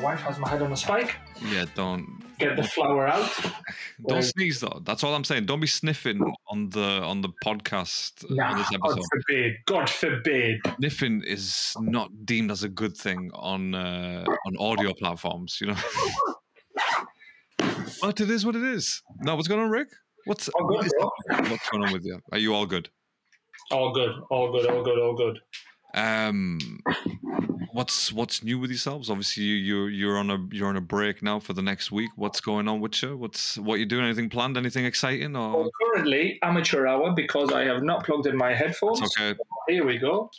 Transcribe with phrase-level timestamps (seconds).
[0.00, 1.16] my wife has my head on a spike.
[1.52, 3.30] Yeah, don't Get the flower out.
[4.08, 4.80] don't sneeze though.
[4.84, 5.44] That's all I'm saying.
[5.44, 9.56] Don't be sniffing on the on the podcast on Nah, this God forbid.
[9.66, 10.60] God forbid.
[10.78, 15.58] Sniffing is not deemed as a good thing on uh, on audio platforms.
[15.60, 15.76] You know.
[18.00, 19.02] but it is what it is.
[19.18, 19.88] Now, what's going on, Rick?
[20.24, 20.90] What's good,
[21.28, 22.20] what's going on with you?
[22.32, 22.88] Are you all good?
[23.70, 24.12] All good.
[24.30, 24.66] All good.
[24.66, 24.98] All good.
[24.98, 25.40] All good.
[25.94, 26.80] Um,
[27.72, 29.10] what's what's new with yourselves?
[29.10, 32.10] Obviously, you you're you're on a you're on a break now for the next week.
[32.16, 33.16] What's going on with you?
[33.16, 34.04] What's what you doing?
[34.04, 34.56] Anything planned?
[34.56, 35.34] Anything exciting?
[35.36, 39.00] Or Well, currently, amateur hour because I have not plugged in my headphones.
[39.00, 39.38] it's okay.
[39.68, 40.30] Here we go.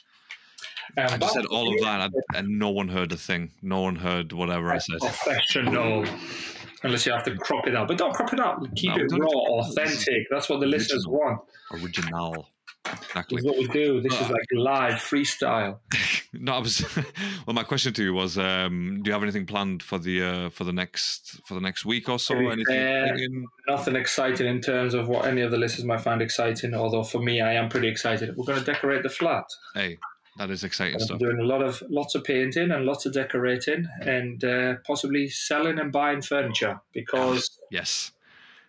[0.98, 3.52] Um, I just said all of that, and, and no one heard a thing.
[3.62, 5.00] No one heard whatever I said.
[5.00, 6.06] Professional.
[6.84, 7.88] Unless you have to crop it out.
[7.88, 8.68] But don't crop it out.
[8.76, 10.28] Keep No, it raw, authentic.
[10.30, 11.40] That's what the listeners want.
[11.72, 12.48] Original.
[12.86, 13.38] Exactly.
[13.38, 14.02] This is what we do.
[14.02, 15.80] This is Uh, like live freestyle.
[16.34, 16.82] No, I was.
[17.46, 20.50] well, my question to you was: um, Do you have anything planned for the uh,
[20.50, 22.36] for the next for the next week or so?
[22.38, 22.62] Anything?
[22.62, 23.46] exciting?
[23.68, 26.74] Nothing exciting in terms of what any of the listeners might find exciting.
[26.74, 28.38] Although for me, I am pretty excited.
[28.38, 29.44] We're going to decorate the flat.
[29.76, 29.98] Hey,
[30.38, 31.20] that is exciting I'm stuff.
[31.20, 35.80] doing a lot of lots of painting and lots of decorating, and uh, possibly selling
[35.80, 38.14] and buying furniture because Yes.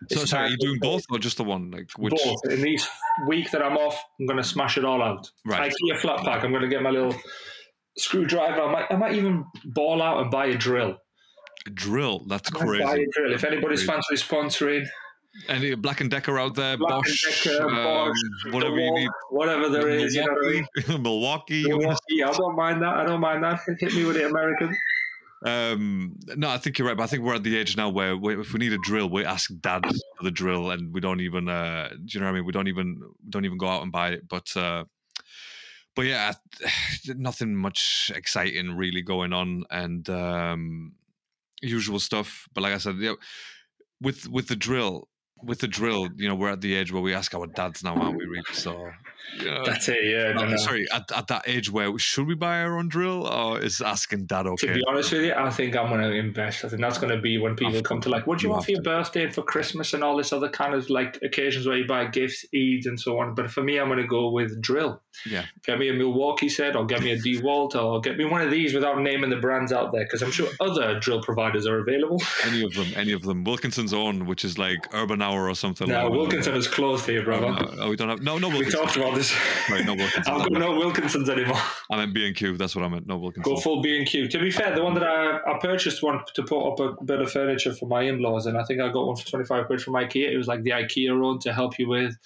[0.09, 1.71] So, It's sorry, are you doing both or just the one?
[1.71, 2.13] Like which?
[2.23, 2.87] both in these
[3.27, 5.29] week that I'm off, I'm going to smash it all out.
[5.45, 5.71] Right.
[5.71, 6.43] IKEA flat pack.
[6.43, 7.15] I'm going to get my little
[7.97, 8.61] screwdriver.
[8.61, 10.97] I might, I might even ball out and buy a drill.
[11.65, 12.25] A drill.
[12.27, 13.03] That's might Buy crazy.
[13.03, 13.33] a drill.
[13.33, 14.01] If anybody's Crazy.
[14.09, 14.85] fancy sponsoring,
[15.47, 16.77] Any Black and Decker out there?
[16.77, 18.17] Black and Bosch, Decker, um, Bosch,
[18.53, 19.09] whatever you need.
[19.31, 21.01] whatever there is, you know what I mean?
[21.03, 21.63] Milwaukee.
[21.67, 21.97] Milwaukee.
[22.09, 22.93] Milwaukee, I don't mind that.
[22.95, 23.59] I don't mind that.
[23.79, 24.75] Hit me with it, American.
[25.43, 26.95] Um, no, I think you're right.
[26.95, 29.09] But I think we're at the age now where we, if we need a drill,
[29.09, 29.85] we ask dad
[30.17, 31.49] for the drill, and we don't even.
[31.49, 32.45] Uh, do you know what I mean?
[32.45, 34.27] We don't even don't even go out and buy it.
[34.27, 34.85] But uh,
[35.95, 36.33] but yeah,
[37.07, 40.93] nothing much exciting really going on, and um,
[41.61, 42.47] usual stuff.
[42.53, 43.17] But like I said, know,
[44.01, 45.09] with with the drill,
[45.43, 47.95] with the drill, you know, we're at the age where we ask our dads now,
[47.95, 48.25] aren't we?
[48.25, 48.43] Really?
[48.53, 48.91] So.
[49.41, 50.33] Know, That's it, yeah.
[50.33, 50.57] no, no, no.
[50.57, 54.25] sorry, at, at that age where should we buy our own drill or is asking
[54.25, 54.67] dad okay?
[54.67, 56.63] To be honest with you, I think I'm going to invest.
[56.63, 58.53] I think that's going to be when people come to like, what do you You
[58.53, 61.65] want for your birthday and for Christmas and all this other kind of like occasions
[61.65, 63.33] where you buy gifts, Eids and so on.
[63.33, 65.01] But for me, I'm going to go with drill.
[65.25, 65.45] Yeah.
[65.65, 68.51] Get me a Milwaukee set or get me a DeWalt or get me one of
[68.51, 72.21] these without naming the brands out there because I'm sure other drill providers are available.
[72.45, 73.43] Any of them, any of them.
[73.43, 75.87] Wilkinson's own, which is like Urban Hour or something.
[75.87, 76.13] Now, like.
[76.13, 77.51] Wilkinson is closed here, brother.
[77.51, 79.33] No, oh, we don't have no, no we talked about this.
[79.69, 80.33] Right, no Wilkinson.
[80.33, 81.59] I've got no Wilkinsons anymore.
[81.91, 82.57] I meant B and Q.
[82.57, 83.07] That's what I meant.
[83.07, 83.53] No Wilkinson.
[83.53, 84.27] Go full B and Q.
[84.27, 87.21] To be fair, the one that I, I purchased one to put up a bit
[87.21, 89.81] of furniture for my in-laws, and I think I got one for twenty five quid
[89.81, 90.31] from IKEA.
[90.31, 92.17] It was like the IKEA one to help you with,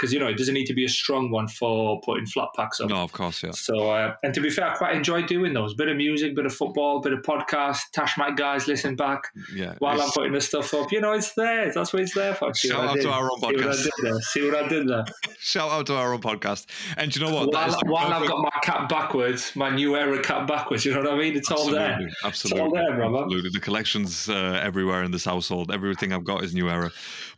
[0.00, 2.80] because you know it doesn't need to be a strong one for putting flat packs
[2.80, 2.88] up.
[2.88, 3.50] No, of course, yeah.
[3.50, 5.74] So, uh, and to be fair, I quite enjoy doing those.
[5.74, 7.80] Bit of music, bit of football, bit of podcast.
[7.92, 9.24] Tash Mic guys listen back
[9.54, 9.74] Yeah.
[9.78, 10.90] while I'm putting the stuff up.
[10.90, 11.70] You know, it's there.
[11.72, 12.54] That's what it's there for.
[12.54, 13.02] See Shout out did?
[13.02, 14.20] to our own See what I podcast.
[14.22, 15.04] See what I did there.
[15.38, 16.66] Shout out to our own podcast.
[16.96, 17.52] And do you know what?
[17.52, 20.84] While while I've got my cap backwards, my new era cap backwards.
[20.84, 21.36] You know what I mean?
[21.36, 21.90] It's all there.
[21.92, 23.24] Absolutely, absolutely, It's all there, brother.
[23.24, 23.50] absolutely.
[23.50, 25.70] The collections uh, everywhere in this household.
[25.72, 26.90] Everything I've got is new era.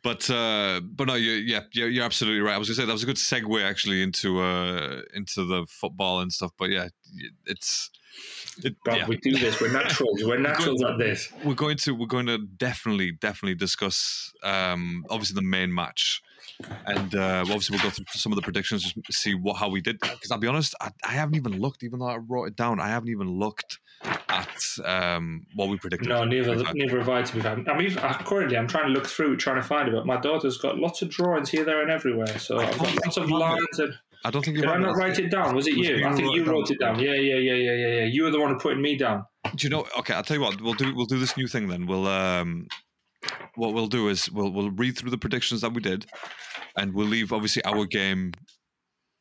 [0.02, 2.54] But uh, but no, you, yeah, you're, you're absolutely right.
[2.54, 6.20] I was gonna say that was a good segue actually into uh, into the football
[6.20, 6.50] and stuff.
[6.58, 6.88] But yeah,
[7.46, 7.90] it's
[8.64, 9.06] it, But yeah.
[9.08, 9.60] we do this.
[9.60, 10.22] We're naturals.
[10.24, 11.32] We're naturals at this.
[11.44, 16.20] we're going to we're going to definitely definitely discuss um obviously the main match
[16.86, 19.80] and uh obviously we'll go through some of the predictions just see what how we
[19.80, 22.56] did because i'll be honest I, I haven't even looked even though i wrote it
[22.56, 23.78] down i haven't even looked
[24.28, 27.22] at um what we predicted No, neither neither have I.
[27.22, 29.94] To be fair, I mean, currently I'm trying to look through, trying to find it.
[29.94, 32.38] But my daughter's got lots of drawings here, there, and everywhere.
[32.38, 33.78] So I've got lots of lines.
[33.78, 35.54] And i don't think you did I not write it down?
[35.54, 35.96] Was it It you?
[35.96, 36.98] you I think you wrote it down.
[36.98, 38.04] Yeah, yeah, yeah, yeah, yeah, yeah.
[38.04, 39.24] You were the one who putting me down.
[39.56, 41.66] do you know okay i'll tell you what we'll do we'll do this new thing
[41.68, 42.66] then we'll um
[43.56, 46.06] what we'll do is we'll we'll read through the predictions that we did
[46.76, 48.32] and we'll leave obviously our game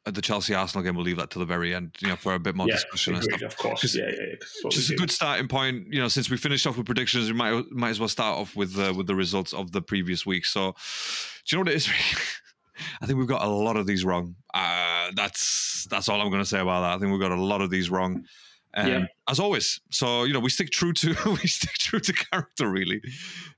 [0.06, 2.34] at the Chelsea Arsenal game, we'll leave that to the very end, you know, for
[2.34, 3.42] a bit more yeah, discussion and stuff.
[3.44, 3.96] of course.
[3.96, 4.36] Yeah, yeah, yeah.
[4.40, 6.08] 'cause it's Just a good starting point, you know.
[6.08, 8.94] Since we finished off with predictions, we might might as well start off with uh,
[8.96, 10.46] with the results of the previous week.
[10.46, 11.90] So, do you know what it is?
[13.02, 14.36] I think we've got a lot of these wrong.
[14.54, 16.94] Uh, that's that's all I'm going to say about that.
[16.96, 18.26] I think we've got a lot of these wrong.
[18.74, 19.06] Um, Yeah.
[19.30, 21.10] As always, so you know we stick true to
[21.44, 22.70] we stick true to character.
[22.70, 23.02] Really,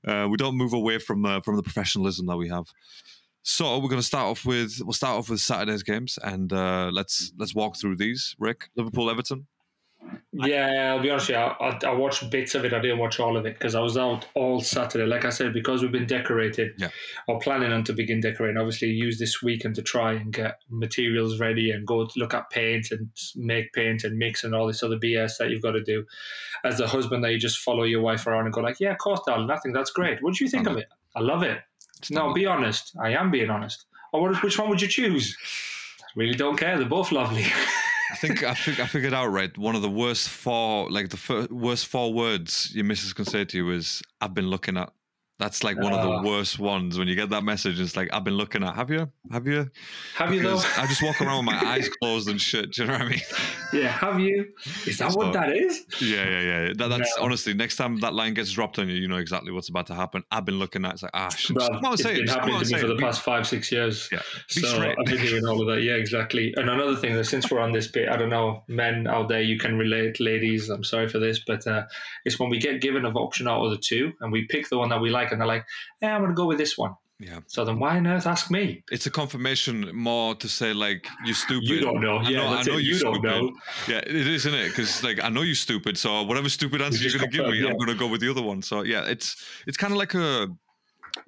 [0.06, 2.66] uh, we don't move away from uh, from the professionalism that we have.
[3.46, 6.88] So we're going to start off with we'll start off with Saturday's games and uh,
[6.92, 8.34] let's let's walk through these.
[8.38, 9.46] Rick, Liverpool, Everton.
[10.32, 11.36] Yeah, I'll be honest you.
[11.36, 12.72] I, I, I watched bits of it.
[12.72, 15.06] I didn't watch all of it because I was out all Saturday.
[15.06, 16.88] Like I said, because we've been decorating Yeah.
[17.28, 18.56] or planning on to begin decorating.
[18.56, 22.90] Obviously, use this weekend to try and get materials ready and go look at paint
[22.90, 26.04] and make paint and mix and all this other BS that you've got to do.
[26.64, 28.98] As the husband, that you just follow your wife around and go like, "Yeah, of
[28.98, 29.50] course, darling.
[29.50, 30.22] I think that's great.
[30.22, 30.88] What do you think of it?
[31.16, 31.60] I love it.
[32.10, 32.96] No, be honest.
[33.02, 33.86] I am being honest.
[34.12, 35.36] Or what, which one would you choose?
[36.16, 36.78] Really don't care.
[36.78, 37.44] They're both lovely.
[38.12, 39.56] I think I think I figured out right.
[39.58, 43.56] One of the worst four, like the worst four words your missus can say to
[43.56, 44.92] you is "I've been looking at."
[45.40, 46.22] That's like one of Ah.
[46.22, 47.80] the worst ones when you get that message.
[47.80, 48.76] It's like I've been looking at.
[48.76, 49.10] Have you?
[49.32, 49.68] Have you?
[50.14, 50.62] have you though?
[50.78, 52.70] I just walk around with my eyes closed and shit.
[52.72, 53.20] Do you know what I mean?
[53.72, 54.46] Yeah, have you?
[54.86, 55.84] Is that So- what that is?
[56.00, 56.72] Yeah, yeah, yeah.
[56.76, 57.24] That, that's No.
[57.24, 59.94] honestly next time that line gets dropped on you, you know exactly what's about to
[59.94, 60.22] happen.
[60.30, 60.92] I've been looking at.
[60.94, 61.56] It's like ah, shit.
[61.56, 62.88] Well, just come on, it's say been happening to me for it.
[62.88, 64.08] the past five, six years.
[64.12, 64.20] Yeah,
[64.54, 64.96] be So straight.
[64.96, 65.82] I've been hearing all of that.
[65.82, 66.54] Yeah, exactly.
[66.56, 69.42] And another thing that since we're on this bit, I don't know, men out there,
[69.42, 70.68] you can relate, ladies.
[70.68, 71.82] I'm sorry for this, but uh,
[72.24, 74.78] it's when we get given an option out of the two, and we pick the
[74.78, 75.64] one that we like, and they're like,
[76.00, 77.38] "Yeah, I'm going to go with this one." Yeah.
[77.46, 78.82] So then, why on earth ask me?
[78.90, 81.68] It's a confirmation more to say like you're stupid.
[81.68, 82.18] You don't know.
[82.18, 82.82] I Yeah, know, I know it.
[82.84, 83.30] you're You don't stupid.
[83.30, 83.52] know.
[83.88, 84.68] Yeah, it is, isn't it?
[84.70, 87.60] Because like I know you're stupid, so whatever stupid answer you're just gonna give me,
[87.60, 88.62] confirm, I'm gonna go with the other one.
[88.62, 89.36] So yeah, it's
[89.66, 90.48] it's kind of like a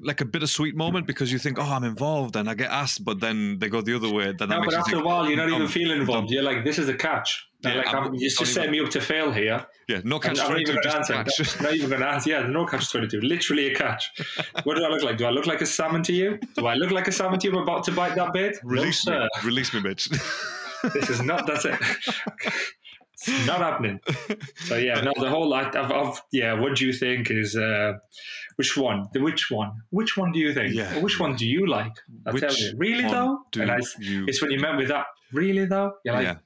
[0.01, 3.21] like a bittersweet moment because you think, oh, I'm involved, and I get asked, but
[3.21, 4.27] then they go the other way.
[4.27, 6.31] Then that No, but after think, a while, you're not even feeling involved.
[6.31, 8.81] You're like, "This is a catch." Yeah, like, I'm- I'm, you just don't set me
[8.81, 9.67] up to fail here.
[9.89, 11.13] yeah, no catch I'm not even going to answer.
[11.15, 11.61] catch.
[11.63, 12.31] Not even going to answer.
[12.35, 13.21] Yeah, no catch 22.
[13.23, 14.11] Literally a catch.
[14.65, 15.17] What do I look like?
[15.17, 16.39] Do I look like a salmon to you?
[16.57, 17.57] Do I look like a salmon to you?
[17.57, 18.57] I'm about to bite that bait?
[18.63, 19.47] Release no, me, sir.
[19.47, 20.09] release me, bitch.
[20.93, 21.47] This is not.
[21.47, 21.75] That's it.
[23.19, 24.01] It's not happening.
[24.67, 25.13] So yeah, no.
[25.19, 25.53] The whole.
[25.55, 26.53] I- I've, I've, yeah.
[26.53, 27.57] What do you think is?
[27.57, 27.95] Uh,
[28.57, 29.07] which one?
[29.13, 29.73] The which one?
[29.91, 30.75] Which one do you think?
[30.75, 30.99] Yeah.
[31.01, 31.93] Which one do you like?
[32.27, 32.73] I tell you.
[32.77, 33.39] Really though?
[33.59, 34.25] and I, you?
[34.29, 35.07] it's when you met with that.
[35.33, 35.93] Really though?
[36.05, 36.37] You're like, yeah,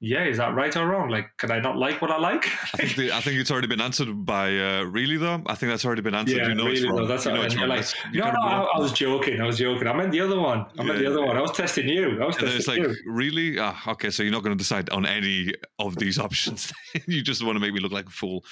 [0.00, 0.24] yeah.
[0.24, 1.08] Is that right or wrong?
[1.08, 2.46] Like, can I not like what I like?
[2.74, 5.42] I think the, I think it's already been answered by uh, really though.
[5.46, 6.36] I think that's already been answered.
[6.38, 7.06] Yeah, you know really though.
[7.06, 7.68] That's you know it's wrong.
[7.68, 8.62] Like, That's- no, no, I.
[8.76, 9.40] I was joking.
[9.40, 9.86] I was joking.
[9.88, 10.66] I meant the other one.
[10.78, 11.26] I meant Yeah, the other yeah.
[11.26, 11.36] one.
[11.36, 12.22] I was testing you.
[12.22, 12.94] I was And testing it's like, you.
[13.06, 13.58] really?
[13.58, 16.72] Ah, okay, so you're not going to decide on any of these options.
[17.06, 18.44] you just want to make me look like a fool.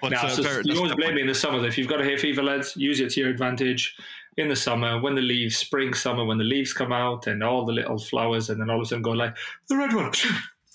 [0.00, 1.14] But Now, uh, just- fair- you always blame point.
[1.16, 1.64] me in the summer.
[1.66, 3.94] If you've got a hay fever, lads, use it to your advantage.
[4.36, 7.64] In the summer, when the leaves, spring, summer, when the leaves come out and all
[7.64, 9.36] the little flowers, and then all of a sudden go like,
[9.68, 10.10] the red one.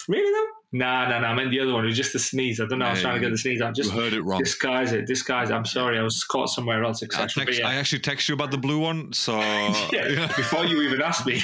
[0.09, 0.45] really though?
[0.71, 1.29] Nah, nah, nah.
[1.29, 1.83] I meant the other one.
[1.83, 2.59] It was just the sneeze.
[2.61, 2.85] I don't know.
[2.85, 3.75] I was Yeah, trying to get the sneeze out.
[3.75, 4.37] You Just heard it wrong.
[4.39, 5.07] disguise it.
[5.07, 5.53] Disguise it.
[5.53, 5.97] I'm sorry.
[5.97, 7.27] I was caught somewhere else, I, etc.
[7.37, 9.33] But text, I actually text you about the blue one, so
[10.37, 11.41] before you even asked me.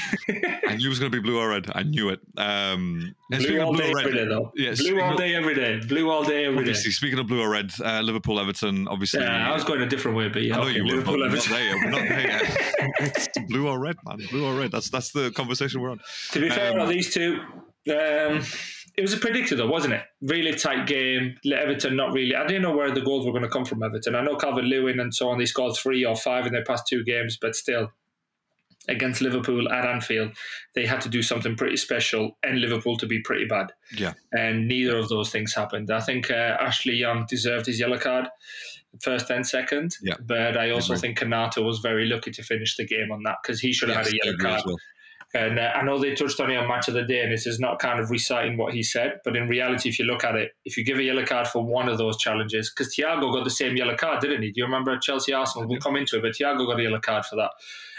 [0.68, 1.66] I knew it was going to be blue or red.
[1.74, 2.20] I knew it.
[2.38, 4.52] Um, Blue speaking all blue day or red, every day, though.
[4.56, 5.80] Yeah, Blue all of- day every day.
[5.88, 6.60] Blue all day every day.
[6.60, 9.22] obviously, speaking of blue or red, uh, Liverpool Everton, obviously.
[9.22, 10.90] Yeah, I was going a different way, but yeah, I know okay, you were.
[10.90, 11.52] Liverpool, but We're not Everton.
[11.52, 11.76] there yet.
[11.84, 12.08] We're not
[13.00, 13.28] there yet.
[13.48, 14.20] blue or red, man.
[14.30, 14.72] Blue or red.
[14.72, 16.00] That's that's the conversation we're on.
[16.34, 17.40] To be fair, Um, these two,
[17.90, 18.42] um,
[18.98, 20.04] it was a predictor though, wasn't it?
[20.22, 21.36] Really tight game.
[21.46, 22.36] Everton not really.
[22.36, 23.84] I didn't know where the goals were going to come from.
[23.84, 24.16] Everton.
[24.16, 25.38] I know Calvert Lewin and so on.
[25.38, 27.92] They scored three or five in their past two games, but still.
[28.88, 30.38] Against Liverpool at Anfield,
[30.76, 33.72] they had to do something pretty special, and Liverpool to be pretty bad.
[33.98, 34.14] Yeah.
[34.32, 35.90] and neither of those things happened.
[35.90, 38.28] I think uh, Ashley Young deserved his yellow card,
[39.02, 39.96] first and second.
[40.04, 40.18] Yeah.
[40.24, 41.02] but I also Agree.
[41.02, 44.06] think Konaté was very lucky to finish the game on that because he should have
[44.06, 44.62] Yes, had a yellow card.
[44.68, 44.78] well.
[45.36, 47.46] And uh, I know they touched on it on Match of the Day, and this
[47.46, 50.36] is not kind of reciting what he said, but in reality, if you look at
[50.36, 53.44] it, if you give a yellow card for one of those challenges, because Thiago got
[53.44, 54.52] the same yellow card, didn't he?
[54.52, 55.68] Do you remember Chelsea Arsenal?
[55.68, 57.52] We'll come into it, but Thiago got a yellow card for that,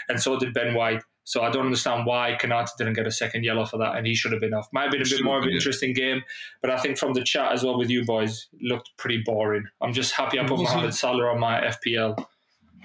[0.09, 1.03] and so did Ben White.
[1.25, 4.15] So I don't understand why Konaté didn't get a second yellow for that, and he
[4.15, 4.69] should have been off.
[4.73, 6.23] Might have been a bit more of an interesting game,
[6.61, 9.65] but I think from the chat as well with you boys, looked pretty boring.
[9.79, 12.25] I'm just happy I put Mohamed Salah on my FPL.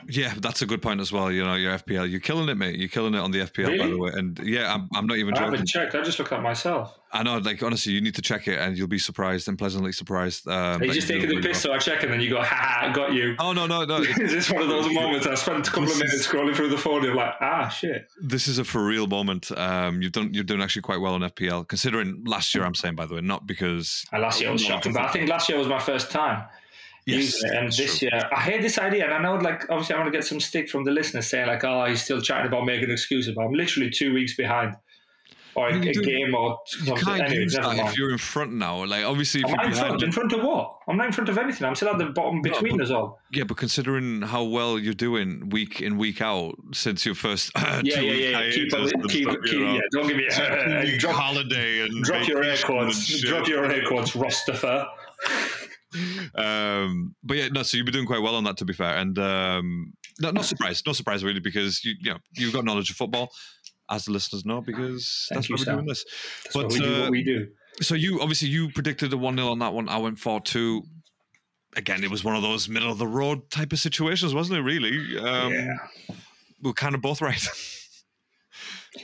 [0.09, 1.31] Yeah, that's a good point as well.
[1.31, 2.79] You know, your FPL, you're killing it, mate.
[2.79, 4.11] You're killing it on the FPL, by the way.
[4.15, 5.53] And yeah, I'm, I'm not even I joking.
[5.53, 5.95] haven't checked.
[5.95, 6.99] I just looked at myself.
[7.15, 9.93] I know, like honestly, you need to check it, and you'll be surprised and pleasantly
[9.93, 10.49] surprised.
[10.49, 12.89] Um, you just taking the piss, so I check, and then you go, ha ha,
[12.89, 13.37] I got you.
[13.39, 13.97] Oh no, no, no!
[14.03, 16.79] Is this one of those moments I spent a couple of minutes scrolling through the
[16.79, 17.03] phone?
[17.03, 18.09] You're like, ah, shit.
[18.21, 19.51] this is a for real moment.
[19.59, 22.65] Um, you've done, you're doing actually quite well on FPL, considering last year.
[22.65, 25.29] I'm saying, by the way, not because And last year was shocking, but I think
[25.29, 26.45] last year was my first time
[27.07, 27.43] yes.
[27.45, 28.09] And this true.
[28.13, 29.05] year, I hate this idea.
[29.05, 31.47] And I know, like, obviously, I'm going to get some stick from the listeners saying,
[31.49, 33.35] like, oh, he's still chatting about making excuses.
[33.35, 34.77] But I'm literally two weeks behind.
[35.55, 38.17] Or a, You a do- game or you can't Anyway, use that if you're in
[38.17, 38.87] front now.
[38.87, 40.03] Like obviously, if I you're in front?
[40.03, 40.79] In front of what?
[40.89, 41.67] I'm not in front of anything.
[41.69, 43.21] I'm still at the bottom between but- us all.
[43.33, 47.83] yeah, but considering how well you're doing week in week out since your first uh,
[47.85, 48.51] Yeah, two yeah, yeah.
[48.51, 49.75] Keep, hiatus and keep, stuff, keep, you know.
[49.75, 49.81] yeah.
[49.93, 53.21] Don't give me Two-week drop, holiday and drop your air quotes.
[53.21, 54.87] Drop your air quotes, Rostafer.
[56.35, 57.63] Um, but yeah, no.
[57.63, 60.45] So you've been doing quite well on that, to be fair, and um, no, not
[60.45, 63.31] surprised, not surprised really, because you, you know you've got knowledge of football,
[63.91, 65.75] as the listeners know, because Thank that's why we're Sam.
[65.77, 66.05] doing this.
[66.45, 66.95] That's But, what we do.
[66.95, 67.49] uh, What we do.
[67.81, 69.89] So you obviously you predicted a one 0 on that one.
[69.89, 70.83] I went four two.
[71.75, 74.63] Again, it was one of those middle of the road type of situations, wasn't it?
[74.63, 75.77] Really, um, yeah.
[76.63, 77.43] we're kind of both right.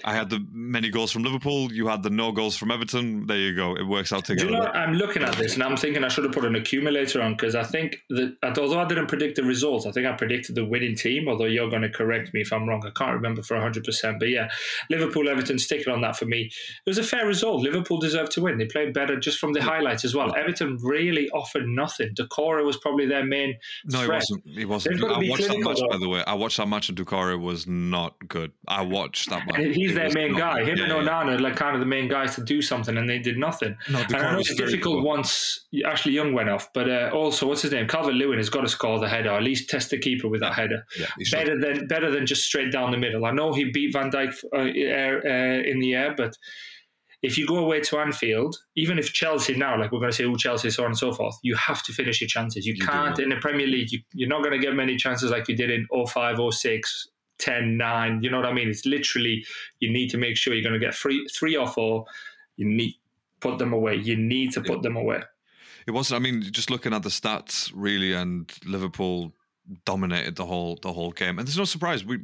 [0.04, 1.72] I had the many goals from Liverpool.
[1.72, 3.26] You had the no goals from Everton.
[3.26, 3.74] There you go.
[3.74, 4.50] It works out Do together.
[4.50, 4.66] you know.
[4.66, 7.54] I'm looking at this and I'm thinking I should have put an accumulator on because
[7.54, 10.94] I think that although I didn't predict the results, I think I predicted the winning
[10.94, 11.28] team.
[11.28, 14.18] Although you're going to correct me if I'm wrong, I can't remember for 100%.
[14.18, 14.48] But yeah,
[14.90, 16.42] Liverpool, Everton, sticking on that for me.
[16.86, 17.62] It was a fair result.
[17.62, 18.58] Liverpool deserved to win.
[18.58, 20.34] They played better just from the highlights as well.
[20.36, 22.14] Everton really offered nothing.
[22.14, 24.46] Doucouré was probably their main no, he wasn't.
[24.46, 24.94] He wasn't.
[24.96, 25.88] They've got to I watched that match, though.
[25.88, 26.22] by the way.
[26.26, 28.52] I watched that match, and Doucouré was not good.
[28.66, 29.77] I watched that match.
[29.78, 30.64] He's their main not guy.
[30.64, 31.08] Him Yeah, and.
[31.08, 33.76] Onana are like kind of the main guys to do something, and they did nothing.
[33.90, 35.04] No, And I know was it's difficult good.
[35.04, 37.86] once Ashley Young went off, but uh, also what's his name?
[37.88, 40.54] Calvert Lewin has got to score the header, at least test the keeper with that
[40.54, 40.84] header.
[40.98, 41.36] Yeah, should.
[41.38, 43.24] Better than better than just straight down the middle.
[43.24, 46.34] I know he beat Van Dijk uh, air, uh, in the air, but
[47.20, 50.24] if you go away to Anfield, even if Chelsea now, like we're going to say,
[50.24, 52.64] oh Chelsea, so on and so forth, you have to finish your chances.
[52.64, 53.90] You, You can't in the Premier League.
[53.90, 57.08] You, you're not going to get many chances like you did in 05, 06,
[57.38, 58.22] 10, 9.
[58.22, 58.68] You know what I mean?
[58.68, 59.44] It's literally
[59.80, 62.04] you need to make sure you're going to get three, three or four.
[62.56, 62.94] You need
[63.40, 63.96] put them away.
[63.96, 65.22] You need to put them away.
[65.86, 66.20] It wasn't.
[66.20, 69.32] I mean, just looking at the stats, really, and Liverpool
[69.84, 71.38] dominated the whole the whole game.
[71.38, 72.04] And there's no surprise.
[72.04, 72.18] We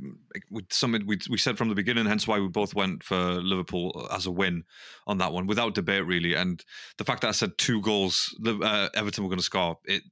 [0.51, 2.07] we something we we said from the beginning.
[2.07, 4.65] Hence why we both went for Liverpool as a win
[5.07, 6.35] on that one, without debate, really.
[6.35, 6.65] And
[6.99, 9.79] the fact that I said two goals, uh, Everton were going to score.
[9.85, 10.03] It.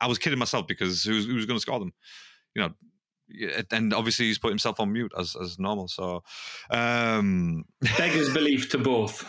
[0.00, 1.92] I was kidding myself because who was, who was going to score them?
[2.54, 2.70] You know.
[3.70, 5.88] And obviously he's put himself on mute as, as normal.
[5.88, 6.22] So,
[6.70, 7.64] um,
[7.98, 9.26] Beggars belief to both.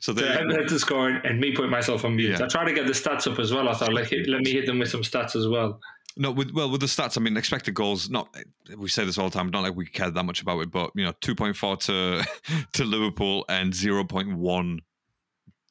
[0.00, 0.42] so To there.
[0.42, 0.54] you go.
[0.56, 2.38] Everton and me putting myself on mute.
[2.38, 2.44] Yeah.
[2.44, 3.68] I tried to get the stats up as well.
[3.68, 5.80] I thought, hit, let me hit them with some stats as well.
[6.20, 8.10] No, with well with the stats, I mean expected goals.
[8.10, 8.34] Not
[8.76, 9.50] we say this all the time.
[9.50, 12.24] Not like we care that much about it, but you know, two point four to
[12.72, 14.80] to Liverpool and zero point one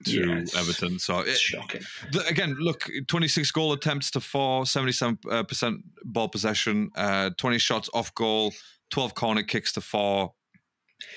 [0.05, 0.99] to Yeah, Everton.
[0.99, 1.81] So It's it, shocking.
[2.11, 7.31] the, again, look, twenty six goal attempts to four, 77 uh, percent ball possession, uh,
[7.37, 8.53] twenty shots off goal,
[8.91, 10.33] twelve corner kicks to four.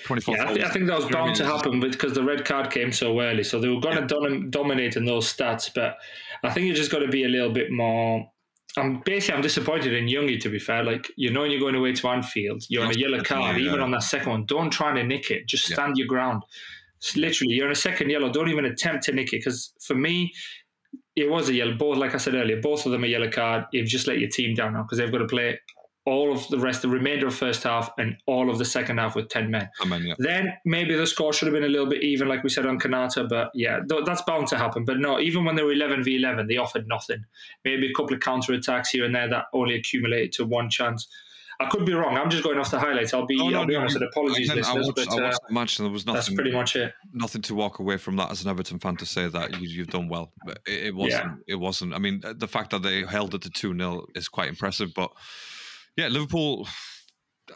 [0.04, 2.12] 24 Yeah, I, I think that was You know what I bound to happen because
[2.12, 3.42] the red card came so early.
[3.42, 5.70] So they were going to dom- dominate in those stats.
[5.74, 5.96] But
[6.44, 8.30] I think you just got to be a little bit more.
[8.76, 10.38] I'm basically I'm disappointed in Youngie.
[10.42, 12.98] To be fair, like you know, when you're going away to Anfield, you're on a
[12.98, 13.56] yellow card.
[13.56, 13.68] Yeah.
[13.68, 15.46] Even on that second one, don't try to nick it.
[15.48, 15.74] Just Yeah.
[15.76, 16.42] stand your ground.
[17.16, 18.30] Literally, you're in a second yellow.
[18.30, 20.32] Don't even attempt to nick it because for me,
[21.16, 21.74] it was a yellow.
[21.74, 23.64] Both, like I said earlier, both of them a yellow card.
[23.72, 25.58] You've just let your team down now because they've got to play
[26.06, 29.14] all of the rest, the remainder of first half, and all of the second half
[29.14, 29.68] with ten men.
[29.80, 30.14] I mean, yeah.
[30.18, 32.78] Then maybe the score should have been a little bit even, like we said on
[32.78, 33.28] Konaté.
[33.28, 34.84] But yeah, th- that's bound to happen.
[34.84, 37.24] But no, even when they were 11 v 11, they offered nothing.
[37.64, 41.06] Maybe a couple of counter attacks here and there that only accumulated to one chance.
[41.60, 42.16] I could be wrong.
[42.16, 43.12] I'm just going off the highlights.
[43.12, 43.96] I'll be, No, no, I'll be no, honest.
[43.96, 46.16] And apologies, I listeners, watched, but I uh, watched the match and there was nothing.
[46.16, 46.94] that's pretty much it.
[47.12, 49.88] nothing to walk away from that as an Everton fan to say that you, you've
[49.88, 50.32] done well.
[50.44, 51.24] But it, it wasn't.
[51.24, 51.54] Yeah.
[51.54, 51.92] It wasn't.
[51.94, 54.94] I mean, the fact that they held it to two 0 is quite impressive.
[54.94, 55.10] But
[55.96, 56.66] yeah, Liverpool.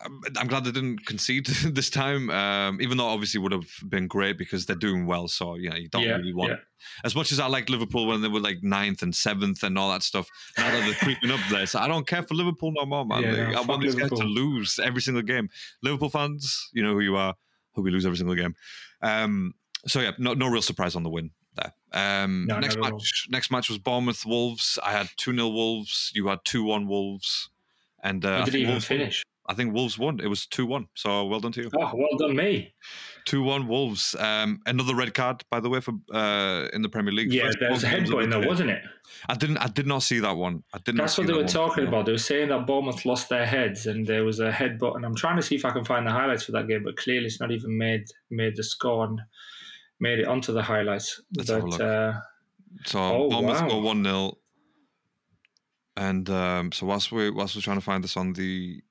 [0.04, 2.30] I'm, I'm glad they didn't concede this time.
[2.30, 5.28] Um, even though obviously would have been great because they're doing well.
[5.28, 6.56] So you know you don't Yeah, really want yeah.
[7.04, 9.90] as much as I like Liverpool when they were like ninth and seventh and all
[9.92, 10.28] that stuff.
[10.58, 13.22] Now that they're creeping up there, so I don't care for Liverpool no more, man.
[13.22, 15.48] Yeah, no, I want these guys to lose every single game.
[15.82, 17.34] Liverpool fans, you know who you are.
[17.74, 18.54] Hope we lose every single game.
[19.02, 19.54] Um,
[19.86, 21.72] so yeah, no, no real surprise on the win there.
[21.92, 22.98] Um, No, next not at all.
[22.98, 24.78] match, next match was Bournemouth Wolves.
[24.82, 26.10] I had two 0 Wolves.
[26.14, 27.50] You had two one Wolves,
[28.02, 29.22] and uh, didn't even finish.
[29.46, 30.20] I think Wolves won.
[30.20, 30.88] It was two one.
[30.94, 31.70] So well done to you.
[31.78, 32.74] Oh, well done, me.
[33.26, 34.14] Two one Wolves.
[34.18, 37.32] Um, another red card, by the way, for uh, in the Premier League.
[37.32, 38.82] Yeah, First there was a headbutt in there, wasn't it?
[39.28, 39.58] I didn't.
[39.58, 40.62] I did not see that one.
[40.72, 41.04] I did not.
[41.04, 41.52] That's what they that were one.
[41.52, 42.06] talking about.
[42.06, 44.96] They were saying that Bournemouth lost their heads and there was a headbutt.
[44.96, 46.96] And I'm trying to see if I can find the highlights for that game, but
[46.96, 49.20] clearly it's not even made made the score and
[50.00, 51.20] made it onto the highlights.
[51.36, 51.80] Let's have a look.
[51.80, 52.12] uh,
[52.86, 53.68] So Oh, Bournemouth wow.
[53.68, 54.38] go one 0
[55.96, 58.82] and um, so whilst we whilst we're trying to find this on the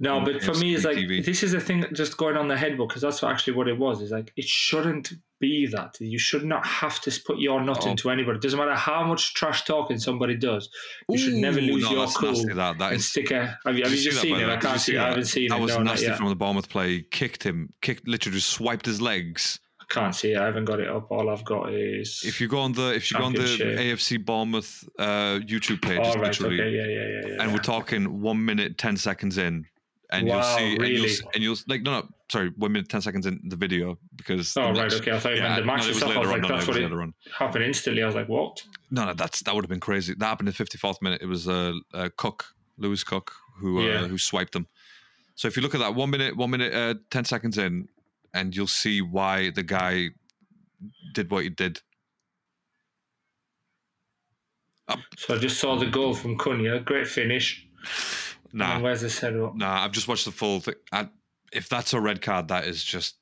[0.00, 1.24] no, but for me, it's like TV.
[1.24, 4.02] this is the thing just going on the headbutt because that's actually what it was.
[4.02, 5.96] It's like it shouldn't be that.
[6.00, 7.90] You should not have to put your nut Oh.
[7.90, 8.36] into anybody.
[8.38, 10.68] It doesn't matter how much trash talking somebody does.
[11.10, 13.08] You should never lose no, your cool nasty, that that and is.
[13.08, 13.58] stick a.
[13.66, 14.48] Have you, have you you just see seen it?
[14.48, 14.98] I can't see it.
[15.00, 15.62] I haven't seen That it.
[15.62, 17.02] was No, nasty from the Bournemouth play.
[17.10, 17.72] Kicked him.
[17.82, 19.60] Kicked literally just swiped his legs.
[19.80, 20.38] I can't see it.
[20.38, 21.10] I haven't got it up.
[21.12, 22.22] All I've got is.
[22.24, 26.00] If you go on the if you go on the AFC Bournemouth uh, YouTube page,
[26.00, 26.24] it's right.
[26.24, 26.70] literally Okay.
[26.70, 26.84] Yeah.
[26.86, 27.06] Yeah.
[27.28, 27.36] Yeah.
[27.36, 27.42] yeah.
[27.42, 29.64] and we're talking one minute ten seconds in,
[30.10, 30.94] and you'll Wow, see, and really?
[30.94, 34.56] you'll and you'll like no no sorry one minute ten seconds in the video because
[34.56, 34.76] Oh right.
[34.76, 35.12] match- Okay.
[35.12, 36.16] I thought you yeah, meant the no, match it was itself.
[36.16, 36.32] I was on.
[36.32, 37.14] like, No, no, that's it what later on.
[37.36, 38.02] happened instantly.
[38.02, 38.62] I was like, what?
[38.90, 40.14] No, no, that's that would have been crazy.
[40.16, 41.20] That happened in the fifty fourth minute.
[41.22, 42.44] It was uh, uh, Cook,
[42.78, 44.06] Lewis Cook, who uh, Yeah.
[44.06, 44.66] who swiped them.
[45.34, 47.88] So if you look at that one minute, one minute, uh, ten seconds in,
[48.32, 50.10] and you'll see why the guy
[51.14, 51.80] did what he did.
[55.18, 56.84] So I just saw the goal from Cunha.
[56.84, 57.66] Great finish.
[58.52, 59.54] Nah, And where's the setup?
[59.56, 59.82] nah.
[59.84, 60.74] I've just watched the full thing.
[60.92, 61.08] I,
[61.52, 63.16] if that's a red card, that is just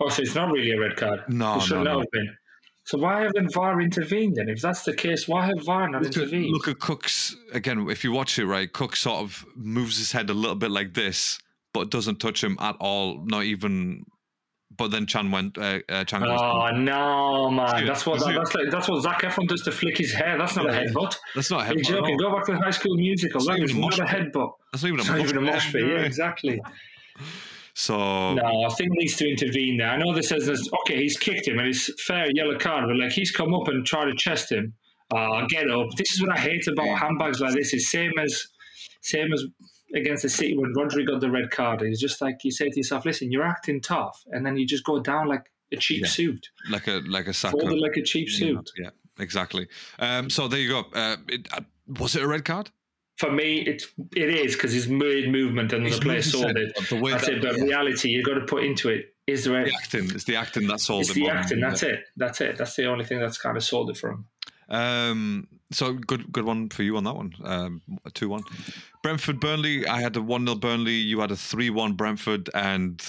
[0.00, 1.20] Oh, so it's not really a red card.
[1.28, 1.98] no, it should no, not no.
[2.00, 2.36] have been.
[2.84, 4.48] So why haven't VAR intervened then?
[4.48, 6.50] If that's the case, why have VAR not Look at, intervened?
[6.52, 7.88] look at Cook's again.
[7.90, 10.94] If you watch it right, Cook sort of moves his head a little bit like
[10.94, 11.38] this,
[11.72, 13.24] but doesn't touch him at all.
[13.24, 14.04] Not even.
[14.76, 15.56] But then Chan went.
[15.56, 17.86] Uh, uh, Chan goes, Oh no, man!
[17.86, 18.70] That's what see- that's like.
[18.70, 20.36] That's what Zac Efron does to flick his hair.
[20.36, 21.16] That's not a headbutt.
[21.34, 21.88] That's not a You're headbutt.
[21.88, 22.16] joking.
[22.18, 23.40] Go back to the High School Musical.
[23.44, 24.52] That is even a not a headbutt.
[24.72, 25.82] That's not even a not even a mosh mosh pit.
[25.86, 26.60] Yeah, exactly.
[27.74, 27.96] So
[28.34, 29.90] No, I think needs to intervene there.
[29.90, 32.96] I know this says this, okay, he's kicked him and it's fair yellow card, but
[32.96, 34.72] like he's come up and tried to chest him.
[35.14, 35.86] Uh, get up.
[35.96, 37.72] This is what I hate about handbags like this.
[37.74, 38.46] It's same as
[39.02, 39.44] same as
[39.94, 41.82] against the City when Rodri got the red card.
[41.82, 44.84] It's just like you say to yourself, listen, you're acting tough, and then you just
[44.84, 46.08] go down like a cheap Yeah.
[46.08, 47.56] suit, like a like a Saka.
[47.56, 48.70] like a cheap suit.
[48.78, 49.68] Yeah, exactly.
[49.98, 50.84] Um, so there you go.
[50.92, 51.60] Uh, it, uh,
[51.98, 52.70] was it a red card?
[53.18, 56.76] For me, it's it is because he's made movement and the player sold it.
[56.90, 57.42] The way That's that, it.
[57.42, 59.14] But yeah, reality, you've got to put into it.
[59.26, 59.64] Is there?
[59.64, 60.10] The acting.
[60.10, 61.14] It's the acting that sold it's it.
[61.14, 61.60] the acting.
[61.60, 62.04] That's it.
[62.16, 62.58] That's it.
[62.58, 64.26] That's the only thing that's kind of sold it for him.
[64.68, 67.32] Um, so good, good one for you on that one.
[67.44, 67.82] Um,
[68.14, 68.42] two one.
[69.02, 69.86] Brentford Burnley.
[69.86, 70.94] I had a one 0 Burnley.
[70.94, 73.02] You had a three one Brentford, and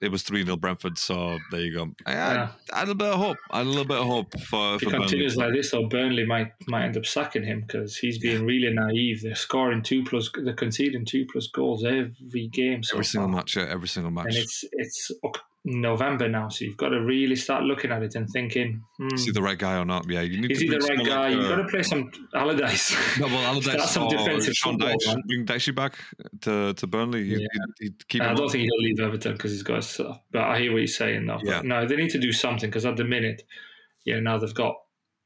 [0.00, 0.96] it was three 0 Brentford.
[0.98, 1.90] So there you go.
[2.06, 2.48] I had, Yeah.
[2.72, 3.36] I had a bit of hope.
[3.50, 5.06] I had a little bit of hope for, If he for Burnley.
[5.06, 8.72] continues like this, though, Burnley might might end up sacking him because he's being really
[8.72, 9.22] naive.
[9.22, 13.36] They're scoring two plus, they're conceding two plus goals every game so Every single far.
[13.36, 13.56] match.
[13.56, 14.26] Yeah, every single match.
[14.28, 15.10] and it's it's
[15.64, 19.26] November now, so you've got to really start looking at it and thinking, hmm, Is
[19.26, 20.08] he the right guy or not?
[20.08, 21.28] Yeah, you need is to he the right guy?
[21.28, 23.18] like, You've uh, got to play some Allardyce.
[23.18, 25.98] No, well, Allardyce some or defensive Sean football, Dyche, bring Dicey back
[26.42, 27.24] to, to Burnley.
[27.24, 27.46] He'd, Yeah.
[27.80, 28.50] he'd, he'd keep I don't up.
[28.52, 30.18] think he'll leave Everton because he's got stuff.
[30.32, 31.40] But I hear what you're saying though.
[31.42, 31.60] Yeah.
[31.62, 33.42] No, they need to do something because at the minute,
[34.06, 34.76] yeah, now they've got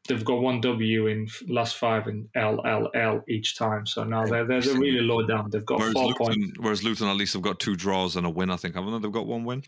[0.09, 3.87] they've got one W in last five and L L L each time.
[3.87, 5.49] So now they're they're, they're really low down.
[5.51, 8.27] They've got Whereas four Luton, points, whereas Luton at least have got two draws and
[8.27, 8.51] a win.
[8.51, 8.99] I think haven't they?
[8.99, 9.63] They've got one win.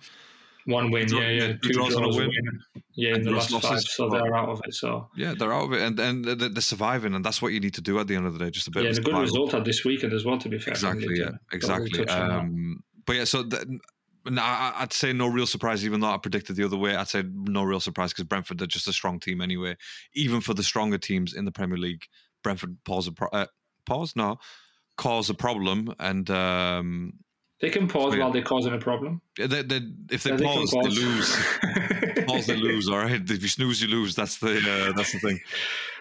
[0.67, 2.29] One win, yeah, yeah, two draws draws, and a win.
[2.29, 2.83] win.
[2.95, 3.81] yeah, in And the last five.
[3.81, 4.75] So they're out of it.
[4.75, 7.75] So Yeah, they're out of it, and and they're, surviving, and that's what you need
[7.75, 8.51] to do at the end of the day.
[8.51, 10.39] Just a bit yeah, of and a good result at this weekend as well.
[10.39, 11.19] To be fair, Exactly.
[11.19, 11.31] Yeah.
[11.53, 11.91] Exactly.
[11.93, 12.39] we'll touch on that.
[12.39, 13.79] Um, but yeah, so the,
[14.29, 16.97] no, I'd say no real surprise, even though I predicted the other way.
[16.97, 19.77] I'd say no real surprise because Brentford are just a strong team anyway.
[20.15, 22.07] Even for the stronger teams in the Premier League,
[22.43, 23.47] Brentford pause a pro- uh,
[23.87, 24.39] pause no
[24.97, 27.13] cause a problem, and um,
[27.61, 28.21] They can pause yeah.
[28.25, 29.23] while they're causing a problem.
[29.39, 31.35] they, they, if they Yeah, can pause, they lose.
[31.35, 32.25] pause.
[32.27, 32.89] Pause, they lose.
[32.89, 34.17] All right, if you snooze, you lose.
[34.17, 35.39] That's the uh, that's the thing.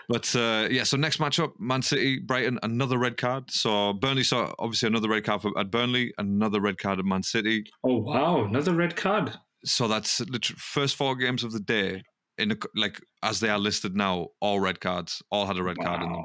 [0.10, 3.52] But uh, yeah, so next matchup, Man City, Brighton, another red card.
[3.52, 7.24] So Burnley saw obviously another red card for, at Burnley, another red card at Man
[7.24, 7.66] City.
[7.84, 9.34] Oh wow, another red card.
[9.66, 12.04] So that's literally first four games of the day
[12.38, 15.78] in a, like as they are listed now, all red cards, all had a red
[15.78, 16.24] card in them.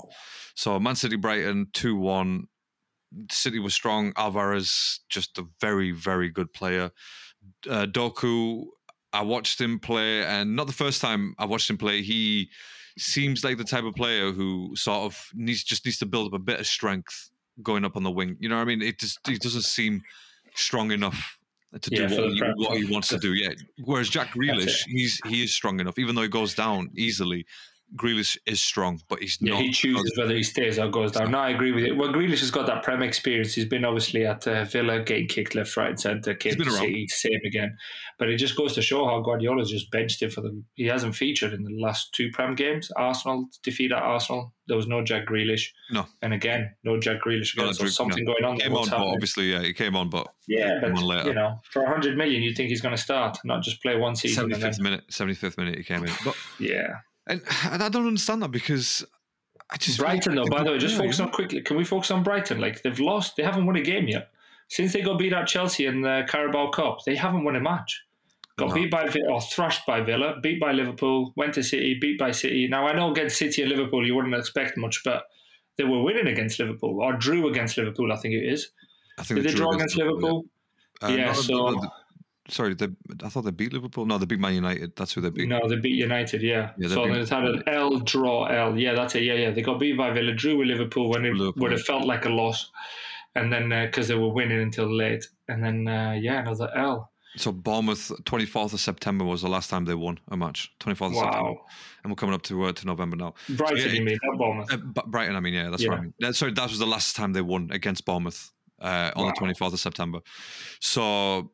[0.57, 2.47] So Man City, Brighton, two one.
[3.31, 4.13] City was strong.
[4.17, 6.91] Alvarez, just a very very good player.
[7.69, 8.65] Uh, Doku,
[9.13, 12.03] I watched him play, and not the first time I watched him play.
[12.03, 12.51] He
[12.99, 16.41] seems like the type of player who sort of needs just needs to build up
[16.41, 17.31] a bit of strength
[17.63, 18.37] going up on the wing.
[18.41, 18.83] You know what I mean?
[18.83, 20.03] It just he doesn't seem
[20.55, 21.39] strong enough
[21.81, 23.33] to Yeah, do what he, what he wants to do.
[23.35, 23.51] Yeah.
[23.85, 27.47] Whereas Jack Grealish, he's he is strong enough, even though he goes down easily.
[27.97, 29.63] Grealish is strong, but he's Yeah, not.
[29.63, 31.33] he chooses whether he stays or goes down.
[31.33, 31.97] No, I agree with you.
[31.97, 33.55] Well, Grealish has got that Prem experience.
[33.55, 36.35] He's been obviously at uh, Villa, getting kicked left, right, and centre.
[36.35, 36.71] Came to.
[36.71, 37.77] City, same again.
[38.19, 40.65] But it just goes to show how Guardiola's just benched him for them.
[40.75, 42.91] He hasn't featured in the last two Prem games.
[42.97, 44.53] Arsenal defeat at Arsenal.
[44.69, 45.65] There was no Jack Grealish.
[45.91, 46.07] No.
[46.23, 47.73] And again, no Jack Grealish No.
[47.73, 48.55] So something going on.
[48.55, 51.29] He came on, What's but obviously, yeah, he came on, but Yeah, but later.
[51.31, 54.15] you know, for 100 million, you'd think he's going to start, not just play one
[54.15, 54.49] season.
[54.49, 56.13] seventy And then, minute, seventy fifth minute, he came in.
[56.25, 56.87] But yeah.
[57.31, 59.05] And, and I don't understand that because
[59.71, 61.61] I just Brighton, though, by the way, just focus on quickly.
[61.63, 62.61] Can we focus on Brighton?
[62.61, 64.31] Like they've lost, they haven't won a game yet
[64.69, 66.99] since they got beat at Chelsea in the Carabao Cup.
[67.05, 68.03] They haven't won a match.
[68.59, 68.75] Got No.
[68.75, 72.69] beat by or thrashed by Villa, beat by Liverpool, went to City, beat by City.
[72.69, 75.25] Now I know against City and Liverpool you wouldn't expect much, but
[75.79, 78.13] they were winning against Liverpool or drew against Liverpool.
[78.13, 78.71] I think it is.
[79.19, 80.45] I think Did they drew draw against Liverpool?
[81.03, 81.91] Uh, Yeah, no, so- no, no,
[82.49, 82.89] sorry, they,
[83.25, 84.07] I thought they beat Liverpool.
[84.07, 84.95] No, they beat Man United.
[84.97, 85.49] That's who they beat.
[85.49, 86.43] No, they beat United.
[86.43, 86.71] Yeah.
[86.79, 88.77] Yeah, so beat- they had an L draw L.
[88.79, 89.23] Yeah, that's it.
[89.25, 89.51] Yeah, yeah.
[89.51, 92.25] They got beat by Villa, drew with Liverpool when it Liverpool, would have felt like
[92.25, 92.71] a loss,
[93.35, 97.11] and then because they were winning until late, and then uh, yeah, another L.
[97.37, 100.73] So Bournemouth, twenty fourth of September was the last time they won a match.
[100.81, 101.55] Twenty fourth of September,
[102.03, 103.35] and we're coming up to uh, to November now.
[103.51, 104.73] Brighton, yeah, you mean not Bournemouth?
[104.73, 106.01] Uh, Brighton, I mean, yeah, that's I Yeah.
[106.01, 106.15] mean.
[106.19, 108.51] That, sorry, that was the last time they won against Bournemouth
[108.81, 109.31] uh, on Wow.
[109.31, 110.19] the twenty fourth of September.
[110.81, 111.53] So,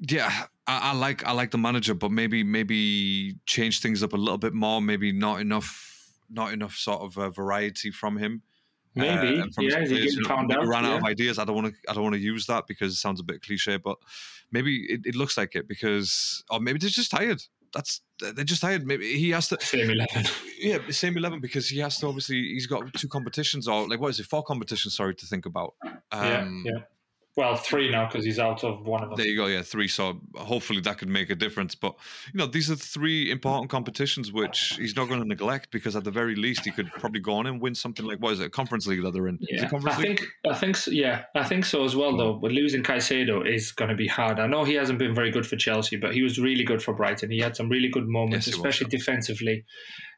[0.00, 4.16] yeah, I, I, like I like the manager, but maybe maybe change things up a
[4.16, 4.80] little bit more.
[4.80, 8.42] Maybe not enough, not enough sort of uh, variety from him.
[8.94, 10.66] Maybe, uh, yeah, he's getting found out.
[10.66, 10.90] Ran yeah.
[10.90, 11.38] out of ideas.
[11.38, 11.90] I don't want to.
[11.90, 13.96] I don't want to use that because it sounds a bit cliche, but
[14.50, 17.42] maybe it, it looks like it because, or maybe they're just tired.
[17.74, 18.86] That's they're just tired.
[18.86, 20.24] Maybe he has to same eleven.
[20.58, 22.06] Yeah, same eleven because he has to.
[22.06, 24.26] Obviously, he's got two competitions or like what is it?
[24.26, 24.96] Four competitions.
[24.96, 25.74] Sorry to think about.
[26.10, 26.78] Um, yeah, yeah.
[27.38, 29.16] Well, three now because he's out of one of them.
[29.16, 29.46] There you go.
[29.46, 29.86] Yeah, three.
[29.86, 31.76] So hopefully that could make a difference.
[31.76, 31.94] But
[32.32, 36.02] you know, these are three important competitions which he's not going to neglect because at
[36.02, 38.46] the very least he could probably go on and win something like what is it,
[38.46, 39.38] a conference league that they're in?
[39.40, 42.10] Yeah, I think I think so, yeah, I think so as well.
[42.10, 42.16] Hmm.
[42.16, 44.40] Though, but losing Caicedo is going to be hard.
[44.40, 46.92] I know he hasn't been very good for Chelsea, but he was really good for
[46.92, 47.30] Brighton.
[47.30, 49.64] He had some really good moments, yes, especially was, defensively.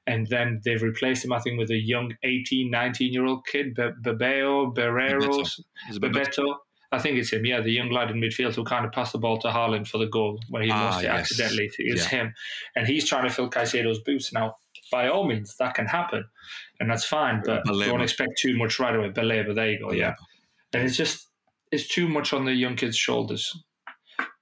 [0.07, 3.75] And then they've replaced him, I think, with a young 18, 19 year old kid,
[3.75, 5.61] Be- Bebeo, Barreiros,
[5.97, 6.55] Bebeto.
[6.92, 7.46] I think it's him.
[7.46, 9.98] Yeah, the young lad in midfield who kind of passed the ball to Haaland for
[9.98, 11.20] the goal when he ah, lost it yes.
[11.20, 11.70] accidentally.
[11.79, 12.09] It's yeah.
[12.09, 12.35] him,
[12.74, 14.57] and he's trying to fill Caicedo's boots now.
[14.90, 16.24] By all means, that can happen,
[16.81, 17.42] and that's fine.
[17.44, 17.87] But Baleba.
[17.87, 19.11] don't expect too much right away.
[19.11, 19.92] Baleba, there you go.
[19.92, 20.14] Yeah,
[20.72, 21.29] and it's just
[21.70, 23.57] it's too much on the young kid's shoulders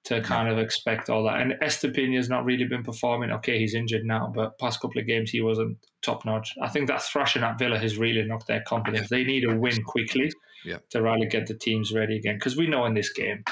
[0.04, 1.42] to kind of expect all that.
[1.42, 3.30] And Estupiñán's not really been performing.
[3.30, 6.54] Okay, he's injured now, but past couple of games he wasn't top notch.
[6.62, 9.10] I think that thrashing at Villa has really knocked their confidence.
[9.10, 10.30] They need a win quickly
[10.64, 10.78] yeah.
[10.90, 12.36] to really get the teams ready again.
[12.36, 13.44] Because we know in this game,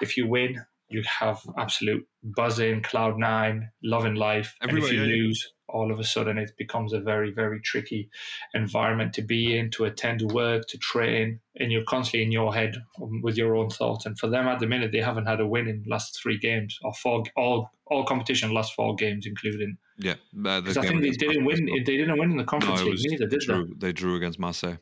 [0.00, 4.56] if you win, you have absolute buzzing, cloud nine, loving life.
[4.62, 7.60] Everywhere, and if you yeah, lose, all of a sudden it becomes a very, very
[7.60, 8.08] tricky
[8.54, 12.54] environment to be in, to attend to work, to train, and you're constantly in your
[12.54, 12.76] head
[13.22, 14.06] with your own thoughts.
[14.06, 16.78] And for them at the minute, they haven't had a win in last three games
[16.82, 19.76] or four, all all competition last four games, including.
[19.98, 21.66] Yeah, uh, I think they didn't win.
[21.66, 23.88] They didn't win in the conference no, league neither, did drew, they?
[23.88, 24.78] They drew against Marseille.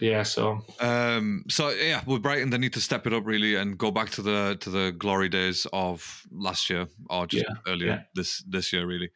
[0.00, 3.76] Yeah, so um, so yeah, with Brighton, they need to step it up really and
[3.76, 7.88] go back to the to the glory days of last year or just yeah, earlier
[7.88, 8.02] yeah.
[8.14, 9.10] this this year, really.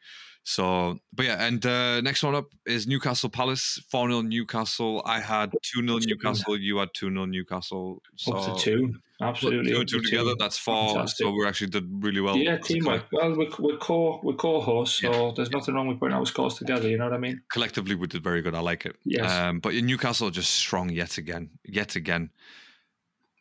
[0.45, 5.01] So, but yeah, and uh, next one up is Newcastle Palace, 4 0 Newcastle.
[5.05, 8.01] I had 2 0 Newcastle, you had 2 0 Newcastle.
[8.17, 8.93] So up to two,
[9.29, 9.71] absolutely.
[9.71, 10.93] Two two together, that's four.
[10.93, 11.25] Fantastic.
[11.25, 12.37] So we actually did really well.
[12.37, 13.05] Yeah, teamwork.
[13.11, 15.31] Well, we're, we're core, we're core hosts, so yeah.
[15.35, 17.41] there's nothing wrong with putting our scores together, you know what I mean?
[17.51, 18.55] Collectively, we did very good.
[18.55, 18.95] I like it.
[19.03, 19.31] Yes.
[19.31, 22.29] Um, but Newcastle just strong yet again, yet again.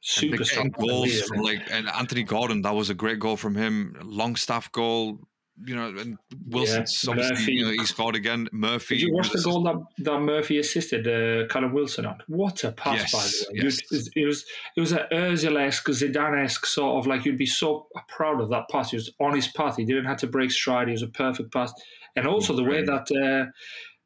[0.04, 2.62] Super strong goals from like and Anthony Gordon.
[2.62, 3.96] That was a great goal from him.
[4.02, 5.20] Longstaff goal
[5.64, 8.48] you know, and Wilson's yeah, obviously you know, he scored again.
[8.52, 8.96] Murphy.
[8.96, 12.18] Did you watch the goal that, that Murphy assisted uh, Callum Wilson on?
[12.26, 13.64] What a pass, yes, by the way!
[13.64, 13.80] Yes.
[14.16, 14.44] It, was,
[14.76, 18.90] it was an Özil-esque, Zidane-esque sort of like you'd be so proud of that pass.
[18.90, 19.76] He was on his path.
[19.76, 20.88] He didn't have to break stride.
[20.88, 21.72] He was a perfect pass,
[22.16, 23.10] and also the way that.
[23.10, 23.50] Uh,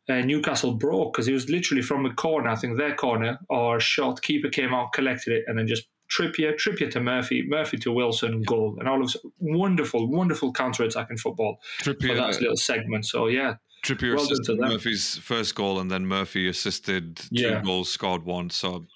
[0.08, 3.80] uh, Newcastle broke because it was literally from a corner, I think their corner or
[3.80, 4.22] shot.
[4.22, 8.42] Keeper came out, collected it, and then just Trippier, Trippier to Murphy, Murphy to Wilson,
[8.42, 13.06] goal, and all of wonderful, wonderful counter attacking football Trippier, for that little segment.
[13.06, 17.62] So yeah, Trippier well assisted Murphy's first goal, and then Murphy assisted two yeah.
[17.62, 18.50] goals, scored one.
[18.50, 18.86] So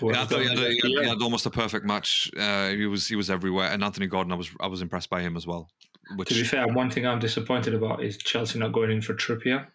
[0.00, 2.30] well, yeah, I thought he had, a, he, had, he had, almost a perfect match.
[2.36, 5.22] Uh, he was he was everywhere, and Anthony Gordon, I was I was impressed by
[5.22, 5.70] him as well.
[6.14, 9.14] Which, to be fair, one thing I'm disappointed about is Chelsea not going in for
[9.14, 9.66] Trippier.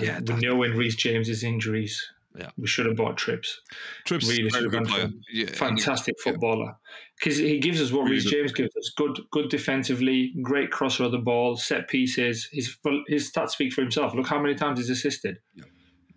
[0.00, 2.02] Yeah, we know when Reece James's injuries
[2.36, 3.60] yeah, we should have bought Trips.
[4.04, 5.10] Trips, really have gone player.
[5.32, 6.76] Yeah, fantastic he, footballer
[7.18, 11.04] because he gives us what really Reece James gives us: good, good defensively, great crosser
[11.04, 12.48] of the ball, set pieces.
[12.52, 14.14] His his stats speak for himself.
[14.14, 15.38] Look how many times he's assisted.
[15.54, 15.64] Yeah.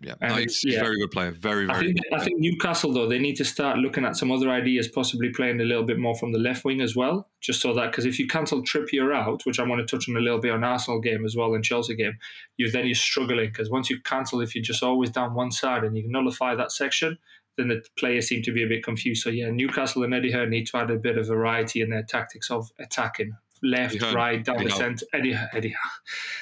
[0.00, 0.80] Yeah, no, he's, he's yeah.
[0.80, 1.32] very good player.
[1.32, 1.76] Very, very.
[1.76, 4.48] I think, good I think Newcastle though they need to start looking at some other
[4.48, 7.74] ideas, possibly playing a little bit more from the left wing as well, just so
[7.74, 10.38] that because if you cancel Trippier out, which I want to touch on a little
[10.38, 12.16] bit on Arsenal game as well and Chelsea game,
[12.56, 15.82] you then you're struggling because once you cancel, if you're just always down one side
[15.82, 17.18] and you nullify that section,
[17.56, 19.24] then the players seem to be a bit confused.
[19.24, 22.04] So yeah, Newcastle and Eddie Howe need to add a bit of variety in their
[22.04, 23.32] tactics of attacking
[23.64, 25.06] left, right, down the centre.
[25.12, 25.74] Eddie Eddie.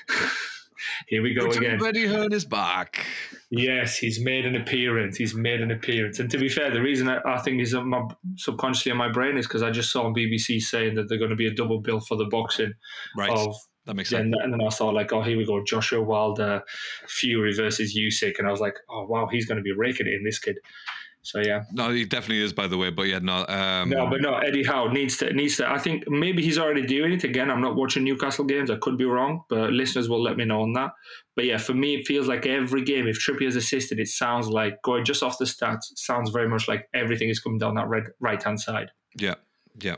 [1.09, 1.85] Here we go again.
[1.85, 3.07] Eddie Hearn is back.
[3.51, 5.17] Yes, he's made an appearance.
[5.17, 6.19] He's made an appearance.
[6.19, 8.03] And to be fair, the reason I, I think he's my,
[8.37, 11.31] subconsciously in my brain is because I just saw on BBC saying that they're going
[11.31, 12.73] to be a double bill for the boxing
[13.17, 13.31] right.
[13.31, 13.55] of
[13.87, 14.35] that makes sense.
[14.43, 16.63] And, then I thought like, oh, here we go, Joshua Wilder,
[17.07, 20.15] Fury versus Usyk, and I was like, oh wow, he's going to be raking it
[20.15, 20.59] in this kid.
[21.27, 22.53] So yeah, no, he definitely is.
[22.53, 24.37] By the way, but yeah, no, um, no, but no.
[24.37, 25.69] Eddie Howe needs to needs to.
[25.69, 27.25] I think maybe he's already doing it.
[27.25, 28.71] Again, I'm not watching Newcastle games.
[28.71, 30.93] I could be wrong, but listeners will let me know on that.
[31.35, 34.81] But yeah, for me, it feels like every game, if Trippier's assisted, it sounds like
[34.83, 35.87] going just off the stats.
[35.97, 38.93] Sounds very much like everything is coming down that red right hand side.
[39.19, 39.35] Yeah,
[39.81, 39.97] yeah.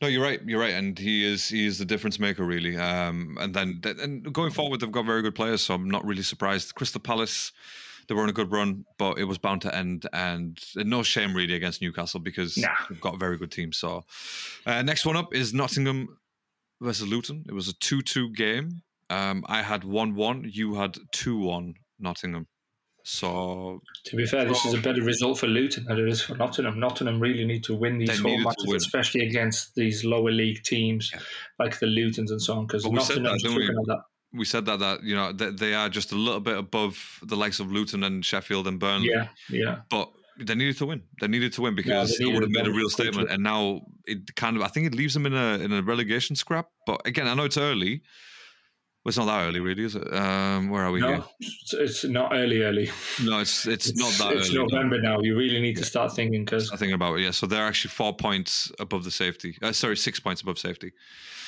[0.00, 0.40] No, you're right.
[0.46, 2.78] You're right, and he is he is the difference maker, really.
[2.78, 6.22] Um, and then and going forward, they've got very good players, so I'm not really
[6.22, 6.74] surprised.
[6.74, 7.52] Crystal Palace
[8.08, 10.06] they were on a good run, but it was bound to end.
[10.12, 12.68] And no shame really against Newcastle because nah.
[12.88, 13.72] they've got a very good team.
[13.72, 14.04] So
[14.66, 16.18] uh, next one up is Nottingham
[16.80, 17.44] versus Luton.
[17.48, 18.82] It was a 2 2 game.
[19.10, 20.50] Um, I had 1 1.
[20.52, 22.46] You had 2 1 Nottingham.
[23.06, 26.34] So, to be fair, this is a better result for Luton than it is for
[26.36, 26.80] Nottingham.
[26.80, 31.20] Nottingham really need to win these home matches, especially against these lower league teams yeah.
[31.58, 32.66] like the Lutons and so on.
[32.66, 33.66] Because Nottingham that, we?
[33.66, 34.04] that.
[34.34, 37.36] We said that that you know that they are just a little bit above the
[37.36, 39.10] likes of Luton and Sheffield and Burnley.
[39.10, 39.80] Yeah, yeah.
[39.88, 41.02] But they needed to win.
[41.20, 43.30] They needed to win because yeah, it would have made a real statement.
[43.30, 46.36] And now it kind of, I think it leaves them in a in a relegation
[46.36, 46.68] scrap.
[46.86, 48.02] But again, I know it's early.
[49.04, 50.14] Well, it's not that early, really, is it?
[50.14, 51.00] Um, where are we?
[51.00, 51.24] No, here?
[51.72, 52.90] it's not early, early.
[53.22, 54.64] No, it's it's, it's not that it's early.
[54.64, 55.16] It's November no.
[55.16, 55.20] now.
[55.20, 57.22] You really need to start thinking because I thinking about it.
[57.22, 59.58] Yeah, so they're actually four points above the safety.
[59.60, 60.92] Uh, sorry, six points above safety.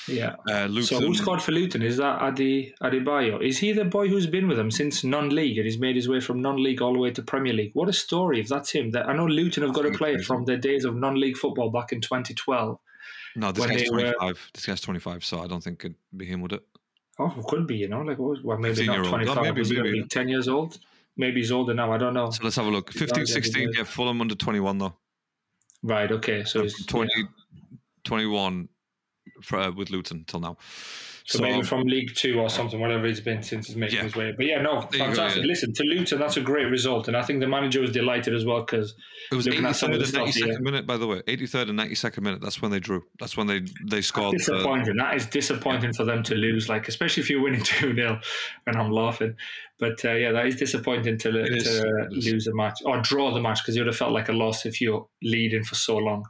[0.09, 0.37] Yeah.
[0.49, 1.83] Uh, so who scored for Luton?
[1.83, 3.43] Is that Adi Adebayo?
[3.43, 6.21] Is he the boy who's been with them since non-league and he's made his way
[6.21, 7.73] from non-league all the way to Premier League?
[7.75, 8.41] What a story!
[8.41, 10.97] If that's him, that I know Luton have got a player from their days of
[10.97, 12.79] non-league football back in 2012.
[13.37, 14.21] No, this guy's 25.
[14.21, 14.35] Were...
[14.55, 16.63] This guy's 25, so I don't think it'd be him, would it?
[17.19, 19.39] Oh, it could be, you know, like well, maybe not 25.
[19.39, 20.05] Oh, maybe, was maybe.
[20.05, 20.79] 10 years old?
[21.17, 21.93] Maybe he's older now.
[21.93, 22.31] I don't know.
[22.31, 22.93] So let's have a look.
[22.93, 24.95] 15, 16, yeah, Fulham under 21 though.
[25.83, 26.13] Right.
[26.13, 26.45] Okay.
[26.45, 27.25] So he's 20, yeah.
[28.05, 28.69] 21
[29.43, 30.57] for, uh, with Luton till now.
[31.27, 34.05] So, so, maybe from League Two or something, whatever it's been since he's making yeah.
[34.05, 34.33] his way.
[34.37, 35.17] But yeah, no, fantastic.
[35.17, 35.47] Go, yeah.
[35.47, 38.45] Listen, to Luton, that's a great result, and I think the manager was delighted as
[38.45, 38.95] well because
[39.33, 41.23] it was 83rd and 92nd minute, by the way.
[41.23, 42.41] 83rd and 92nd minute.
[42.41, 43.03] That's when they drew.
[43.19, 44.35] That's when they they scored.
[44.35, 44.97] That's disappointing.
[44.99, 45.97] that is disappointing yeah.
[45.97, 46.69] for them to lose.
[46.69, 48.21] Like especially if you're winning two 0
[48.69, 49.35] and I'm laughing.
[49.81, 51.83] But uh, yeah, that is disappointing to, to is,
[52.25, 54.65] lose a match or draw the match because you would have felt like a loss
[54.65, 56.25] if you're leading for so long.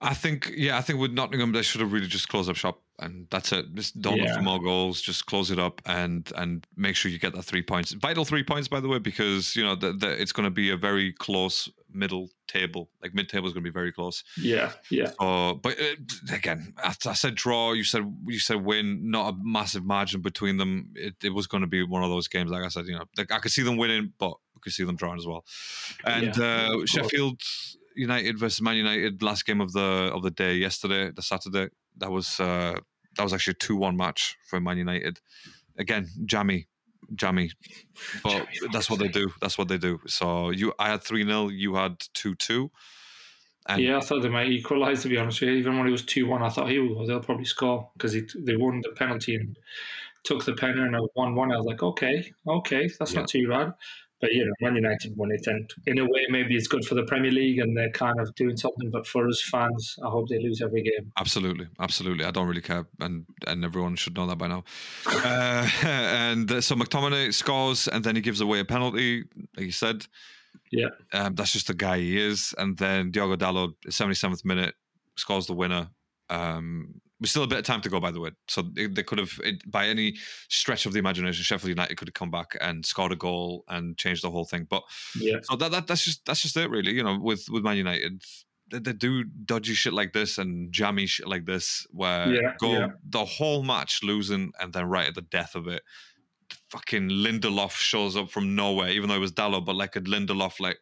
[0.00, 2.82] I think, yeah, I think with Nottingham, they should have really just closed up shop,
[2.98, 3.74] and that's it.
[3.74, 4.24] Just don't yeah.
[4.24, 5.00] look for more goals.
[5.00, 7.92] Just close it up and and make sure you get that three points.
[7.92, 10.70] Vital three points, by the way, because you know the, the, it's going to be
[10.70, 12.90] a very close middle table.
[13.02, 14.22] Like mid table is going to be very close.
[14.36, 15.12] Yeah, yeah.
[15.18, 17.72] But uh, again, I, I, said draw.
[17.72, 19.10] You said you said win.
[19.10, 20.90] Not a massive margin between them.
[20.94, 22.50] It, it was going to be one of those games.
[22.50, 24.84] Like I said, you know, like I could see them winning, but we could see
[24.84, 25.44] them drawing as well.
[26.04, 27.40] And yeah, uh, Sheffield.
[27.96, 31.68] United versus Man United last game of the of the day yesterday, the Saturday.
[31.98, 32.78] That was uh,
[33.16, 35.20] that was actually a two one match for Man United.
[35.78, 36.68] Again, jammy,
[37.14, 37.50] jammy,
[38.22, 39.32] but that's what they do.
[39.40, 40.00] That's what they do.
[40.06, 42.70] So you, I had three 0 You had two two.
[43.68, 45.02] And yeah, I thought they might equalise.
[45.02, 46.76] To be honest with you, even when it was two one, I thought he.
[47.06, 49.56] They'll probably score because they won the penalty and
[50.22, 51.52] took the pen and I was one one.
[51.52, 53.20] I was like, okay, okay, that's yeah.
[53.20, 53.74] not too bad.
[54.26, 56.96] But you know, Man United won it, and in a way, maybe it's good for
[56.96, 58.90] the Premier League, and they're kind of doing something.
[58.90, 61.12] But for us fans, I hope they lose every game.
[61.16, 62.24] Absolutely, absolutely.
[62.24, 64.64] I don't really care, and and everyone should know that by now.
[65.06, 69.22] uh, and so McTominay scores, and then he gives away a penalty,
[69.56, 70.04] like you said.
[70.72, 72.52] Yeah, um, that's just the guy he is.
[72.58, 74.74] And then Diogo Dalot, seventy seventh minute,
[75.16, 75.90] scores the winner.
[76.30, 78.30] Um, we still a bit of time to go, by the way.
[78.48, 80.16] So they, they could have, it, by any
[80.48, 83.96] stretch of the imagination, Sheffield United could have come back and scored a goal and
[83.96, 84.66] changed the whole thing.
[84.68, 84.82] But
[85.18, 86.92] yeah, so that, that that's just that's just it, really.
[86.92, 88.22] You know, with with Man United,
[88.70, 92.72] they, they do dodgy shit like this and jammy shit like this, where yeah, go
[92.72, 92.88] yeah.
[93.08, 95.82] the whole match losing and then right at the death of it,
[96.70, 100.60] fucking Lindelof shows up from nowhere, even though it was Dalot, but like a Lindelof,
[100.60, 100.78] like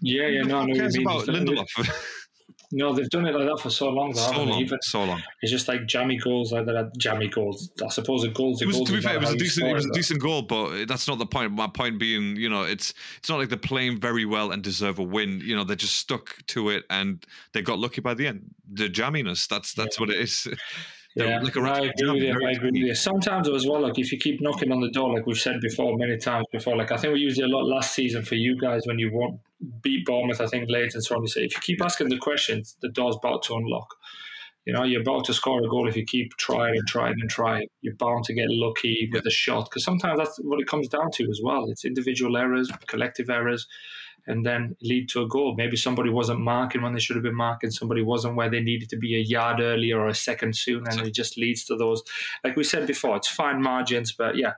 [0.00, 1.66] yeah, yeah, no, no, cares about Lindelof.
[2.70, 4.12] No, they've done it like that for so long.
[4.12, 5.22] Though, so long, Even, so long.
[5.40, 6.92] It's just like jammy goals, like that.
[6.98, 7.70] Jammy goals.
[7.82, 8.56] I suppose a goal.
[8.56, 11.18] To be fair, it was a decent, it was a decent goal, but that's not
[11.18, 11.52] the point.
[11.52, 14.98] My point being, you know, it's it's not like they're playing very well and deserve
[14.98, 15.40] a win.
[15.42, 18.54] You know, they're just stuck to it and they got lucky by the end.
[18.70, 19.48] The jamminess.
[19.48, 20.00] That's that's yeah.
[20.02, 20.46] what it is.
[21.14, 22.46] Yeah, like I agree with you.
[22.46, 22.94] I agree with you.
[22.94, 25.96] Sometimes as well, like if you keep knocking on the door, like we've said before
[25.96, 28.56] many times before, like I think we used it a lot last season for you
[28.56, 29.40] guys when you won,
[29.82, 30.40] beat Bournemouth.
[30.40, 31.22] I think late and so on.
[31.22, 33.94] You say if you keep asking the questions, the door's about to unlock.
[34.66, 37.30] You know, you're about to score a goal if you keep trying and trying and
[37.30, 37.68] trying.
[37.80, 41.10] You're bound to get lucky with a shot because sometimes that's what it comes down
[41.12, 41.70] to as well.
[41.70, 43.66] It's individual errors, collective errors
[44.28, 45.54] and then lead to a goal.
[45.56, 48.90] Maybe somebody wasn't marking when they should have been marking, somebody wasn't where they needed
[48.90, 52.02] to be a yard earlier or a second soon, and it just leads to those.
[52.44, 54.52] Like we said before, it's fine margins, but yeah.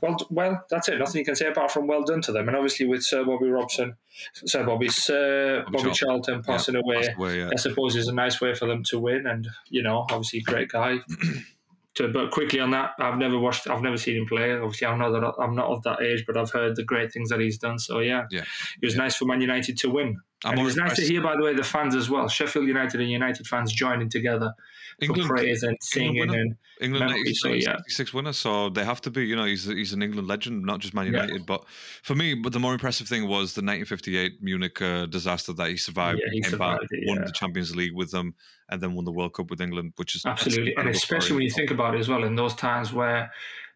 [0.00, 0.98] Well, well, that's it.
[0.98, 2.48] Nothing you can say apart from well done to them.
[2.48, 3.96] And obviously with Sir Bobby Robson,
[4.32, 7.50] Sir Bobby, Sir Bobby, Bobby Charlton passing yeah, away, away yeah.
[7.52, 9.26] I suppose is a nice way for them to win.
[9.26, 10.98] And you know, obviously, great guy.
[11.96, 14.52] to, but quickly on that, I've never watched, I've never seen him play.
[14.52, 17.30] Obviously, I'm not that I'm not of that age, but I've heard the great things
[17.30, 17.78] that he's done.
[17.78, 18.44] So yeah, yeah,
[18.80, 19.02] it was yeah.
[19.02, 20.20] nice for Man United to win.
[20.44, 22.26] I'm and more it's nice to hear, by the way, the fans as well.
[22.28, 24.54] Sheffield United and United fans joining together
[25.02, 26.18] England, for praise and singing.
[26.20, 26.38] winner.
[26.40, 27.76] And England memory, so, yeah.
[27.76, 29.26] 66 winner, so they have to be.
[29.26, 31.12] You know, he's he's an England legend, not just Man Yeah.
[31.24, 31.44] United.
[31.44, 31.64] But
[32.02, 35.76] for me, but the more impressive thing was the 1958 Munich uh, disaster that he
[35.76, 36.20] survived.
[36.24, 38.34] Yeah, he came back, survived it, won the Champions League with them,
[38.70, 41.36] and then won the World Cup with England, which is absolutely, and especially story.
[41.36, 43.30] when you think about it as well, in those times where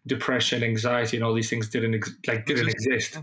[0.06, 2.86] depression, anxiety, and all these things didn't ex- like didn't Exist.
[3.16, 3.18] exist.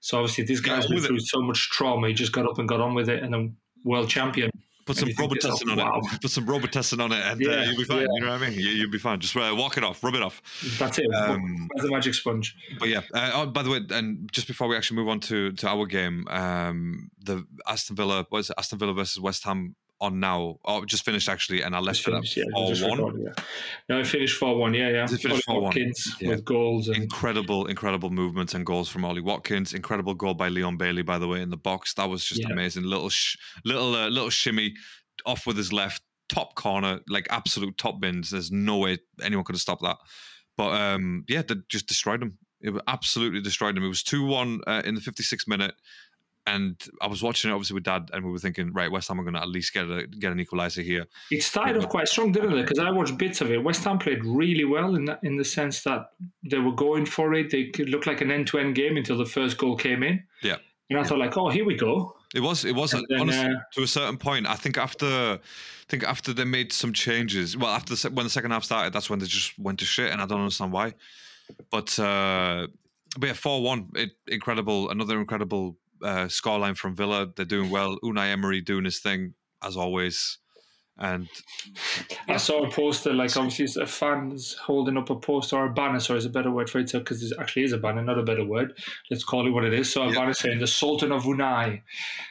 [0.00, 1.08] So obviously, these Got guys on went with it.
[1.08, 2.08] through so much trauma.
[2.08, 4.50] He just got up and got on with it, and then world champion.
[4.86, 6.20] Put some you think to Robitussin on yourself, it.
[6.20, 8.00] Put some Robitussin on it, and uh, you'll be fine.
[8.00, 8.06] yeah.
[8.16, 8.58] You know what I mean?
[8.58, 9.18] You, you'll be fine.
[9.18, 10.42] Just uh, walk it off, rub it off.
[10.78, 11.06] That's it.
[11.14, 12.54] Um, That's the magic sponge.
[12.78, 13.00] But yeah.
[13.14, 15.86] Uh, oh, by the way, and just before we actually move on to to our
[15.86, 20.58] game, um, the Aston Villa was Aston Villa versus West Ham on now.
[20.64, 23.44] Oh, just finished actually, and I left for that finished, yeah, recorded, yeah.
[23.88, 24.74] No, it finished four one.
[24.74, 25.06] Yeah, yeah.
[25.06, 26.28] Finished 4-1, Watkins yeah.
[26.30, 29.72] with goals and Incredible, incredible movements and goals from Ollie Watkins.
[29.72, 31.94] Incredible goal by Leon Bailey, by the way, in the box.
[31.94, 32.52] That was just Yeah.
[32.52, 32.84] amazing.
[32.84, 34.74] Little, sh- little, uh, little shimmy
[35.26, 38.30] off with his left, top corner, like absolute top bins.
[38.30, 39.98] There's no way anyone could have stopped that.
[40.56, 42.38] But um, yeah, they just destroyed him.
[42.60, 43.84] It was absolutely destroyed him.
[43.84, 45.74] It was two one uh, in the 56th minute.
[46.46, 49.18] And I was watching it obviously with dad, and we were thinking, right, West Ham
[49.18, 51.06] are going to at least get a, get an equalizer here.
[51.30, 52.62] It started off quite strong, didn't it?
[52.62, 53.62] Because I watched bits of it.
[53.62, 56.10] West Ham played really well in that, in the sense that
[56.42, 57.50] they were going for it.
[57.50, 60.22] They could look like an end-to-end game until the first goal came in.
[60.42, 60.56] Yeah.
[60.90, 62.14] And I thought, like, oh, here we go.
[62.34, 62.66] It was.
[62.66, 64.46] It was And then, honestly uh, to a certain point.
[64.46, 65.38] I think after, I
[65.88, 67.56] think after they made some changes.
[67.56, 70.12] Well, after the, when the second half started, that's when they just went to shit,
[70.12, 70.92] and I don't understand why.
[71.70, 72.66] But uh,
[73.18, 73.88] but yeah, four one.
[74.26, 74.90] Incredible.
[74.90, 77.28] Another incredible uh, scoreline from Villa.
[77.34, 77.98] They're doing well.
[78.02, 80.38] Unai Emery doing his thing as always,
[80.98, 81.28] and
[82.28, 85.98] I saw a poster, like, obviously, a fans holding up a poster or a banner.
[85.98, 88.22] Sorry, is a better word for it, because it actually is a banner, not a
[88.22, 88.78] better word.
[89.10, 89.92] Let's call it what it is.
[89.92, 90.14] So a Yeah.
[90.14, 91.82] banner saying the Sultan of Unai.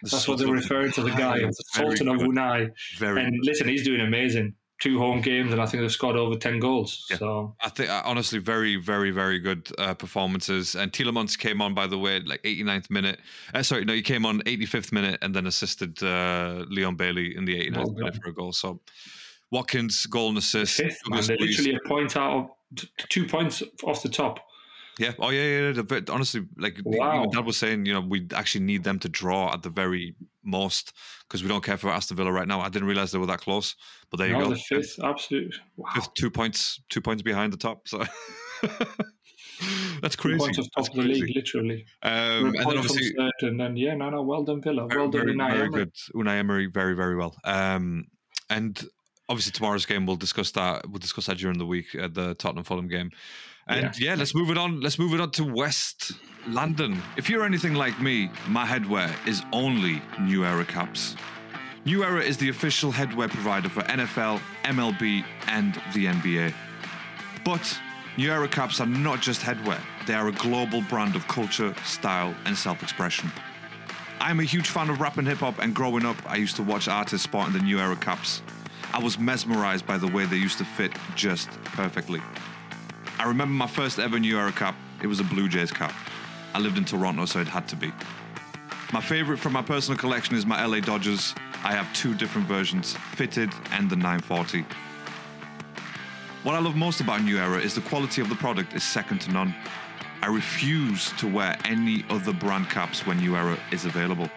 [0.04, 2.22] the That's what they're referring to the guy, the Sultan of.
[2.22, 2.70] Unai.
[2.98, 3.22] Very.
[3.22, 4.56] And listen, he's doing amazing.
[4.84, 7.08] Two home games, and I think they've scored over 10 goals.
[7.10, 7.16] Yeah.
[7.16, 10.76] So I think uh, honestly, very, very, very good uh, performances.
[10.76, 13.22] And Tielemans came on, by the way, like 89th minute.
[13.54, 17.46] Uh, sorry, no, he came on 85th minute and then assisted uh, Leon Bailey in
[17.46, 18.52] the 89th Well minute for a goal.
[18.52, 18.82] So
[19.52, 20.76] Watkins goal and assist.
[20.76, 21.24] fifth, man.
[21.26, 24.42] They're literally a point out of t- two points off the top.
[25.00, 25.14] Yeah.
[25.20, 25.72] Oh yeah, yeah.
[25.76, 25.82] yeah.
[25.82, 27.18] But honestly, like Wow.
[27.20, 30.16] even Dad was saying, you know, we actually need them to draw at the very
[30.44, 30.94] most
[31.28, 32.60] because we don't care for Aston Villa right now.
[32.62, 33.76] I didn't realize they were that close,
[34.12, 34.50] but there you go.
[34.50, 35.56] the fifth, absolute.
[35.78, 35.90] Wow.
[35.96, 37.88] Fifth, two points, two points behind the top.
[37.88, 38.04] So.
[40.02, 40.40] That's Two crazy.
[40.40, 41.22] points off top That's of the crazy.
[41.22, 41.86] league, literally.
[42.02, 44.88] Um, and then obviously, and then yeah, no, no, well done, Villa.
[44.88, 45.70] very, well done, very, Unai very Emery.
[45.86, 45.94] good.
[46.16, 47.36] Unai Emery, very, very well.
[47.46, 48.08] Um,
[48.50, 48.84] and
[49.30, 50.90] obviously tomorrow's game, we'll discuss that.
[50.90, 53.12] We'll discuss that during the week at the Tottenham Fulham game.
[53.68, 54.16] And yeah.
[54.16, 54.82] let's move it on.
[54.82, 56.14] Let's move it on to West
[56.48, 57.02] London.
[57.16, 61.16] If you're anything like me, my headwear is only New Era caps.
[61.86, 66.54] New Era is the official headwear provider for NFL, MLB, and the NBA.
[67.44, 67.78] But
[68.18, 72.36] New Era caps are not just headwear, they are a global brand of culture, style,
[72.46, 73.32] and self expression.
[74.20, 76.64] I'm a huge fan of rap and hip hop, and growing up, I used to
[76.64, 78.42] watch artists sporting the New Era caps.
[78.94, 82.22] I was mesmerized by the way they used to fit just perfectly.
[83.18, 85.94] I remember my first ever New Era cap, it was a Blue Jays cap.
[86.54, 87.92] I lived in Toronto, so it had to be.
[88.94, 91.34] My favorite from my personal collection is my LA Dodgers.
[91.64, 94.64] I have two different versions, fitted and the 940.
[96.44, 99.22] What I love most about New Era is the quality of the product is second
[99.22, 99.56] to none.
[100.22, 104.30] I refuse to wear any other brand caps when New Era is available.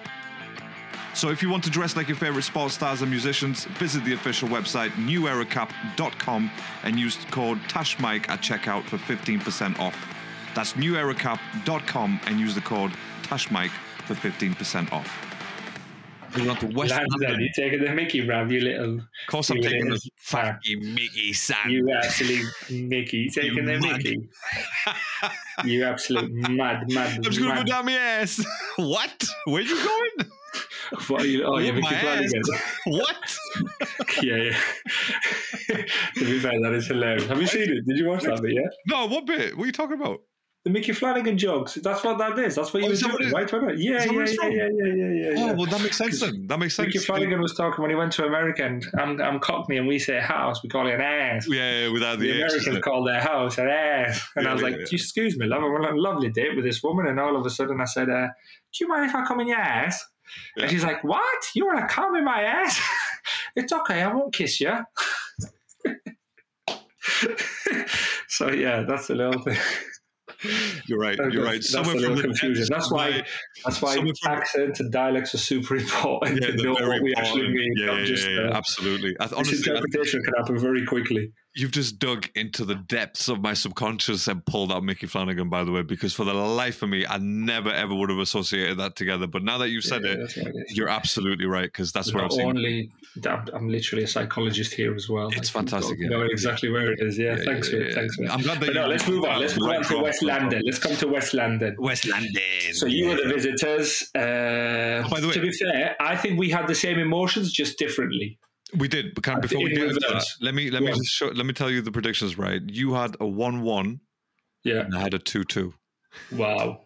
[1.17, 4.13] So if you want to dress like your favorite sports stars and musicians, visit the
[4.13, 6.51] official website neweracap.com
[6.83, 9.97] and use code TASHMIKE at checkout for 15% off.
[10.55, 13.71] That's neweracap.com and use the code TASHMIKE
[14.05, 15.11] for 15% off.
[16.37, 17.41] Moving on to West Lads, London.
[17.41, 20.57] you taking the Mickey, Rav, you little, Of course, I'm taking the fat.
[20.57, 21.71] fucking Mickey son.
[21.71, 23.97] You absolute Mickey, taking the mad.
[23.97, 24.29] Mickey.
[25.65, 28.45] you absolute mad, mad, I'm just gonna go down my ass.
[28.77, 29.25] what?
[29.47, 30.31] Where are you going?
[31.09, 32.27] What are you, oh, you're Whip Mickey my
[32.87, 33.37] what?
[34.23, 34.57] yeah, yeah.
[36.15, 37.27] to be fair, that is hilarious.
[37.27, 37.85] Have you seen it?
[37.87, 38.73] Did you watch that bit yet?
[38.87, 39.57] No, what bit?
[39.57, 40.21] What are you talking about?
[40.67, 41.75] The Mickey Flanagan jokes.
[41.75, 42.57] That's what that is.
[42.57, 43.79] That's what you Oh, were doing, right?
[43.79, 46.49] Yeah, yeah, yeah, yeah, yeah, yeah, yeah, Oh, well, that makes sense then.
[46.49, 46.87] That makes sense.
[46.87, 50.01] Mickey Flanagan was talking when he went to America, and I'm, I'm Cockney, and we
[50.01, 51.47] say house, we call it an ass.
[51.49, 54.29] Yeah, yeah, without The the, Americans call their house an ass.
[54.35, 54.87] And Yeah, I was yeah, like, yeah.
[54.91, 57.07] excuse me, love, I went on a lovely date with this woman.
[57.07, 59.47] And all of a sudden I said, uh, do you mind if I come in
[59.47, 60.05] your ass?
[60.57, 60.63] Yeah.
[60.65, 61.45] And she's like, what?
[61.55, 62.81] You want to come in my ass?
[63.57, 64.77] it's okay, I won't kiss you.
[68.29, 69.59] so, yeah, that's a little thing.
[70.87, 71.17] You're right.
[71.31, 71.63] You're right.
[71.63, 72.67] Somewhere from the confusion.
[72.69, 73.11] That's why.
[73.11, 73.27] my-
[73.65, 77.49] That's why Someone accents and dialects are super important yeah, to know what we actually
[77.49, 77.73] mean.
[77.77, 79.17] Yeah, yeah, just, yeah, yeah, uh, absolutely.
[79.19, 81.33] I, honestly, I, misinterpretation can happen very quickly.
[81.57, 85.65] You've just dug into the depths of my subconscious and pulled out Mickey Flanagan, by
[85.65, 88.95] the way, because for the life of me, I never ever would have associated that
[88.95, 89.27] together.
[89.27, 90.77] But now that you've said Yeah, it, that's what it is.
[90.77, 92.47] you're absolutely right because that's where I've seen.
[92.47, 92.91] only
[93.27, 95.29] I'm, I'm literally a psychologist here as well.
[95.29, 96.09] It's Like, fantastic, yeah.
[96.09, 97.17] know exactly where it is.
[97.19, 97.95] Yeah, Yeah, thanks yeah, for yeah, it.
[97.95, 98.31] Thanks for it.
[98.31, 98.75] I'm glad that But you.
[98.75, 99.41] no, let's move on.
[99.41, 100.63] Let's move Right on to from- West London.
[100.67, 101.75] Let's come to West London.
[101.79, 102.43] West London.
[102.75, 104.11] So you were the visitors.
[104.15, 104.19] Uh,
[105.07, 107.79] Oh, by the way- to be fair, I think we had the same emotions, just
[107.79, 108.39] differently.
[108.79, 109.15] We did.
[109.15, 111.47] But can, I before we into that, let me let Go me just show, let
[111.47, 112.37] me tell you the predictions.
[112.39, 114.01] Right, you had a one-one,
[114.65, 114.81] Yeah.
[114.81, 115.75] and I had a two-two.
[116.33, 116.81] Wow.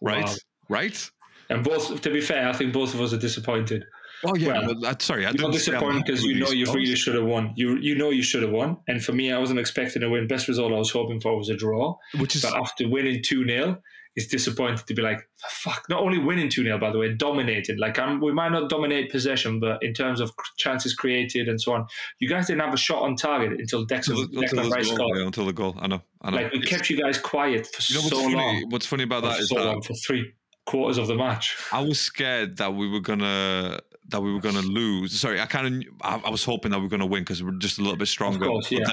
[0.00, 0.34] Right, Wow.
[0.68, 1.10] right.
[1.48, 3.84] And both, to be fair, I think both of us are disappointed.
[4.24, 4.52] Oh yeah.
[4.66, 6.94] Well, well, uh, sorry, I You're didn't say I'm disappointed because you know you really
[6.94, 7.52] should have won.
[7.56, 8.76] You you know you should have won.
[8.88, 10.28] And for me, I wasn't expecting a win.
[10.28, 11.96] Best result I was hoping for was a draw.
[12.18, 13.78] which is But after winning 2 0,
[14.14, 17.78] it's disappointing to be like, fuck, not only winning 2 0, by the way, dominated.
[17.78, 21.72] Like, I'm, we might not dominate possession, but in terms of chances created and so
[21.72, 21.86] on,
[22.20, 24.88] you guys didn't have a shot on target until Declan, until, the- until, Declan Rice
[24.90, 25.16] scored.
[25.18, 25.74] yeah, until the goal.
[25.78, 26.02] I know.
[26.20, 26.36] I know.
[26.36, 28.34] Like, we It's- kept you guys quiet for you know what's so funny?
[28.36, 28.64] long.
[28.68, 30.32] What's funny about that is that for three
[30.66, 31.56] quarters of the match.
[31.72, 35.18] I was scared that we were gonna that we were gonna lose.
[35.18, 37.50] Sorry, I kind of I, I was hoping that we were gonna win because we
[37.50, 38.46] are just a little bit stronger.
[38.46, 38.84] course, yeah.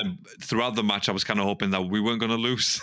[0.42, 2.82] throughout the match, I was kind of hoping that we weren't gonna lose.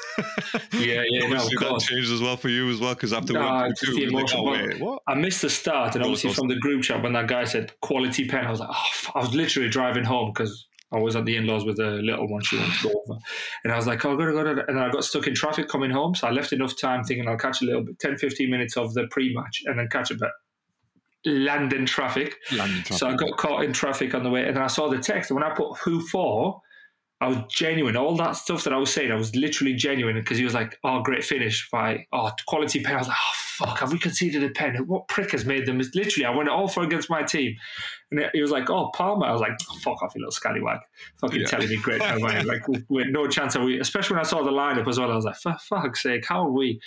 [0.72, 1.86] Yeah, yeah, no, of Obviously, that course.
[1.86, 5.00] changed as well for you as well because after Nah, two, the was like, oh?
[5.06, 8.26] I missed the start, and obviously from the group chat when that guy said quality
[8.26, 9.10] pen, I was like, oh.
[9.14, 12.42] I was literally driving home because I was at the in-laws with the little one
[12.42, 13.18] she wanted to go over,
[13.64, 15.90] and I was like, oh, gotta go, and then I got stuck in traffic coming
[15.90, 18.76] home, so I left enough time thinking I'll catch a little bit, 10, 15 minutes
[18.76, 20.30] of the pre-match, and then catch a bit.
[21.26, 22.36] London traffic.
[22.52, 24.98] Landing So I got caught in traffic on the way, and then I saw the
[24.98, 25.30] text.
[25.30, 26.62] And when I put who for,
[27.20, 27.96] I was genuine.
[27.96, 30.78] All that stuff that I was saying, I was literally genuine because he was like,
[30.84, 33.32] "Oh, great finish by oh quality pen." I was like, "Oh
[33.64, 34.76] fuck, have we conceded a pen?
[34.86, 37.56] What prick has made them?" It's literally, I went all for against my team,
[38.10, 40.80] and he was like, "Oh, Palmer." I was like, oh, "Fuck off, you little scallywag!"
[41.22, 41.46] Fucking Yeah.
[41.46, 42.18] telling me great time.
[42.18, 43.80] Like had no chance of we.
[43.80, 46.44] Especially when I saw the lineup as well, I was like, "For fuck's sake, how
[46.46, 46.80] are we?"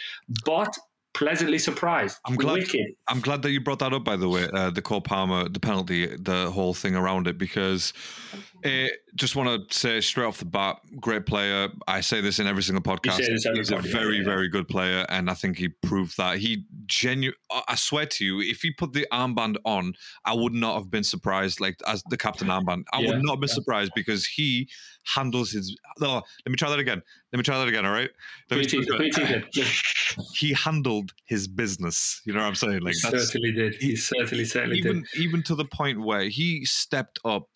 [0.46, 0.78] But
[1.20, 2.18] pleasantly surprised.
[2.26, 2.88] I'm glad- Wicked.
[3.10, 4.48] I'm glad that you brought that up, by the way.
[4.54, 7.92] Uh, the Cole Palmer, the penalty, the whole thing around it, because
[8.66, 11.68] uh, just want to say straight off the bat, great player.
[11.88, 13.20] I say this in every single podcast.
[13.20, 14.24] every He's a very, yeah.
[14.24, 16.38] very good player, and I think he proved that.
[16.40, 17.34] He genu.
[17.52, 19.94] I I swear to you, if he put the armband on,
[20.26, 21.60] I would not have been surprised.
[21.60, 23.56] Like as the captain armband, I Yeah, would not have been yeah.
[23.56, 24.70] surprised because he
[25.14, 25.76] handles his.
[26.00, 27.02] No, let me try that again.
[27.32, 27.86] Let me try that again.
[27.86, 28.10] All right.
[28.50, 29.66] Let me Pretty, try- pretty
[30.36, 32.22] he handled his business.
[32.26, 32.82] You know what I'm saying?
[32.82, 33.76] Like he certainly did.
[33.76, 35.22] He certainly, certainly even did.
[35.22, 37.48] even to the point where he stepped up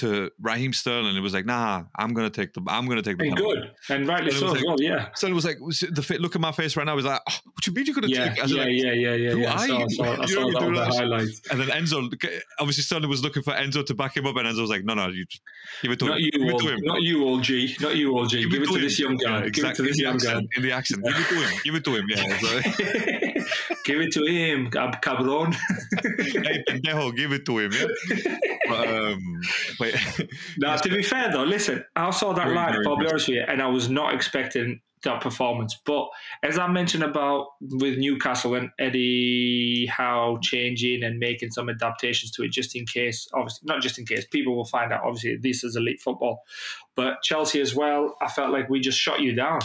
[0.00, 3.24] to Raheem Sterling and was like, "Nah, I'm gonna take the I'm gonna take the
[3.28, 4.76] And good, and rightly so as like- well.
[4.80, 6.96] Yeah, So it was like was it- the fa- look at my face right now.
[6.98, 8.70] Is like, oh, "What you mean you're gonna yeah, take?" it?" I was yeah, like,
[8.72, 9.52] yeah, yeah, yeah, who yeah.
[9.52, 9.88] I are saw, I you?
[9.90, 11.40] saw, I You saw know that on you the highlights.
[11.50, 12.12] And then Enzo,
[12.58, 14.94] obviously Sterling was looking for Enzo to back him up, and Enzo was like, "No,
[14.94, 15.42] no, you just
[15.82, 16.24] give it to Not him.
[16.24, 16.80] you, give it to him.
[16.82, 18.48] not you, old G, not you, old G.
[18.48, 18.82] Give, it to him.
[18.82, 19.44] this young guy.
[19.44, 20.40] Yeah, Give it to this young guy.
[20.56, 21.04] in the accent.
[21.04, 21.60] Give it to him.
[21.64, 22.06] Give it to him.
[22.08, 23.32] Yeah.
[23.84, 25.52] Give it to him, cab- cabron.
[26.18, 27.72] hey, pendejo, give it to him.
[27.72, 28.38] Yeah.
[28.68, 29.40] But, um,
[29.78, 29.94] but
[30.58, 33.44] now, to be fair though, listen, I saw that very I'll be honest with you,
[33.46, 35.78] and I was not expecting that performance.
[35.84, 36.08] But
[36.42, 42.42] as I mentioned about with Newcastle and Eddie Howe changing and making some adaptations to
[42.42, 45.02] it, just in case, obviously not just in case people will find out.
[45.04, 46.42] Obviously, this is elite football,
[46.94, 48.16] but Chelsea as well.
[48.20, 49.60] I felt like we just shot you down.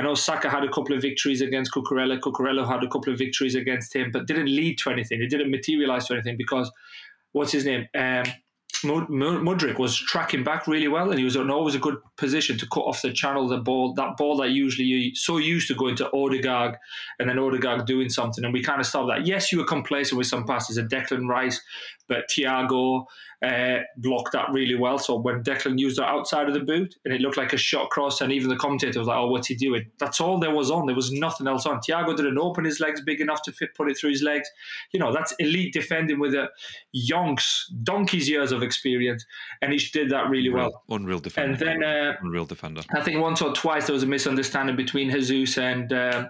[0.00, 2.18] I know Saka had a couple of victories against Cucurella.
[2.18, 5.20] Cucurella had a couple of victories against him, but didn't lead to anything.
[5.20, 6.72] It didn't materialize to anything because
[7.32, 7.86] what's his name?
[7.94, 8.24] Um,
[8.82, 11.98] Mud- Mud- Mudryk was tracking back really well, and he was in always a good
[12.16, 13.46] position to cut off the channel.
[13.46, 16.78] The ball, that ball that usually you're so used to going to Odegaard,
[17.18, 19.26] and then Odegaard doing something, and we kind of stopped that.
[19.26, 21.60] Yes, you were complacent with some passes, and Declan Rice,
[22.10, 23.06] but Thiago
[23.42, 24.98] uh, blocked that really well.
[24.98, 27.88] So when Declan used it outside of the boot, and it looked like a shot
[27.88, 30.70] cross, and even the commentator was like, "Oh, what's he doing?" That's all there was
[30.70, 30.86] on.
[30.86, 31.78] There was nothing else on.
[31.78, 34.50] Thiago didn't open his legs big enough to fit, put it through his legs.
[34.92, 36.48] You know, that's elite defending with a
[36.94, 39.24] yonks, donkey's years of experience,
[39.62, 40.82] and he did that really well.
[40.90, 41.52] unreal defender.
[41.52, 42.82] And then uh, unreal defender.
[42.92, 46.28] I think once or twice there was a misunderstanding between Jesus and uh,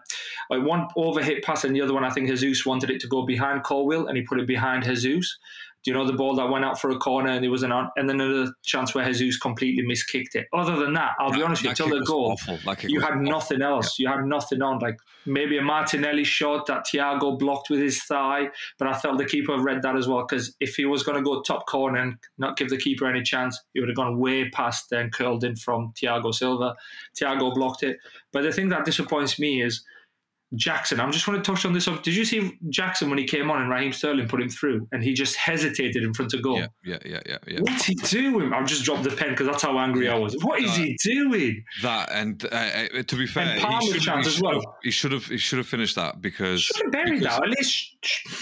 [0.51, 3.25] like one overhit pass, and the other one I think Jesus wanted it to go
[3.25, 5.39] behind Colwill, and he put it behind Jesus.
[5.83, 7.73] Do you know the ball that went out for a corner and there was an
[7.73, 10.47] on, and then another chance where Jesus completely miskicked it.
[10.53, 12.39] Other than that, I'll be honest, with you, until the goal,
[12.83, 13.99] you had nothing else.
[13.99, 14.11] Yeah.
[14.11, 14.79] You had nothing on.
[14.79, 19.25] Like maybe a Martinelli shot that Thiago blocked with his thigh, but I felt the
[19.25, 22.17] keeper read that as well because if he was going to go top corner and
[22.39, 25.57] not give the keeper any chance, he would have gone way past and curled in
[25.57, 26.75] from Thiago Silva.
[27.21, 27.99] Thiago blocked it.
[28.33, 29.83] But the thing that disappoints me is
[30.57, 30.99] Jackson.
[31.01, 31.87] I'm just want to touch on this.
[31.87, 35.03] Did you see Jackson when he came on and Raheem Sterling put him through and
[35.03, 36.59] he just hesitated in front of goal?
[36.59, 37.39] Yeah, yeah, yeah, yeah.
[37.47, 37.61] yeah.
[37.61, 38.53] What's he doing?
[38.53, 40.37] I've just dropped the pen because that's how angry I was.
[40.43, 41.65] What is uh, he doing?
[41.83, 44.77] That and uh, uh to be fair, and he should, he as well.
[44.83, 47.51] He should have he should have finished that because should have buried because, that at
[47.51, 47.97] least.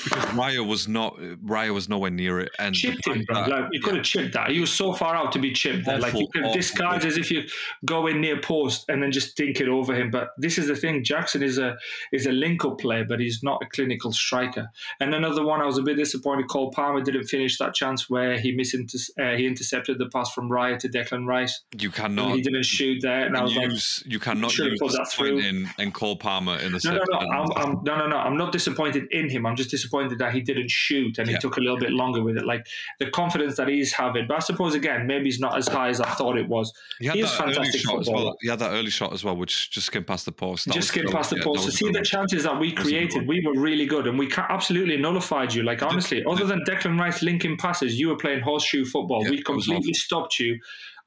[0.05, 3.25] Because Raya was not Raya was nowhere near it and chipped him.
[3.29, 4.51] That, like, you could have chipped that.
[4.51, 5.99] He was so far out to be chipped there.
[5.99, 7.43] Awful, like you could disguise as if you
[7.85, 10.11] go in near post and then just dink it over him.
[10.11, 11.05] But this is the thing.
[11.05, 11.77] Jackson is a
[12.13, 14.71] is a link up player, but he's not a clinical striker.
[15.01, 16.49] And another one, I was a bit disappointed.
[16.49, 20.49] Cole Palmer didn't finish that chance where he misinter- uh, he intercepted the pass from
[20.49, 21.63] Raya to Declan Rice.
[21.79, 22.35] You cannot.
[22.35, 25.39] He didn't shoot there, and I was use, like, you cannot use put that through.
[25.39, 28.17] In, in Cole Palmer in the no, no, no, I'm, I'm, no, no, no.
[28.17, 29.47] I'm not disappointed in him.
[29.47, 31.37] I'm just disappointed that he didn't shoot and yeah.
[31.37, 32.45] he took a little bit longer with it.
[32.45, 32.67] Like
[32.99, 36.01] the confidence that he's having, but I suppose again, maybe he's not as high as
[36.01, 36.73] I thought it was.
[37.01, 38.37] He had that fantastic early shot as well.
[38.41, 40.67] He had that early shot as well, which just skimmed past the post.
[40.67, 41.69] That just skimmed past the post.
[41.93, 45.62] The chances that we created, we were really good, and we absolutely nullified you.
[45.62, 49.24] Like honestly, other than Declan Rice linking passes, you were playing horseshoe football.
[49.24, 50.59] Yeah, we completely stopped you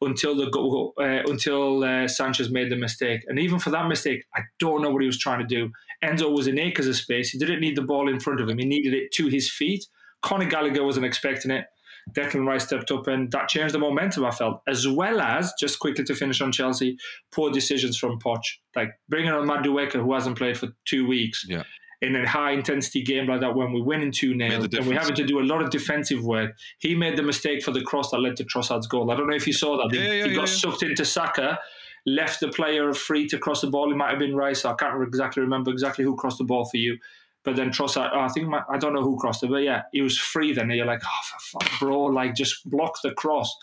[0.01, 3.21] until the go, uh, until uh, Sanchez made the mistake.
[3.27, 5.71] And even for that mistake, I don't know what he was trying to do.
[6.03, 7.29] Enzo was in acres of space.
[7.29, 8.57] He didn't need the ball in front of him.
[8.57, 9.85] He needed it to his feet.
[10.21, 11.65] Conor Gallagher wasn't expecting it.
[12.13, 14.25] Declan Rice stepped up, and that changed the momentum.
[14.25, 16.97] I felt, as well as just quickly to finish on Chelsea,
[17.31, 18.41] poor decisions from Poch,
[18.75, 21.45] like bringing on Madueke, who hasn't played for two weeks.
[21.47, 21.63] Yeah
[22.01, 24.97] in a high intensity game like that when we win in 2 0 and we're
[24.97, 26.57] having to do a lot of defensive work.
[26.79, 29.11] He made the mistake for the cross that led to Trossard's goal.
[29.11, 29.95] I don't know if you saw that.
[29.95, 31.59] Yeah, he, yeah, he got sucked into Saka,
[32.07, 33.91] left the player free to cross the ball.
[33.91, 34.65] It might have been Rice.
[34.65, 36.97] I can't exactly remember exactly who crossed the ball for you.
[37.43, 39.83] But then Trossard, oh, I think my, I don't know who crossed it, but yeah,
[39.91, 40.53] he was free.
[40.53, 43.55] Then and you're like, oh, fuck, bro, like just block the cross,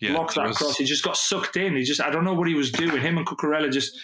[0.00, 0.56] yeah, block that was...
[0.56, 0.78] cross.
[0.78, 1.76] He just got sucked in.
[1.76, 3.02] He just, I don't know what he was doing.
[3.02, 3.98] Him and Cucurella just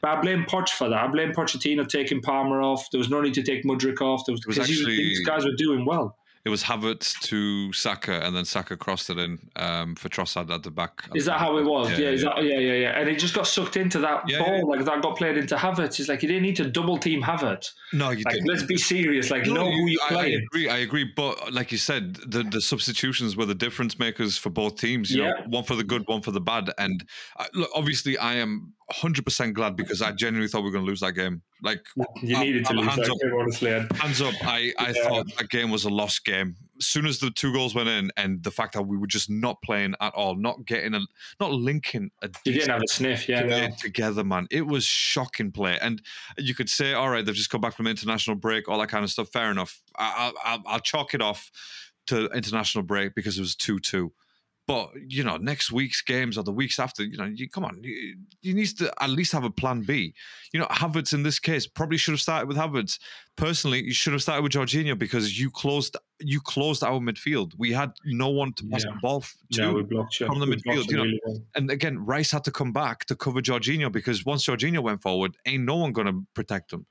[0.00, 1.04] but I blame Poch for that.
[1.04, 2.90] I blame Pochettino taking Palmer off.
[2.90, 4.24] There was no need to take Mudryk off.
[4.26, 6.16] There was, was actually, these guys were doing well.
[6.48, 10.62] It was Havertz to Saka, and then Saka crossed it in um, for Trossard at
[10.62, 11.06] the back.
[11.14, 11.90] Is that how it was?
[11.90, 12.24] Yeah, yeah, yeah.
[12.24, 12.98] That, yeah, yeah, yeah.
[12.98, 14.62] And he just got sucked into that yeah, ball, yeah.
[14.62, 16.00] like that got played into Havertz.
[16.00, 17.72] It's like you didn't need to double team Havertz.
[17.92, 18.48] No, you like, didn't.
[18.48, 19.30] Let's be serious.
[19.30, 20.36] Like, no, know who you're playing.
[20.36, 20.68] I agree.
[20.70, 21.12] I agree.
[21.14, 25.10] But like you said, the, the substitutions were the difference makers for both teams.
[25.10, 25.32] You yeah.
[25.32, 26.72] know, one for the good, one for the bad.
[26.78, 30.84] And uh, look, obviously, I am 100% glad because I genuinely thought we were going
[30.84, 31.42] to lose that game.
[31.62, 31.84] Like,
[32.22, 33.70] you I, needed to lose that up, game, honestly.
[33.70, 34.34] Hands up.
[34.42, 35.08] I, I yeah.
[35.08, 36.56] thought that game was a lost game.
[36.78, 39.28] As soon as the two goals went in, and the fact that we were just
[39.28, 41.00] not playing at all, not getting a,
[41.38, 42.30] not linking a.
[42.44, 43.42] You didn't have a sniff, yeah.
[43.42, 43.68] No.
[43.78, 44.46] Together, man.
[44.50, 45.78] It was shocking play.
[45.82, 46.00] And
[46.38, 49.04] you could say, all right, they've just come back from international break, all that kind
[49.04, 49.28] of stuff.
[49.28, 49.82] Fair enough.
[49.98, 51.50] I, I, I'll chalk it off
[52.06, 54.12] to international break because it was 2 2
[54.68, 57.80] but you know, next week's games or the weeks after, you know, you come on,
[57.82, 60.12] you, you need to at least have a plan B.
[60.52, 62.98] You know, Havertz in this case probably should have started with Havertz.
[63.34, 67.52] Personally, you should have started with Jorginho because you closed you closed our midfield.
[67.56, 68.92] We had no one to pass yeah.
[68.92, 70.26] the ball to yeah, we blocked you.
[70.26, 70.90] from the we midfield.
[70.90, 71.40] You know, really well.
[71.54, 75.34] and again, Rice had to come back to cover Jorginho because once Jorginho went forward,
[75.46, 76.84] ain't no one going to protect him.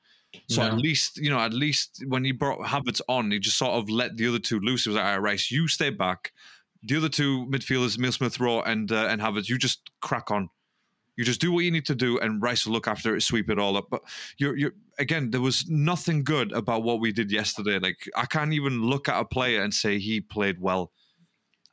[0.49, 3.71] So at least, you know, at least when he brought Havertz on, he just sort
[3.71, 4.83] of let the other two loose.
[4.83, 6.31] He was like, all right, Rice, you stay back
[6.83, 10.49] the other two midfielders, Emile Smith Rowe and uh, and Havertz, you just crack on.
[11.15, 13.49] You just do what you need to do, and Rice will look after it, sweep
[13.49, 13.87] it all up.
[13.89, 14.03] But
[14.37, 17.79] you're you're again, there was nothing good about what we did yesterday.
[17.79, 20.91] Like I can't even look at a player and say he played well.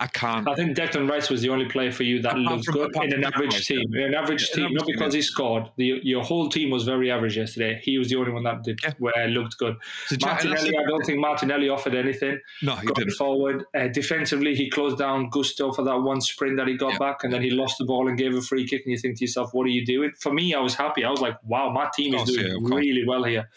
[0.00, 0.48] I can't.
[0.48, 3.12] I think Declan Rice was the only player for you that looked from, good in
[3.12, 3.84] an average team.
[3.90, 4.06] Yeah.
[4.06, 5.70] An average yeah, team, not because he scored.
[5.76, 7.80] The, your whole team was very average yesterday.
[7.80, 8.94] He was the only one that did yeah.
[8.98, 9.76] where looked good.
[10.06, 12.40] So Martinelli, I don't think Martinelli offered anything.
[12.62, 13.12] No, he didn't.
[13.12, 17.22] Forward uh, defensively, he closed down Gusto for that one sprint that he got back,
[17.22, 18.82] and then he lost the ball and gave a free kick.
[18.84, 21.04] And you think to yourself, "What are you doing?" For me, I was happy.
[21.04, 23.48] I was like, "Wow, my team is doing really well here."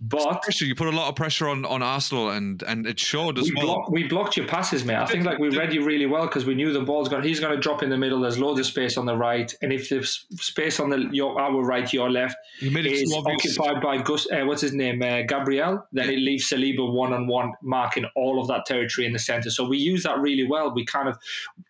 [0.00, 3.36] But pressure, you put a lot of pressure on, on Arsenal, and and it showed
[3.36, 3.66] as we well.
[3.66, 4.94] Block, we blocked your passes, mate.
[4.94, 7.24] I think like we read you really well because we knew the ball's going.
[7.24, 8.20] He's going to drop in the middle.
[8.20, 11.64] There's loads of space on the right, and if there's space on the your our
[11.64, 14.30] right, your left is occupied by Gus.
[14.30, 15.02] Uh, what's his name?
[15.02, 15.84] Uh, Gabriel.
[15.90, 16.12] Then yeah.
[16.12, 19.50] it leaves Saliba one on one, marking all of that territory in the center.
[19.50, 20.72] So we use that really well.
[20.72, 21.18] We kind of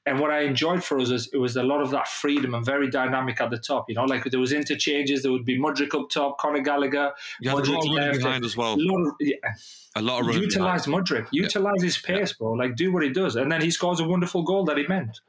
[0.05, 2.65] And what I enjoyed for us is it was a lot of that freedom and
[2.65, 3.89] very dynamic at the top.
[3.89, 5.23] You know, like there was interchanges.
[5.23, 8.45] There would be Mudryk up top, Conor Gallagher, You had a lot of running behind
[8.45, 8.75] as well.
[8.75, 9.37] a lot of, yeah,
[9.97, 11.07] A lot of running utilize behind.
[11.07, 12.53] Mudryk, utilize his pace, bro.
[12.53, 15.21] Like do what he does, and then he scores a wonderful goal that he meant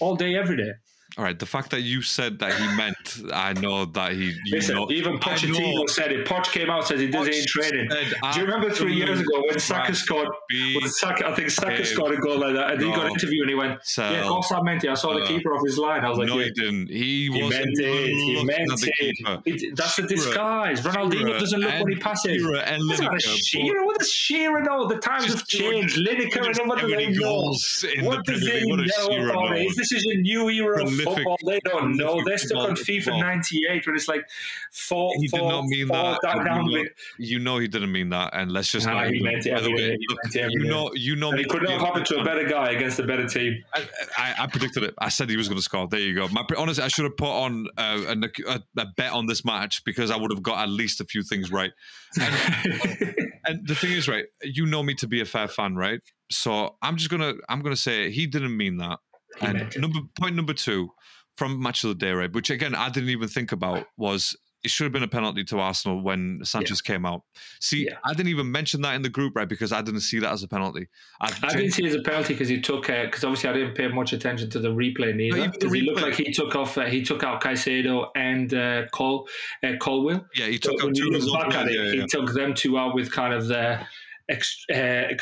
[0.00, 0.72] all day, every day.
[1.18, 4.32] All right, the fact that you said that he meant, I know that he.
[4.44, 6.26] You Listen, know, even Pochettino said it.
[6.26, 7.88] Poch came out and said he does it in Poch training.
[7.88, 10.28] Do you remember three years ago when Saka scored?
[10.50, 13.40] When Saka, I think Saka scored a goal like that, and he got an interview
[13.42, 14.90] and he went, "Yeah, of course I meant it.
[14.90, 16.44] I saw the uh, keeper off his line." I was like, no, yeah.
[16.46, 16.88] he didn't.
[16.90, 18.08] He, He meant it.
[18.10, 19.42] He meant it.
[19.46, 20.80] It- That's the Shearer- disguise.
[20.82, 22.42] Ronaldinho doesn't look when he passes.
[22.42, 23.86] Shearer and a Lineker Shearer.
[23.86, 24.86] What is Shearer know?
[24.86, 25.96] The times have changed.
[25.96, 27.54] Lineker and what do they know?
[28.02, 28.70] What the does Premier they League?
[28.70, 29.66] What does know about it?
[29.66, 31.36] Is This is a new era of Prolific- football.
[31.46, 32.22] They don't know.
[32.24, 33.20] They're stuck on FIFA football.
[33.20, 34.24] 98 when it's like
[34.72, 36.20] four, He did not mean four that.
[36.44, 36.88] down, you, know,
[37.18, 39.60] you know he didn't mean that, and let's just Nah, not he meant it by
[39.60, 39.96] the every way, day.
[40.32, 42.24] He meant you know, you know, And me it could not have happened to a
[42.24, 43.62] better guy against a better team.
[43.74, 44.94] I, I, I predicted it.
[44.98, 45.86] I said he was going to score.
[45.88, 46.28] There you go.
[46.28, 49.84] My, honestly, I should have put on uh, a, a, a bet on this match
[49.84, 51.72] because I would have got at least a few things right.
[52.18, 56.00] And the thing is, right, you know me to be a fair fan, right?
[56.30, 58.98] So I'm just gonna I'm gonna say he didn't mean that.
[59.40, 60.90] He and number point number two
[61.36, 62.32] from match of the day, right?
[62.32, 65.60] Which again I didn't even think about was it should have been a penalty to
[65.60, 67.22] Arsenal when Sanchez came out.
[67.60, 67.98] See, Yeah.
[68.04, 69.48] I didn't even mention that in the group, right?
[69.48, 70.88] Because I didn't see that as a penalty.
[71.20, 73.76] I, I didn't see it as a penalty because he took because obviously I didn't
[73.76, 75.50] pay much attention to the replay neither.
[75.50, 79.28] Because he looked like he took off uh, he took out Caicedo and uh, Cole
[79.62, 80.26] uh, Colwill.
[80.34, 83.12] yeah, he took out two back at it, Yeah, he took them two out with
[83.12, 83.86] kind of the
[84.28, 84.74] ex, uh,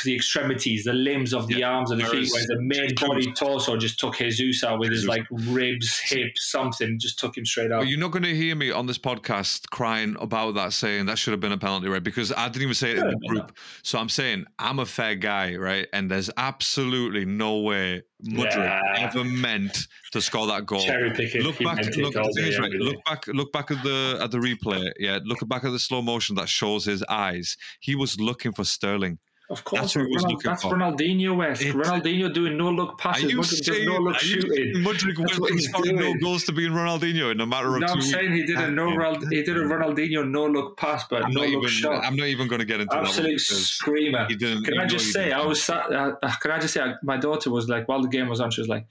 [0.04, 1.70] the extremities, the limbs of the Yeah.
[1.70, 5.06] arms and the feet, whereas the main body torso just took Jesus out with his
[5.06, 7.80] like ribs, hips, something, just took him straight out.
[7.80, 11.18] But you're not going to hear me on this podcast crying about that, saying that
[11.18, 12.02] should have been a penalty, right?
[12.02, 13.56] Because I didn't even say it in the group.
[13.82, 15.86] So I'm saying I'm a fair guy, right?
[15.92, 18.80] And there's absolutely no way Mudryk Yeah.
[18.96, 20.78] ever meant to score that goal.
[20.78, 24.90] Look back, look, is, right, look back, look back at the at the replay.
[24.98, 27.56] Yeah, look back at the slow motion that shows his eyes.
[27.80, 29.18] He was looking for Sterling.
[29.50, 30.72] Of course, That's was Ronald- looking that's for.
[30.74, 31.60] Ronaldinho West.
[31.60, 33.22] It- Ronaldinho doing no look passes.
[33.66, 34.50] saying, no look are you shooting.
[34.54, 37.46] saying Mudryk That's went what from he's scoring no goals to being Ronaldinho in a
[37.46, 38.88] matter of No, two I'm saying he did a no
[39.30, 41.68] he did a Ronaldinho no look pass, but I'm no not look even.
[41.68, 42.04] shot.
[42.06, 43.04] I'm not even going to get into that.
[43.04, 44.24] Absolute screamer.
[44.28, 44.64] He didn't.
[44.64, 45.30] Can I just say.
[45.32, 45.92] I was sat.
[45.92, 48.62] Uh, can I just say, my daughter was like, while the game was on, she
[48.62, 48.86] was like,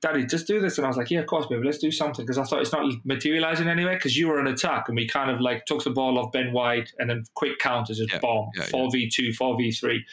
[0.00, 2.24] "Daddy, just do this," and I was like, "Yeah, of course, baby, let's do something."
[2.24, 3.94] Because I thought it's not materializing anyway.
[3.94, 6.52] Because you were on attack, and we kind of like took the ball off Ben
[6.52, 10.04] White, and then quick counters, just Yeah, bomb, yeah, four v two, four v three,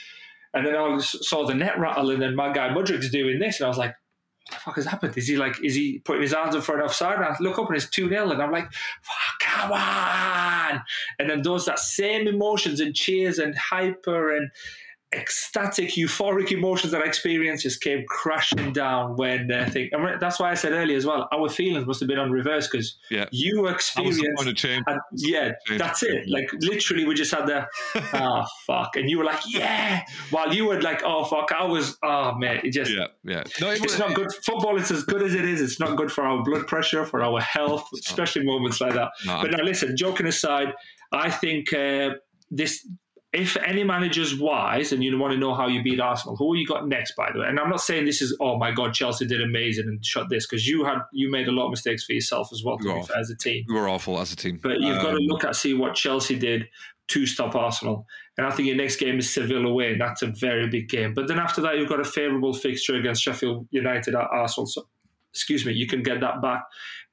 [0.53, 3.65] and then I saw the net rattle, and then my guy Mudryk's doing this, and
[3.65, 3.95] I was like.
[4.49, 5.17] What the fuck has happened?
[5.17, 7.15] Is he like, is he putting his arms up for an offside?
[7.15, 8.71] And I look up and it's 2 0, and I'm like,
[9.01, 10.81] fuck, come on.
[11.19, 14.49] And then those, that same emotions and cheers and hyper and
[15.13, 19.89] ecstatic, euphoric emotions that I experienced just came crashing down when uh, thing.
[19.93, 21.27] And that's why I said earlier as well.
[21.31, 23.25] Our feelings must have been on reverse because Yeah.
[23.31, 24.35] you That was the experienced.
[24.35, 24.83] point of change.
[24.87, 26.27] And yeah, that's it.
[26.27, 27.67] Like literally, we just had the
[28.13, 31.97] oh fuck, and you were like, yeah, while you were like, oh fuck, I was,
[32.03, 32.91] oh man, it just.
[32.91, 33.43] Yeah, yeah.
[33.61, 34.31] No, it It's not good.
[34.45, 35.61] Football is as good as it is.
[35.61, 39.11] It's not good for our blood pressure, for our health, especially moments like that.
[39.25, 40.73] no, But now, listen, joking aside,
[41.13, 42.11] I think uh,
[42.51, 42.85] this.
[43.33, 46.65] If any manager's wise and you want to know how you beat Arsenal, who you
[46.65, 47.47] got next, by the way?
[47.47, 50.47] And I'm not saying this is, oh my God, Chelsea did amazing and shot this
[50.47, 53.01] because you had you made a lot of mistakes for yourself as well, to be
[53.03, 53.65] fair, as a team.
[53.67, 54.59] we were awful as a team.
[54.63, 56.67] But you've got to Um, look at see what Chelsea did
[57.09, 58.05] to stop Arsenal.
[58.37, 61.13] And I think your next game is Seville away, and that's a very big game.
[61.13, 64.67] But then after that, you've got a favourable fixture against Sheffield United at Arsenal.
[64.67, 64.87] So,
[65.33, 66.63] excuse me, you can get that back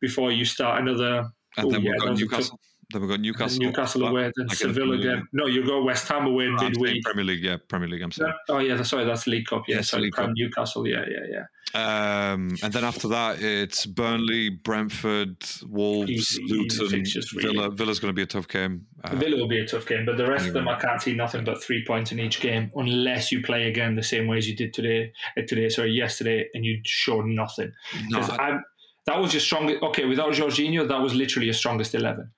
[0.01, 1.31] before you start another.
[1.57, 2.61] And Oh, then yeah, we've got Newcastle.
[2.93, 3.59] Then we've got Newcastle.
[3.61, 5.17] Newcastle away, then Seville again.
[5.17, 5.25] League.
[5.33, 7.03] No, you go West Ham away midweek.
[7.05, 8.03] Premier League, yeah, Premier League.
[8.03, 8.33] I'm saying.
[8.49, 9.63] Oh yeah, sorry, that's League Cup.
[9.67, 10.31] Yeah, Yes, sorry, League Cup.
[10.35, 10.87] Newcastle.
[10.87, 11.45] Yeah, yeah, yeah.
[11.75, 17.53] Um, and then after that, it's Burnley, Brentford, Wolves, Easy, easy Luton, fixtures, really.
[17.55, 17.71] Villa.
[17.71, 18.87] Villa's going to be a tough game.
[19.03, 21.15] Uh, Villa will be a tough game, but the rest of them, I can't see
[21.15, 24.49] nothing but three points in each game, unless you play again the same way as
[24.49, 27.73] you did today, uh, today, sorry, yesterday, and you show nothing.
[28.09, 28.59] no, I,
[29.07, 29.83] that was your strongest.
[29.83, 32.31] Okay, without Jorginho, that was literally your strongest eleven.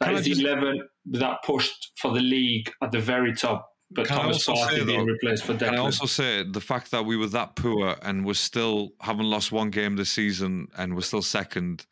[0.00, 3.72] That Can is the eleven that pushed for the league at the very top.
[3.90, 7.06] But Can I Thomas Partey being replaced for And I also say the fact that
[7.06, 11.02] we were that poor and we're still haven't lost one game this season and we're
[11.02, 11.86] still second,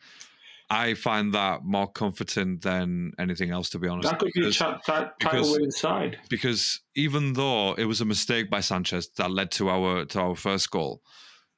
[0.69, 4.11] I find that more comforting than anything else, to be honest.
[4.11, 6.19] that could be a because, cha- ti- title winning side.
[6.29, 10.35] because even though it was a mistake by Sanchez that led to our to our
[10.35, 11.01] first goal,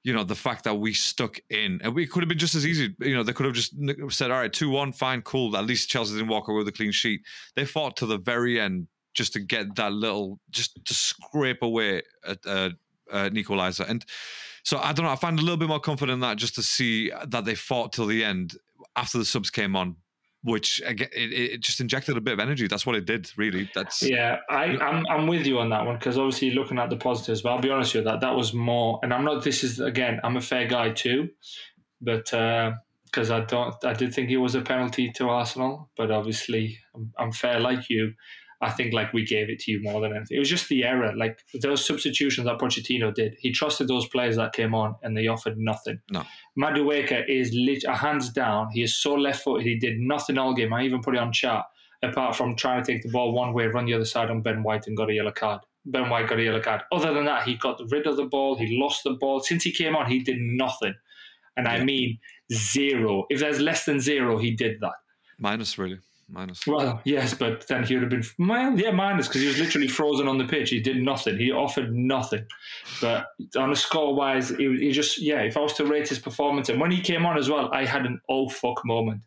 [0.07, 2.65] you know the fact that we stuck in and we could have been just as
[2.65, 2.95] easy.
[3.01, 3.75] You know they could have just
[4.11, 6.73] said, "All right, two one, fine, cool." At least Chelsea didn't walk away with a
[6.73, 7.23] clean sheet.
[7.57, 12.03] They fought to the very end just to get that little, just to scrape away
[12.25, 12.71] at uh,
[13.11, 13.89] an equaliser.
[13.89, 14.05] And
[14.63, 15.11] So I don't know.
[15.11, 17.93] I find a little bit more confident in that just to see that they fought
[17.93, 18.57] till the end
[18.95, 19.97] after the subs came on,
[20.47, 22.69] which again it, it just injected a bit of energy.
[22.69, 23.69] That's what it did, really.
[23.75, 24.39] That's yeah.
[24.49, 27.51] I I'm I'm with you on that one because obviously looking at the positives, but
[27.51, 29.01] I'll be honest with you that that was more.
[29.03, 29.43] And I'm not.
[29.43, 30.21] This is again.
[30.23, 31.29] I'm a fair guy too,
[32.01, 32.33] but.
[32.33, 32.73] uh
[33.07, 37.13] because I don't, I did think it was a penalty to Arsenal, but obviously I'm,
[37.19, 38.13] I'm fair like you.
[38.61, 40.37] I think like we gave it to you more than anything.
[40.37, 41.15] It was just the error.
[41.15, 45.27] Like those substitutions that Pochettino did, he trusted those players that came on and they
[45.27, 46.01] offered nothing.
[46.11, 46.25] No.
[46.59, 48.71] Madueke is lit, a hands down.
[48.73, 49.67] He is so left footed.
[49.67, 50.73] He did nothing all game.
[50.73, 51.65] I even put it on chat
[52.03, 54.63] apart from trying to take the ball one way, run the other side on Ben
[54.63, 55.61] White and got a yellow card.
[55.85, 56.83] Ben White got a yellow card.
[56.93, 58.57] Other than that, he got rid of the ball.
[58.57, 59.41] He lost the ball.
[59.41, 60.95] Since he came on, he did nothing.
[61.57, 61.73] And yeah.
[61.75, 62.19] I mean
[62.53, 63.25] zero.
[63.29, 64.95] If there's less than zero, he did that.
[65.39, 65.99] Minus, really
[66.29, 66.67] minus.
[66.67, 69.89] Well, yes, but then he would have been well, yeah, minus because he was literally
[69.89, 70.71] frozen on the pitch.
[70.71, 71.39] He did nothing.
[71.39, 72.47] He offered nothing.
[73.01, 75.41] But on a score wise, he, he just yeah.
[75.41, 77.85] If I was to rate his performance, and when he came on as well, I
[77.85, 79.23] had an oh fuck moment.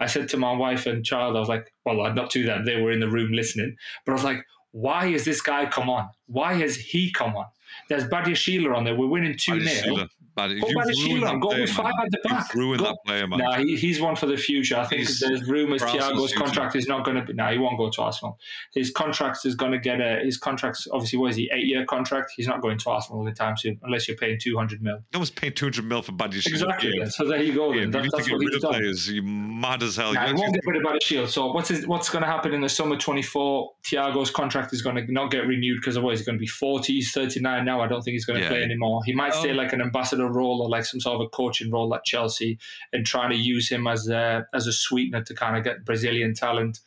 [0.00, 2.64] I said to my wife and child, I was like, well, I'm not to them.
[2.64, 5.88] They were in the room listening, but I was like, why has this guy come
[5.88, 6.08] on?
[6.26, 7.46] Why has he come on?
[7.88, 8.96] There's Badiashile on there.
[8.96, 10.08] We're winning 2 0.
[10.34, 11.40] But Put Badiashile.
[11.40, 12.52] Go with five at the back.
[12.52, 12.76] Go.
[12.76, 13.38] that player, man.
[13.38, 14.76] Nah, he, he's one for the future.
[14.76, 17.32] I think he's, there's rumours Thiago's contract is not going to be.
[17.34, 18.38] Nah, he won't go to Arsenal.
[18.74, 20.20] His contract is going to get a.
[20.24, 21.50] His contract's obviously, what is he?
[21.52, 22.32] Eight year contract.
[22.36, 24.98] He's not going to Arsenal anytime soon unless you're paying 200 mil.
[25.12, 26.48] No one's paying 200 mil for Badiashile.
[26.48, 26.92] Exactly.
[26.96, 27.08] Yeah.
[27.08, 27.72] So there you go.
[27.72, 27.90] Yeah, then.
[27.92, 28.72] That, that's what he's done.
[28.72, 29.10] Players.
[29.10, 30.14] You're mad as hell.
[30.14, 31.28] Nah, he won't get rid of Badiashile.
[31.28, 33.70] So what's his, what's going to happen in the summer 24?
[33.84, 36.92] Thiago's contract is going to not get renewed because otherwise he's going to be 40.
[36.92, 37.80] He's 39 now.
[37.80, 38.50] I don't think he's going to yeah.
[38.50, 39.00] play anymore.
[39.04, 39.40] He might oh.
[39.40, 42.58] stay like an ambassador role or like some sort of a coaching role at Chelsea
[42.92, 46.34] and trying to use him as a, as a sweetener to kind of get Brazilian
[46.34, 46.80] talent.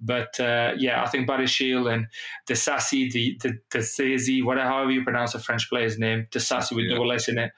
[0.00, 2.08] But uh, yeah, I think Badiashile and
[2.48, 6.94] Disasi, the the Disasi, whatever however you pronounce a French player's name, Disasi with yeah.
[6.94, 7.52] double S in it,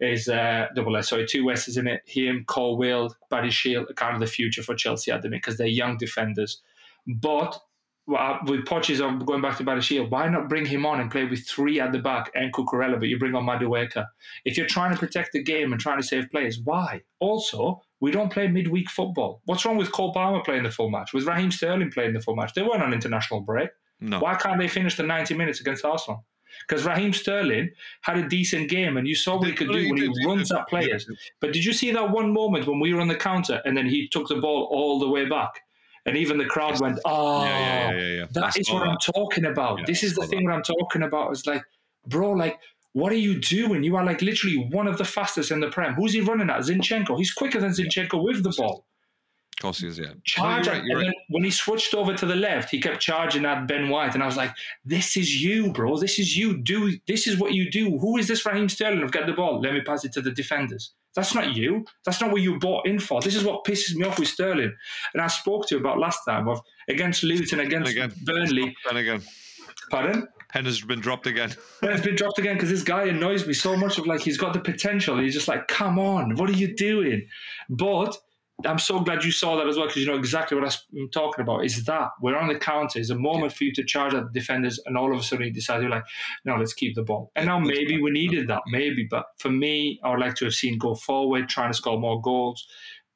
[0.00, 2.00] is uh, double S, sorry, two S's in it.
[2.06, 5.66] Him, Colwill, Badiashile are kind of the future for Chelsea at the minute because they're
[5.66, 6.62] young defenders.
[7.06, 7.60] But
[8.14, 11.24] Uh, with Poches on going back to Badiashile, why not bring him on and play
[11.24, 14.04] with three at the back and Cucurella, but you bring on Madueke?
[14.44, 17.02] If you're trying to protect the game and trying to save players, why?
[17.18, 19.42] Also, we don't play midweek football.
[19.44, 21.12] What's wrong with Cole Palmer playing the full match?
[21.12, 22.54] With Raheem Sterling playing the full match?
[22.54, 23.70] They weren't on international break.
[24.00, 24.18] No.
[24.18, 26.24] Why can't they finish the 90 minutes against Arsenal?
[26.66, 27.70] Because Raheem Sterling
[28.02, 30.66] had a decent game and you saw what he could do when he runs at
[30.68, 31.06] players.
[31.40, 33.86] But did you see that one moment when we were on the counter and then
[33.86, 35.60] he took the ball all the way back?
[36.06, 38.88] And even the crowd went, "Oh, yeah, yeah, yeah, that is what that.
[38.88, 39.86] I'm talking about.
[39.86, 40.52] this is the thing that.
[40.52, 41.62] I'm talking about." It's like,
[42.06, 42.58] bro, like,
[42.92, 43.84] what are you doing?
[43.84, 45.94] You are like literally one of the fastest in the prem.
[45.94, 46.60] Who's he running at?
[46.60, 47.16] Zinchenko.
[47.18, 48.86] He's quicker than Zinchenko with the ball.
[49.58, 50.12] Of course he is, yeah.
[50.24, 51.04] Charge no, right, and right.
[51.04, 54.22] then when he switched over to the left, he kept charging at Ben White, and
[54.22, 54.52] I was like,
[54.86, 55.98] "This is you, bro.
[55.98, 56.56] This is you.
[56.56, 57.98] Do this is what you do.
[57.98, 59.02] Who is this Raheem Sterling?
[59.04, 59.60] I've got the ball.
[59.60, 60.94] Let me pass it to the defenders.
[61.16, 61.84] That's not you.
[62.04, 63.20] That's not what you bought in for.
[63.20, 64.72] This is what pisses me off with Sterling.
[65.12, 68.12] And I spoke to you about last time of against Luton, against again.
[68.24, 68.76] Burnley.
[68.88, 69.22] And again.
[69.90, 70.28] Pardon?
[70.50, 71.54] Pen has been dropped again.
[71.80, 74.38] Pen has been dropped again because this guy annoys me so much of like he's
[74.38, 75.18] got the potential.
[75.18, 77.26] He's just like, come on, what are you doing?
[77.68, 78.16] But
[78.66, 81.42] I'm so glad you saw that as well because you know exactly what I'm talking
[81.42, 81.64] about.
[81.64, 82.98] Is that we're on the counter?
[82.98, 85.46] It's a moment for you to charge at the defenders, and all of a sudden
[85.46, 86.04] you decide you're like,
[86.44, 87.30] no, let's keep the ball.
[87.36, 89.06] And now maybe we needed that, maybe.
[89.10, 92.20] But for me, I would like to have seen go forward, trying to score more
[92.20, 92.66] goals,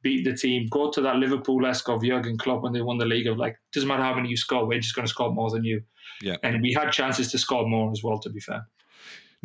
[0.03, 3.07] beat the team, go to that Liverpool esque of Jurgen Klopp when they won the
[3.07, 5.51] league of like, doesn't matter how many you score, we're just going to score more
[5.51, 5.82] than you.
[6.20, 6.36] Yeah.
[6.42, 8.18] And we had chances to score more as well.
[8.18, 8.66] To be fair.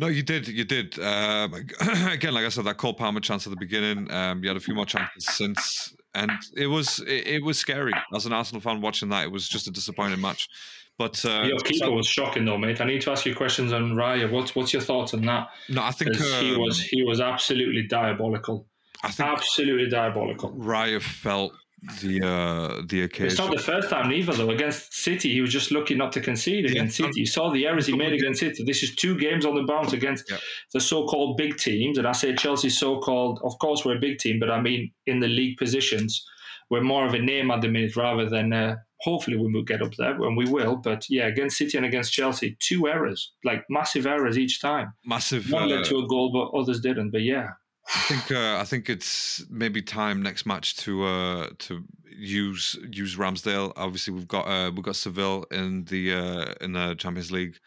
[0.00, 0.48] No, you did.
[0.48, 0.98] You did.
[0.98, 1.52] Um,
[2.08, 4.10] again, like I said, that Cole Palmer chance at the beginning.
[4.10, 7.92] Um, you had a few more chances since, and it was it, it, was scary
[8.14, 9.24] as an Arsenal fan watching that.
[9.24, 10.48] It was just a disappointing match.
[10.96, 12.80] But uh, your keeper was shocking, though, mate.
[12.80, 14.30] I need to ask you questions on Raya.
[14.30, 15.48] What's what's your thoughts on that?
[15.68, 18.66] No, I think um, he was he was absolutely diabolical.
[19.04, 20.52] I think absolutely diabolical.
[20.52, 21.52] Raya felt
[22.02, 23.26] the uh, the occasion.
[23.26, 24.50] It's not the first time either, though.
[24.50, 27.06] Against City, he was just lucky not to concede against yeah.
[27.06, 27.20] City.
[27.20, 28.64] You saw the errors he made against City.
[28.64, 30.38] This is two games on the bounce against yeah.
[30.72, 33.40] the so-called big teams, and I say Chelsea so-called.
[33.42, 36.24] Of course, we're a big team, but I mean in the league positions,
[36.68, 38.52] we're more of a name at the minute rather than.
[38.52, 40.76] Uh, hopefully, we will get up there, and we will.
[40.76, 44.92] But yeah, against City and against Chelsea, two errors, like massive errors each time.
[45.04, 45.50] Massive.
[45.50, 47.10] One uh, led to a goal, but others didn't.
[47.10, 47.48] But yeah,
[47.92, 53.16] I think uh, I think it's maybe time next match to uh, to use use
[53.16, 53.72] Ramsdale.
[53.76, 57.58] Obviously, we've got uh, we've got Seville in the uh, in the Champions League,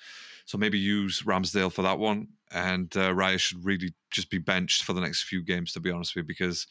[0.45, 2.29] so maybe use Ramsdale for that one.
[2.51, 5.91] And uh, Raya should really just be benched for the next few games, to be
[5.91, 6.67] honest with you, because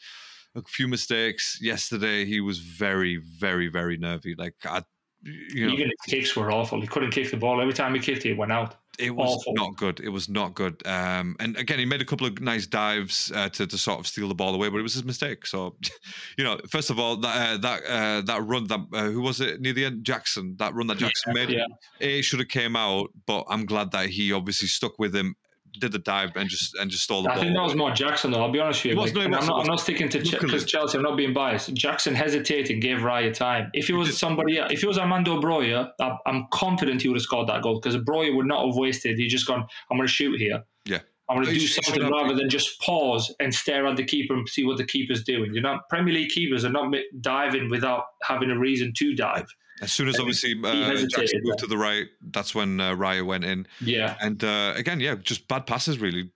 [0.55, 2.25] a few mistakes yesterday.
[2.25, 4.33] He was very, very, very nervy.
[4.35, 4.83] Like I,
[5.21, 6.81] you know, Even his kicks were awful.
[6.81, 7.61] He couldn't kick the ball.
[7.61, 8.75] Every time he kicked it, it went out.
[8.99, 9.53] It was awful.
[9.53, 9.99] not good.
[9.99, 10.85] It was not good.
[10.85, 14.07] Um, and again, he made a couple of nice dives uh, to to sort of
[14.07, 15.45] steal the ball away, but it was his mistake.
[15.45, 15.75] So,
[16.37, 19.41] you know, first of all, that uh, that uh, that run that uh, who was
[19.41, 20.03] it near the end?
[20.03, 20.55] Jackson.
[20.59, 21.49] That run that Jackson made.
[21.49, 21.65] Yeah.
[21.99, 25.35] It should have came out, but I'm glad that he obviously stuck with him,
[25.79, 27.43] did the dive, and just and just stole the I ball.
[27.43, 28.41] think that was more Jackson, though.
[28.41, 28.99] I'll be honest with you.
[28.99, 29.61] Was, no, it and was, I'm, not.
[29.61, 30.97] I'm not sticking to because Chelsea.
[30.97, 31.73] I'm not being biased.
[31.73, 33.69] Jackson hesitated, gave Raya time.
[33.73, 37.23] If it was somebody, if it was Armando Broya, I- I'm confident he would have
[37.23, 39.17] scored that goal because Broya would not have wasted.
[39.17, 39.65] He just gone.
[39.91, 40.63] I'm going to shoot here.
[40.85, 40.99] Yeah.
[41.29, 43.95] I'm going to do sh- he should something rather than just pause and stare at
[43.95, 45.53] the keeper and see what the keeper's doing.
[45.53, 49.47] You know, Premier League keepers are not diving without having a reason to dive.
[49.81, 53.43] As soon as obviously uh, Jackson moved to the right, that's when uh, Raya went
[53.43, 53.67] in.
[53.81, 54.15] Yeah.
[54.21, 55.99] And uh, again, yeah, just bad passes.
[55.99, 56.29] Really,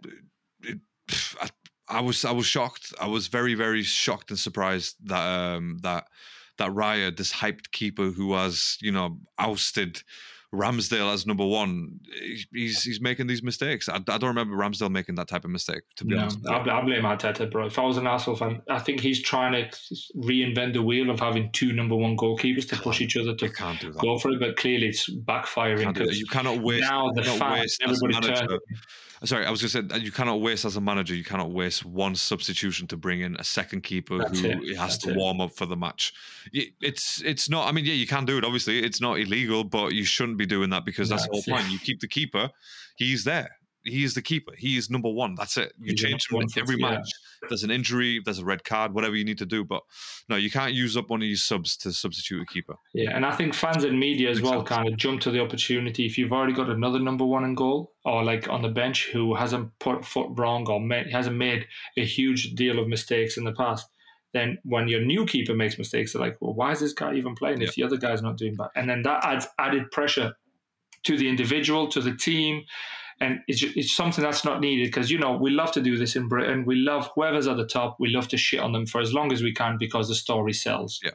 [0.64, 0.80] It-
[1.42, 1.50] I,
[1.90, 2.94] I was I was shocked.
[3.00, 6.08] I was very very shocked and surprised that um, that
[6.58, 10.02] that Raya, this hyped keeper who was you know ousted
[10.56, 12.00] Ramsdale as number one,
[12.54, 13.90] he's he's making these mistakes.
[13.90, 15.82] I, I don't remember Ramsdale making that type of mistake.
[15.98, 17.66] To be No, honest, I, I blame Arteta, bro.
[17.66, 19.78] If I was an Arsenal fan, I think he's trying to
[20.16, 23.80] reinvent the wheel of having two number one goalkeepers to push each other to can't
[23.82, 24.02] do that.
[24.02, 24.40] go for it.
[24.40, 26.82] But clearly, it's backfiring Can't because You cannot waste.
[26.90, 28.60] now the you fans, waste as everybody turns.
[29.24, 31.16] Sorry, I was going to say that you cannot waste as a manager.
[31.16, 34.78] You cannot waste one substitution to bring in a second keeper That's who it, has
[34.78, 35.18] that's to it.
[35.18, 36.14] warm up for the match.
[36.54, 37.68] It's it's not.
[37.68, 38.46] I mean, yeah, you can do it.
[38.46, 41.56] Obviously, it's not illegal, but you shouldn't be doing that because that's the That's whole
[41.56, 41.62] it.
[41.62, 41.72] point.
[41.72, 42.50] You keep the keeper.
[42.96, 43.57] He's there.
[43.88, 44.54] He is the keeper.
[44.58, 45.36] He is number one.
[45.36, 45.74] That's it.
[45.80, 46.92] You He's change him every yeah.
[46.92, 47.10] match.
[47.48, 48.22] There's an injury.
[48.24, 48.94] There's a red card.
[48.94, 49.84] Whatever you need to do, but
[50.30, 52.76] no, you can't use up one of your subs to substitute a keeper.
[52.94, 54.70] Yeah, and I think fans and media as well sense.
[54.70, 57.94] kind of jump to the opportunity if you've already got another number one in goal
[58.06, 61.68] or like on the bench who hasn't put foot wrong or made, hasn't made
[61.98, 63.88] a huge deal of mistakes in the past.
[64.34, 67.36] Then when your new keeper makes mistakes, they're like, well, why is this guy even
[67.36, 68.72] playing if the other guy's not doing that?
[68.76, 70.34] And then that adds added pressure
[71.04, 72.64] to the individual, to the team.
[73.20, 76.16] And it's, it's something that's not needed because, you know, we love to do this
[76.16, 76.66] in Britain.
[76.66, 79.32] We love whoever's at the top, we love to shit on them for as long
[79.32, 81.00] as we can because the story sells.
[81.04, 81.12] Yeah.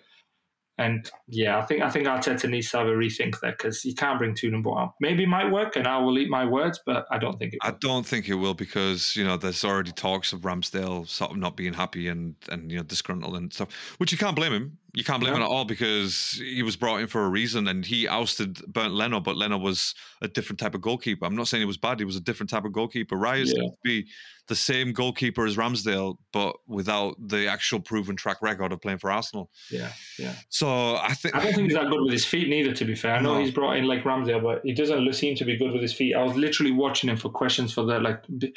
[0.78, 3.94] And yeah, I think I think Arteta needs to have a rethink there because you
[3.94, 4.88] can't bring two number one.
[5.00, 7.60] Maybe it might work, and I will eat my words, but I don't think it.
[7.62, 11.36] I don't think it will because you know there's already talks of Ramsdale sort of
[11.36, 14.78] not being happy and and you know disgruntled and stuff, which you can't blame him.
[14.94, 17.84] You can't blame him at all because he was brought in for a reason and
[17.84, 21.24] he ousted Bernd Leno, but Leno was a different type of goalkeeper.
[21.24, 23.16] I'm not saying he was bad; he was a different type of goalkeeper.
[23.16, 23.68] Raya Yeah.
[23.82, 24.06] be
[24.48, 29.10] the same goalkeeper as Ramsdale, but without the actual proven track record of playing for
[29.10, 29.50] Arsenal.
[29.70, 30.34] Yeah, yeah.
[30.50, 32.74] So I think I don't think he's that good with his feet neither.
[32.74, 33.40] To be fair, I know No.
[33.40, 36.14] he's brought in like Ramsdale, but he doesn't seem to be good with his feet.
[36.14, 38.52] I was literally watching him for questions for the like b-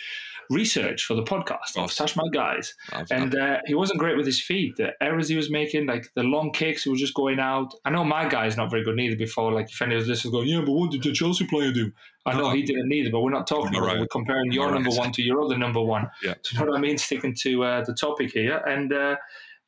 [0.50, 1.94] research for the podcast of.
[1.94, 4.76] Tash Mic Guys, I've- and uh, he wasn't great with his feet.
[4.76, 7.74] The errors he was making, like the long kicks, he was just going out.
[7.86, 9.16] I know my guy is not very good neither.
[9.16, 11.72] Before, like if any of this is going, yeah, but what did the Chelsea player
[11.72, 11.92] do?
[12.26, 13.88] I know he didn't neither, but we're not talking about.
[13.88, 14.00] right.
[14.00, 16.10] We're comparing your You're number one to your other number one.
[16.24, 16.34] Yeah.
[16.34, 16.98] Do you know what I mean?
[16.98, 18.92] Sticking to uh, the topic here, and.
[18.92, 19.16] Uh,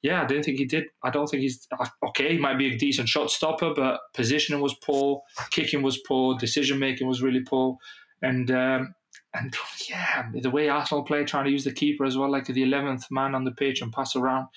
[0.04, 0.86] yeah, I didn't think he did.
[1.04, 1.68] I don't think he's
[2.10, 2.34] okay.
[2.34, 6.78] He might be a decent shot stopper, but positioning was poor, kicking was poor, decision
[6.78, 7.78] making was really poor,
[8.22, 8.94] and um,
[9.34, 9.56] and
[9.90, 13.06] yeah, the way Arsenal play, trying to use the keeper as well, like the eleventh
[13.12, 14.48] man on the pitch and pass around.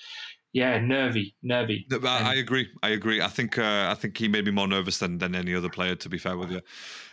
[0.53, 1.85] Yeah, nervy, nervy.
[1.89, 2.67] But I, I agree.
[2.83, 3.21] I agree.
[3.21, 5.95] I think uh, I think he made me more nervous than, than any other player.
[5.95, 6.61] To be fair with you,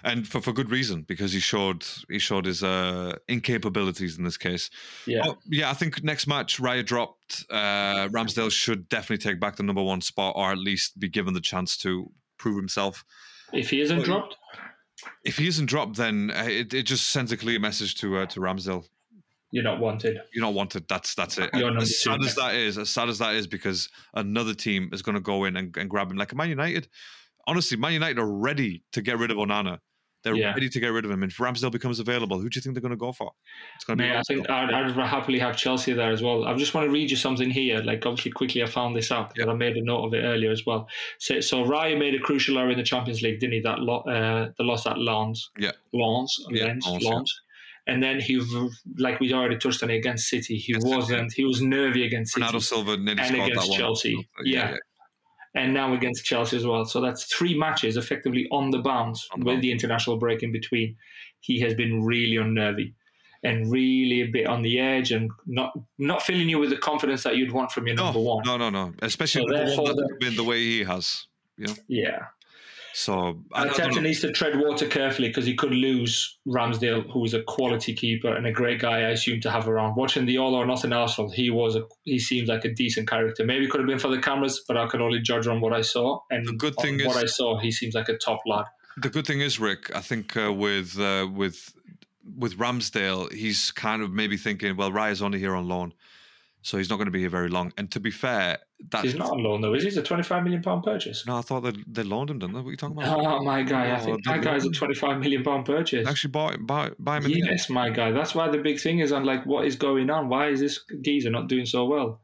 [0.03, 4.36] and for, for good reason because he showed he showed his uh, incapabilities in this
[4.36, 4.70] case.
[5.07, 5.70] Yeah, Oh, yeah.
[5.70, 7.45] I think next match Raya dropped.
[7.49, 11.34] Uh, Ramsdale should definitely take back the number one spot, or at least be given
[11.34, 13.05] the chance to prove himself.
[13.53, 14.36] if he isn't Well, dropped,
[15.24, 18.26] If he isn't dropped, then uh, it, it just sends a clear message to uh,
[18.26, 18.84] to Ramsdale.
[19.51, 20.18] You're not wanted.
[20.34, 20.86] You're not wanted.
[20.88, 21.51] That's that's it.
[21.55, 25.14] As sad as that is, as sad as that is, because another team is going
[25.14, 26.16] to go in and, and grab him.
[26.16, 26.88] Like Man United,
[27.46, 29.78] honestly, Man United are ready to get rid of Onana.
[30.24, 30.53] They're Yeah.
[30.53, 31.22] ready to get rid of him.
[31.22, 33.30] And if Ramsdale becomes available, who do you think they're going to go for?
[33.76, 36.44] It's going to be Mate, I think I'd, I'd happily have Chelsea there as well.
[36.44, 37.78] I just want to read you something here.
[37.80, 40.51] Like, obviously, quickly, I found this out because I made a note of it earlier
[40.51, 40.88] as well.
[41.20, 43.61] So, so Raya made a crucial error in the Champions League, didn't he?
[43.61, 45.51] That lo- uh, the loss at Lens.
[45.57, 45.70] Yeah.
[45.92, 46.36] Lens.
[46.51, 46.84] Yeah, Lens.
[46.99, 47.09] Yeah.
[47.11, 47.40] Lens.
[47.89, 48.41] And then he,
[48.99, 51.32] like we already touched on it against City, he wasn't.
[51.32, 53.78] He was nervy against City Bernardo Silva and against that one.
[53.78, 54.14] Chelsea.
[54.16, 54.76] Oh, so, Yeah.
[55.55, 56.84] and now against Chelsea as well.
[56.84, 59.62] So that's three matches effectively on the bounce On the with bounce.
[59.62, 60.97] the international break in between.
[61.41, 62.93] He has been really unnervy
[63.43, 67.22] and really a bit on the edge and not not filling you with the confidence
[67.22, 68.43] that you'd want from your No, number one.
[68.45, 68.93] no, no, no.
[69.01, 71.26] Especially So number one therefore the- been the way he has.
[71.57, 71.74] Yeah.
[71.89, 72.18] Yeah.
[72.99, 77.24] So I, I Arteta needs to tread water carefully because he could lose Ramsdale, who
[77.24, 79.94] is a quality keeper and a great guy, I assume, to have around.
[79.94, 83.44] Watching the All or Nothing Arsenal, he was a, he seems like a decent character.
[83.44, 85.72] Maybe it could have been for the cameras, but I can only judge on what
[85.72, 86.18] I saw.
[86.32, 88.64] And the good thing is, what I saw, he seems like a top lad.
[88.96, 91.72] The good thing is, Rick, I think uh, with uh, with
[92.36, 95.94] with Ramsdale, he's kind of maybe thinking, well, Raya's only here on loan
[96.63, 97.73] so he's not going to be here very long.
[97.77, 98.59] And to be fair,
[98.91, 99.89] that he's not on loan though, is he?
[99.89, 101.27] It's a twenty-five million pound purchase.
[101.27, 102.61] No, I thought they they loaned him, didn't they?
[102.61, 103.19] What are you talking about?
[103.19, 106.07] Oh my guy, I oh, think that guy's a twenty-five million pound purchase.
[106.07, 107.31] Actually, buy buy buy him.
[107.31, 108.13] Yes, my guy.
[108.13, 110.29] That's why the big thing is on like, what is going on?
[110.29, 112.21] Why is this geezer not doing so well?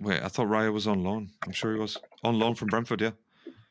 [0.00, 1.30] Wait, I thought Raya was on loan.
[1.44, 3.00] I'm sure he was on loan from Brentford.
[3.02, 3.10] Yeah.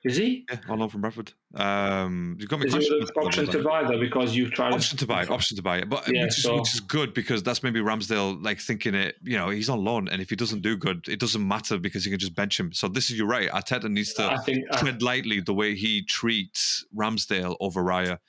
[0.05, 0.45] Is he?
[0.49, 1.33] Yeah, on loan from Bradford.
[1.55, 2.67] Um, you've got me.
[2.67, 3.99] Is it option to buy though?
[3.99, 6.55] Because you've tried option to buy, option to buy it, but yeah, which, is, so...
[6.55, 9.15] which is good because that's maybe Ramsdale like thinking it.
[9.23, 12.05] You know, he's on loan, and if he doesn't do good, it doesn't matter because
[12.05, 12.71] you can just bench him.
[12.71, 13.49] So this is you're right.
[13.49, 15.05] Arteta needs to I think, tread I...
[15.05, 18.19] lightly the way he treats Ramsdale over Raya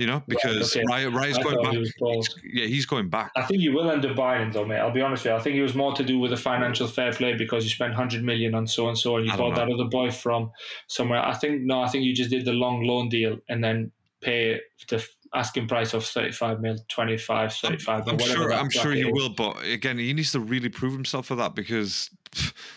[0.00, 1.42] you know, because right, okay.
[1.42, 1.74] Going back.
[1.74, 3.32] He's, yeah, he's going back.
[3.36, 4.78] I think you will end up buying him, though, mate.
[4.78, 5.36] I'll be honest with you.
[5.36, 7.92] I think it was more to do with the financial fair play because you spent
[7.92, 10.52] hundred million on so and so, and you bought that other boy from
[10.86, 11.22] somewhere.
[11.22, 13.92] I think no, I think you just did the long loan deal and then
[14.22, 19.04] pay the asking price of 35 mil 25 35 i'm, I'm sure i'm sure he
[19.04, 22.10] will but again he needs to really prove himself for that because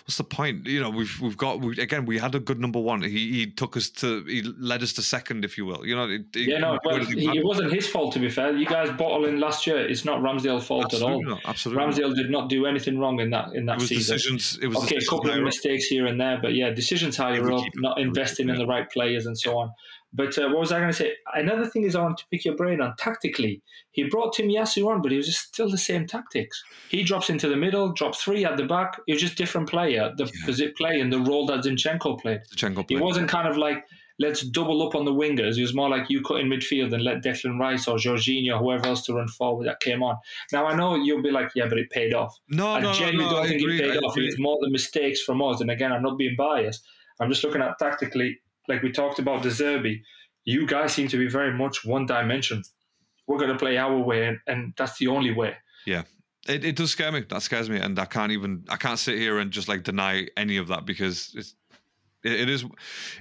[0.04, 0.66] what's the point?
[0.66, 3.02] You know we've we've got we, again we had a good number one.
[3.02, 5.86] He, he took us to he led us to second if you will.
[5.86, 8.56] You know it, yeah no well, it wasn't his fault to be fair.
[8.56, 11.24] You guys bottled in last year it's not ramsdale's fault absolutely at all.
[11.24, 14.16] Not, absolutely ramsdale did not do anything wrong in that in that it was season.
[14.16, 17.52] decisions it was okay a couple of mistakes here and there but yeah decisions higher
[17.52, 19.72] up not investing in the right players and so on.
[20.16, 21.14] But uh, what was I going to say?
[21.34, 23.64] Another thing is I want to pick your brain on tactically.
[23.92, 26.64] He brought Tomiyasu on, but he was still the same tactics.
[26.90, 29.00] He drops into the middle, drops three at the back.
[29.08, 30.26] He was just different player, the
[30.58, 30.68] yeah.
[30.78, 32.42] play and the role that Zinchenko played.
[32.56, 32.90] Zinchenko played.
[32.90, 33.84] He wasn't kind of like
[34.20, 35.58] let's double up on the wingers.
[35.58, 38.86] It was more like you cut in midfield and let Declan Rice or Jorginho, whoever
[38.88, 40.16] else to run forward that came on.
[40.52, 42.38] Now I know you'll be like, yeah, but it paid off.
[42.50, 44.18] No, I no, genuinely no, don't I think agree, it paid off.
[44.18, 45.62] It was more the mistakes from us.
[45.62, 46.86] And again, I'm not being biased.
[47.20, 50.02] I'm just looking at tactically, like we talked about De Zerbi
[50.46, 52.64] you guys seem to be very much one dimension.
[53.28, 55.56] We're going to play our way, and that's the only way.
[55.86, 56.04] Yeah.
[56.48, 57.24] It, it does scare me.
[57.30, 60.28] That scares me, and I can't even I can't sit here and just like deny
[60.36, 61.56] any of that because it's
[62.24, 62.66] it, it is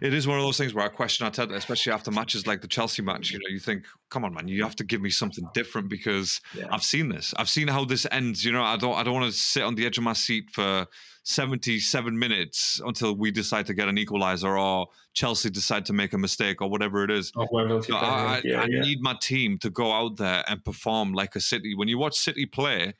[0.00, 2.68] it is one of those things where I question Arteta, especially after matches like the
[2.68, 3.30] Chelsea match.
[3.30, 6.40] You know, you think, come on, man, you have to give me something different because
[6.54, 6.66] yeah.
[6.70, 7.34] I've seen this.
[7.36, 8.44] I've seen how this ends.
[8.44, 10.50] You know, I don't I don't want to sit on the edge of my seat
[10.50, 10.86] for
[11.24, 16.18] 77 minutes until we decide to get an equalizer or Chelsea decide to make a
[16.18, 17.32] mistake or whatever it is.
[17.36, 17.46] Oh,
[17.80, 18.80] so I, yeah, I yeah.
[18.80, 21.74] need my team to go out there and perform like a City.
[21.74, 22.94] When you watch City play,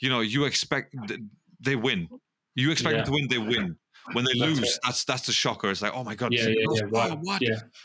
[0.00, 0.94] you know, you expect
[1.60, 2.08] they win.
[2.54, 3.04] You expect yeah.
[3.04, 3.76] them to win, they win.
[4.12, 4.80] When they that's lose, it.
[4.82, 5.70] that's that's the shocker.
[5.70, 7.42] It's like, oh my god, yeah, yeah, yeah, what?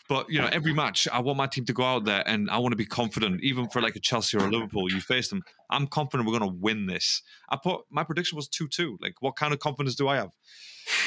[0.08, 2.58] But you know, every match, I want my team to go out there and I
[2.58, 3.44] want to be confident.
[3.44, 5.44] Even for like a Chelsea or a Liverpool, you face them.
[5.70, 7.22] I'm confident we're going to win this.
[7.50, 8.98] I put my prediction was two two.
[9.02, 10.30] Like, what kind of confidence do I have?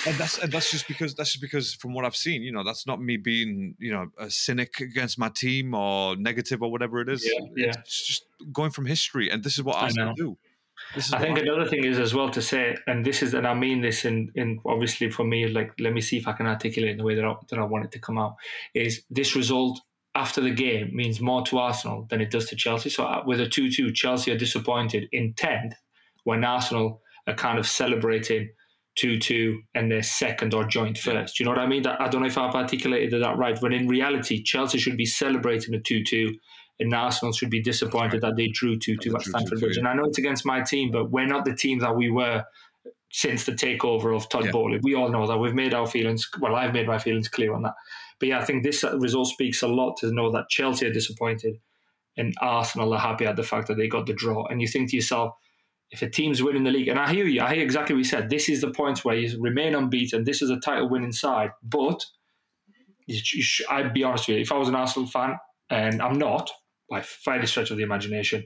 [0.07, 2.63] And that's and that's just because that's just because from what I've seen, you know,
[2.63, 7.01] that's not me being you know a cynic against my team or negative or whatever
[7.01, 7.25] it is.
[7.25, 7.73] Yeah, yeah.
[7.81, 10.37] It's just going from history, and this is what Arsenal do.
[11.12, 13.82] I think another thing is as well to say, and this is, and I mean
[13.82, 16.99] this in, in obviously for me, like let me see if I can articulate in
[16.99, 18.36] the way that I, that I want it to come out.
[18.74, 19.80] Is this result
[20.14, 22.91] after the game means more to Arsenal than it does to Chelsea?
[22.91, 25.74] So uh, with a two-two, Chelsea are disappointed in tenth
[26.24, 28.51] when Arsenal are kind of celebrating
[28.97, 31.36] two-two and they're second or joint first.
[31.36, 31.86] Do you know what I mean?
[31.86, 35.74] I don't know if I've articulated that right, but in reality, Chelsea should be celebrating
[35.74, 36.36] a two-two
[36.81, 39.76] and Arsenal should be disappointed that they drew 2 2 at Stamford Bridge.
[39.76, 42.45] And I know it's against my team, but we're not the team that we were
[43.11, 44.51] since the takeover of Todd yeah.
[44.51, 44.81] Boehly.
[44.83, 45.39] We all know that.
[45.39, 47.74] We've made our feelings, well, I've made my feelings clear on that.
[48.20, 51.59] But yeah, I think this result speaks a lot to know that Chelsea are disappointed
[52.16, 54.47] and Arsenal are happy at the fact that they got the draw.
[54.47, 55.35] And you think to yourself,
[55.91, 58.05] if a team's winning the league, and I hear you, I hear exactly what you
[58.05, 58.29] said.
[58.29, 60.24] This is the point where you remain unbeaten.
[60.24, 61.53] This is a title winning side.
[61.62, 62.05] But
[63.07, 65.39] you, you I'd be honest with you, if I was an Arsenal fan,
[65.70, 66.51] and I'm not,
[66.91, 68.45] by any stretch of the imagination.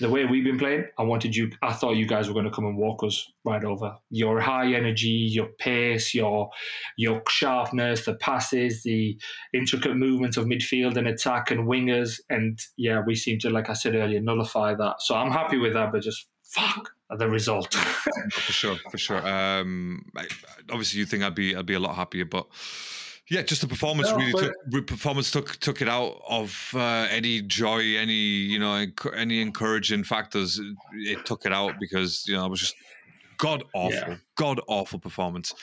[0.00, 1.52] The way we've been playing, I wanted you.
[1.62, 3.96] I thought you guys were going to come and walk us right over.
[4.10, 6.50] Your high energy, your pace, your
[6.96, 9.16] your sharpness, the passes, the
[9.52, 13.74] intricate movements of midfield and attack and wingers, and yeah, we seem to, like I
[13.74, 15.00] said earlier, nullify that.
[15.00, 17.72] So I'm happy with that, but just fuck the result.
[18.32, 19.26] for sure, for sure.
[19.26, 20.06] Um,
[20.70, 22.46] obviously, you think I'd be I'd be a lot happier, but
[23.30, 27.40] yeah, just the performance no, really took performance took took it out of uh, any
[27.40, 30.60] joy, any you know, any encouraging factors.
[30.92, 32.74] It took it out because you know it was just
[33.38, 34.16] god awful, yeah.
[34.36, 35.54] god awful performance.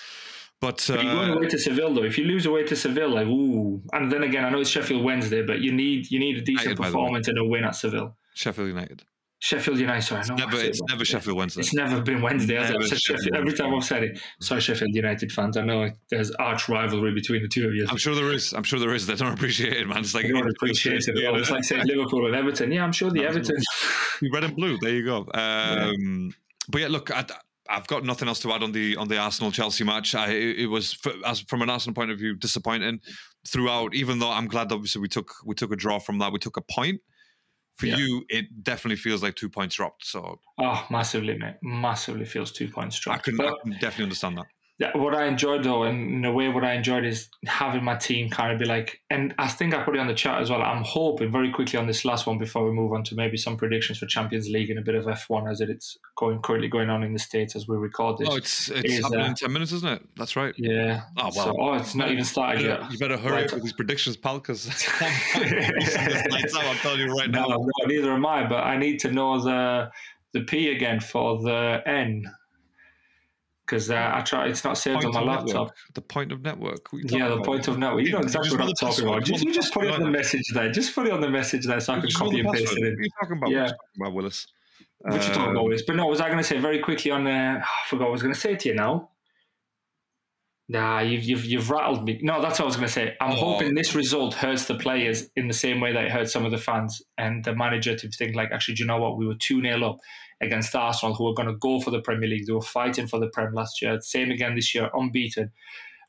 [0.59, 2.03] But, But you're going uh, away to Seville though.
[2.03, 5.03] If you lose away to Seville, like ooh, and then again, I know it's Sheffield
[5.03, 7.01] Wednesday, but you need you need a decent United, by the way.
[7.03, 8.15] performance and a win at Seville.
[8.33, 9.03] Sheffield United.
[9.41, 10.03] Sheffield United.
[10.03, 11.61] Sorry, Never, it's never Sheffield Wednesday.
[11.61, 12.59] It's never been Wednesday.
[12.59, 14.19] Never I've Sheffield Sheffield, every time I've said it.
[14.39, 15.57] Sorry, Sheffield United fans.
[15.57, 17.87] I know there's arch rivalry between the two of you.
[17.89, 18.53] I'm sure there is.
[18.53, 19.07] I'm sure there is.
[19.07, 19.97] They don't appreciate it, man.
[19.97, 21.17] It's like I don't appreciate it.
[21.17, 22.71] Yeah, it's like saying Liverpool and Everton.
[22.71, 23.57] Yeah, I'm sure the Everton.
[24.31, 24.77] red and blue.
[24.79, 25.27] There you go.
[25.33, 26.35] Um,
[26.69, 27.25] But yeah, look, I,
[27.67, 30.13] I've got nothing else to add on the on the Arsenal Chelsea match.
[30.13, 33.01] I, it, was from an Arsenal point of view disappointing
[33.47, 33.95] throughout.
[33.95, 36.31] Even though I'm glad, obviously, we took we took a draw from that.
[36.31, 37.01] We took a point.
[37.77, 37.97] For Yeah.
[37.97, 40.05] you, it definitely feels like two points dropped.
[40.05, 41.55] So Oh, massively, mate.
[41.63, 43.23] Massively feels two points I dropped.
[43.25, 44.47] can, But- I can definitely understand that.
[44.79, 47.95] Yeah, what I enjoyed though, and in a way, what I enjoyed is having my
[47.97, 50.49] team kind of be like, and I think I put it on the chat as
[50.49, 50.63] well.
[50.63, 53.57] I'm hoping very quickly on this last one before we move on to maybe some
[53.57, 57.03] predictions for Champions League and a bit of F1 as it's going currently going on
[57.03, 58.27] in the states as we record this.
[58.31, 60.01] Oh, it's it's is, happening uh, in ten minutes, isn't it?
[60.15, 60.55] That's right.
[60.57, 61.01] yeah.
[61.15, 61.31] Oh, well.
[61.31, 62.91] So, oh, it's not even You started better, yet.
[62.91, 63.45] you better hurry Right.
[63.49, 64.65] up with these predictions, pal, because
[65.01, 67.47] I'm telling you right No, now.
[67.57, 68.47] no, neither am I.
[68.47, 69.91] But I need to know the
[70.33, 72.23] the P again for the N
[73.71, 74.47] because uh, I try.
[74.47, 75.47] It's not saved on my laptop.
[75.47, 75.75] network.
[75.93, 76.91] The point of network.
[76.91, 77.45] What are you Yeah, the about?
[77.45, 78.03] point of network.
[78.05, 79.23] You know exactly what I'm talking about.
[79.23, 80.69] Just, you just put it on the message there.
[80.69, 82.87] Just put it on the message there so I can copy and paste it What
[82.99, 83.49] are you talking about?
[83.49, 83.61] Yeah.
[83.61, 84.47] What are you talking about, Willis?
[84.99, 87.11] What you talking Um, about is, but no, was I going to say very quickly
[87.11, 87.25] on?
[87.25, 89.09] Uh, I forgot what I was going to say to you now.
[90.67, 92.19] Nah, you've, you've you've rattled me.
[92.21, 93.15] No, that's what I was going to say.
[93.19, 93.35] I'm Oh.
[93.53, 96.51] hoping this result hurts the players in the same way that it hurts some of
[96.51, 99.17] the fans and the manager to think like, actually, do you know what?
[99.17, 99.97] We were two 0 up
[100.41, 102.47] against Arsenal, who were going to go for the Premier League.
[102.47, 103.99] They were fighting for the Prem last year.
[104.01, 105.51] Same again this year, unbeaten.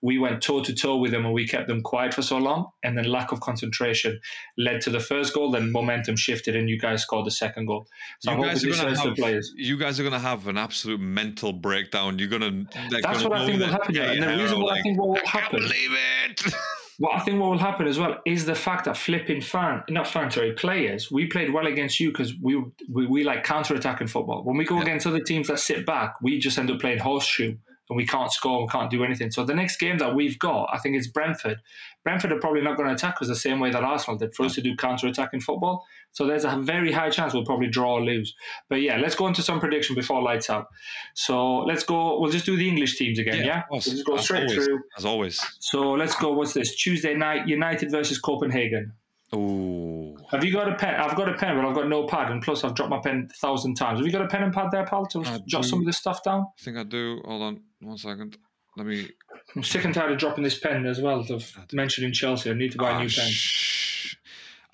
[0.05, 2.71] We went toe to toe with them and we kept them quiet for so long,
[2.83, 4.19] and then lack of concentration
[4.59, 5.53] led to the first goal.
[5.53, 7.87] Then momentum shifted, and you guys scored the second goal.
[8.19, 9.53] So You I'm guys are gonna have- players.
[9.57, 12.19] You guys are going to have an absolute mental breakdown.
[12.19, 13.01] You're going to.
[13.01, 13.95] That's what I think will happen.
[13.95, 14.11] Yeah.
[14.11, 15.91] And the reason why I think what will I can't happen, believe
[16.25, 16.43] it.
[17.03, 20.07] what I think what will happen as well is the fact that flipping fan, not
[20.07, 24.07] fan, sorry, players, we played well against you because we, we we like counter attacking
[24.07, 24.45] football.
[24.45, 24.83] When we go Yeah.
[24.83, 27.57] against other teams that sit back, we just end up playing horseshoe
[27.91, 29.33] and we can't score, we can't do anything.
[29.33, 31.59] So the next game that we've got, I think it's Brentford.
[32.05, 34.47] Brentford are probably not going to attack us the same way that Arsenal did for
[34.47, 35.85] us to do counter attacking football.
[36.13, 38.35] So there's a very high chance we'll probably draw or lose.
[38.69, 40.67] But yeah, let's go into some prediction before lights out.
[41.15, 42.21] So let's go.
[42.21, 43.45] We'll just do the English teams again.
[43.45, 43.87] Yeah, course.
[43.87, 44.65] we'll just go As straight always.
[44.65, 44.81] through.
[44.99, 45.41] As always.
[45.61, 46.33] So let's go.
[46.33, 46.75] What's this?
[46.77, 48.93] Tuesday night, United versus Copenhagen.
[49.35, 50.17] Oh.
[50.31, 50.95] Have you got a pen?
[51.01, 53.29] I've got a pen, but I've got no pad, and plus I've dropped my pen
[53.31, 53.99] a thousand times.
[53.99, 55.69] Have you got a pen and pad there, pal, to I jot do.
[55.69, 56.43] some of this stuff down?
[56.61, 57.23] I think I do.
[57.25, 58.37] Hold on one second.
[58.77, 59.09] Let me.
[59.57, 61.21] I'm sick and tired of dropping this pen as well.
[61.31, 63.29] Of mentioning Chelsea, I need to buy a Ah, new pen.
[63.31, 64.17] shh.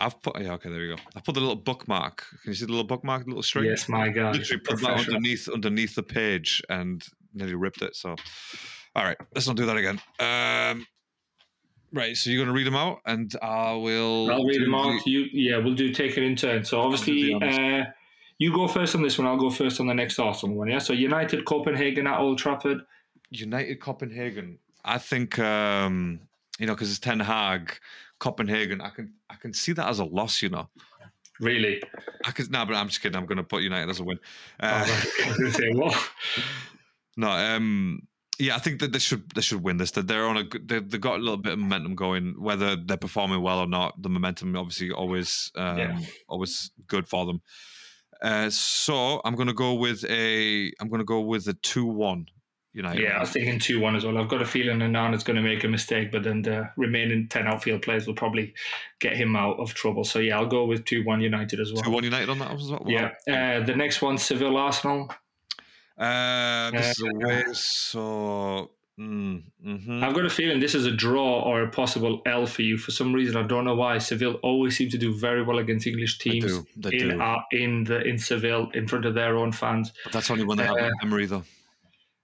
[0.01, 0.41] I've put.
[0.41, 0.97] Yeah, okay, there we go.
[1.17, 2.25] I put the little bookmark.
[2.43, 3.65] Can you see the little bookmark, the little string?
[3.65, 7.97] Yes, my God, literally put that underneath underneath the page and nearly ripped it.
[7.97, 8.15] So,
[8.95, 10.01] all right, let's not do that again.
[10.21, 10.87] Um,
[11.93, 14.31] right, so you're gonna read them out, and I will.
[14.31, 15.07] I'll read them the- out.
[15.07, 16.65] You, yeah, we'll do take it in turn.
[16.65, 17.45] So obviously, the
[17.89, 17.91] uh,
[18.39, 19.27] you go first on this one.
[19.27, 20.69] I'll go first on the next Arsenal one.
[20.69, 20.79] Yeah.
[20.79, 22.83] So United, Copenhagen at Old Trafford.
[23.31, 24.59] United Copenhagen.
[24.85, 26.21] I think um,
[26.61, 27.79] you know because it's Ten Hag,
[28.19, 28.81] Copenhagen.
[28.81, 30.43] I can I can see that as a loss.
[30.43, 30.69] You know,
[31.41, 31.83] Really?
[32.25, 32.51] I can.
[32.51, 33.17] No, but I'm just kidding.
[33.17, 34.19] I'm gonna put United as a win.
[34.61, 35.03] Oh, Uh,
[35.39, 36.11] was say what?
[37.17, 38.01] No, um,
[38.39, 39.91] yeah, I think that they should they should win this.
[39.93, 42.35] That they're on a good, they they've got a little bit of momentum going.
[42.39, 46.01] Whether they're performing well or not, the momentum obviously always um, Yeah.
[46.29, 47.41] always good for them.
[48.21, 51.87] Uh, so I'm going to go with a I'm going to go with a two
[51.87, 52.27] one
[52.79, 53.03] United.
[53.03, 54.17] Yeah, I was thinking 2 1 as well.
[54.17, 57.47] I've got a feeling Onana's going to make a mistake, but then the remaining 10
[57.47, 58.55] outfield players will probably
[59.01, 60.05] get him out of trouble.
[60.05, 61.83] So, yeah, I'll go with 2 1 United as well.
[61.83, 62.85] two one United on that as well.
[62.87, 63.11] Yeah.
[63.31, 65.13] Uh, the next one, Seville Arsenal.
[65.99, 68.71] Uh, this is Uh, away, so.
[69.01, 70.03] Mm, mhm.
[70.03, 72.77] I've got a feeling this is a draw or a possible L for you.
[72.77, 73.99] For some reason, I don't know why.
[73.99, 76.67] Seville always seem to do very well against English They teams do.
[76.77, 77.21] They in do.
[77.23, 79.93] uh, in the in Seville in front of their own fans.
[80.03, 81.45] But that's only when they have uh, Emery, though.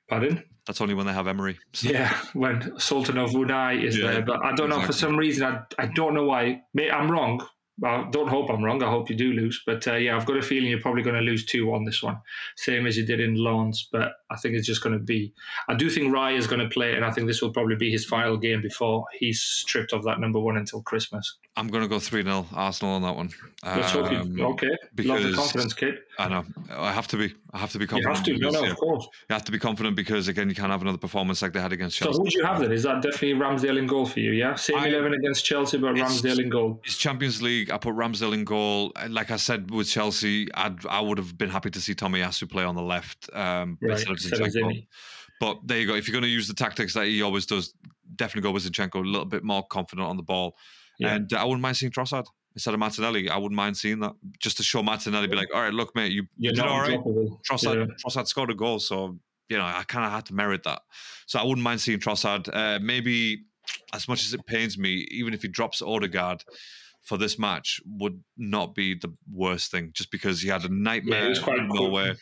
[0.09, 0.43] Pardon?
[0.67, 1.59] That's only when they have Emery.
[1.73, 5.17] So- Yeah, when Sultan of Brunei is Yeah, there, but I don't know for some
[5.17, 5.45] reason.
[5.45, 6.63] I, I don't know why.
[6.93, 7.47] I'm wrong.
[7.83, 8.83] I don't hope I'm wrong.
[8.85, 11.17] I hope you do lose, but uh, yeah, I've got a feeling you're probably going
[11.17, 12.19] to lose two on this one,
[12.57, 13.89] same as you did in Lens.
[13.91, 15.33] But I think it's just going to be.
[15.69, 17.91] I do think Raya is going to play, and I think this will probably be
[17.91, 21.39] his final game before he's stripped of that number one until Christmas.
[21.57, 23.31] I'm going to go 3 0 Arsenal on that one.
[23.65, 24.19] Let's hope you.
[24.19, 25.95] Um, Okay, love the because- confidence, kid.
[26.17, 26.45] I know.
[26.71, 27.35] I have to be.
[27.53, 28.17] I have to be You confident.
[28.17, 28.33] have to.
[28.33, 29.05] No, because, no, yeah, of course.
[29.29, 31.73] you have to be confident because again, you can't have another performance like they had
[31.73, 32.19] against So Chelsea.
[32.23, 32.71] who do you have then?
[32.73, 34.31] Is that definitely Ramsdale in goal for you?
[34.33, 36.81] Yeah, same I- eleven against Chelsea, but Ramsdale in goal.
[36.85, 37.64] It's Champions League.
[37.71, 38.93] I put Ramsdale in goal.
[39.09, 42.65] Like I said with Chelsea, I'd, I would have been happy to see Tomiyasu play
[42.65, 44.87] on the left um, Right, instead of Zinchenko.
[45.41, 45.95] But there you go.
[45.95, 47.75] If you're going to use the tactics that he always does,
[48.17, 50.57] definitely go with Zinchenko, a little bit more confident on the ball.
[50.99, 51.17] Yeah.
[51.17, 53.29] And uh, I wouldn't mind seeing Trossard instead of Martinelli.
[53.29, 56.13] I wouldn't mind seeing that just to show Martinelli, be like, all right, look, mate,
[56.13, 57.01] you, you You're did all right.
[57.49, 57.95] Trossard, Yeah.
[58.05, 59.19] Trossard scored a goal, so
[59.49, 60.83] you know I kind of had to merit that.
[61.27, 62.49] So I wouldn't mind seeing Trossard.
[62.53, 63.45] Uh, maybe
[63.93, 66.45] as much as it pains me, even if he drops Odegaard
[67.05, 69.91] for this match, would not be the worst thing.
[69.93, 72.17] Just because he had a nightmare Yeah, it was quite nowhere.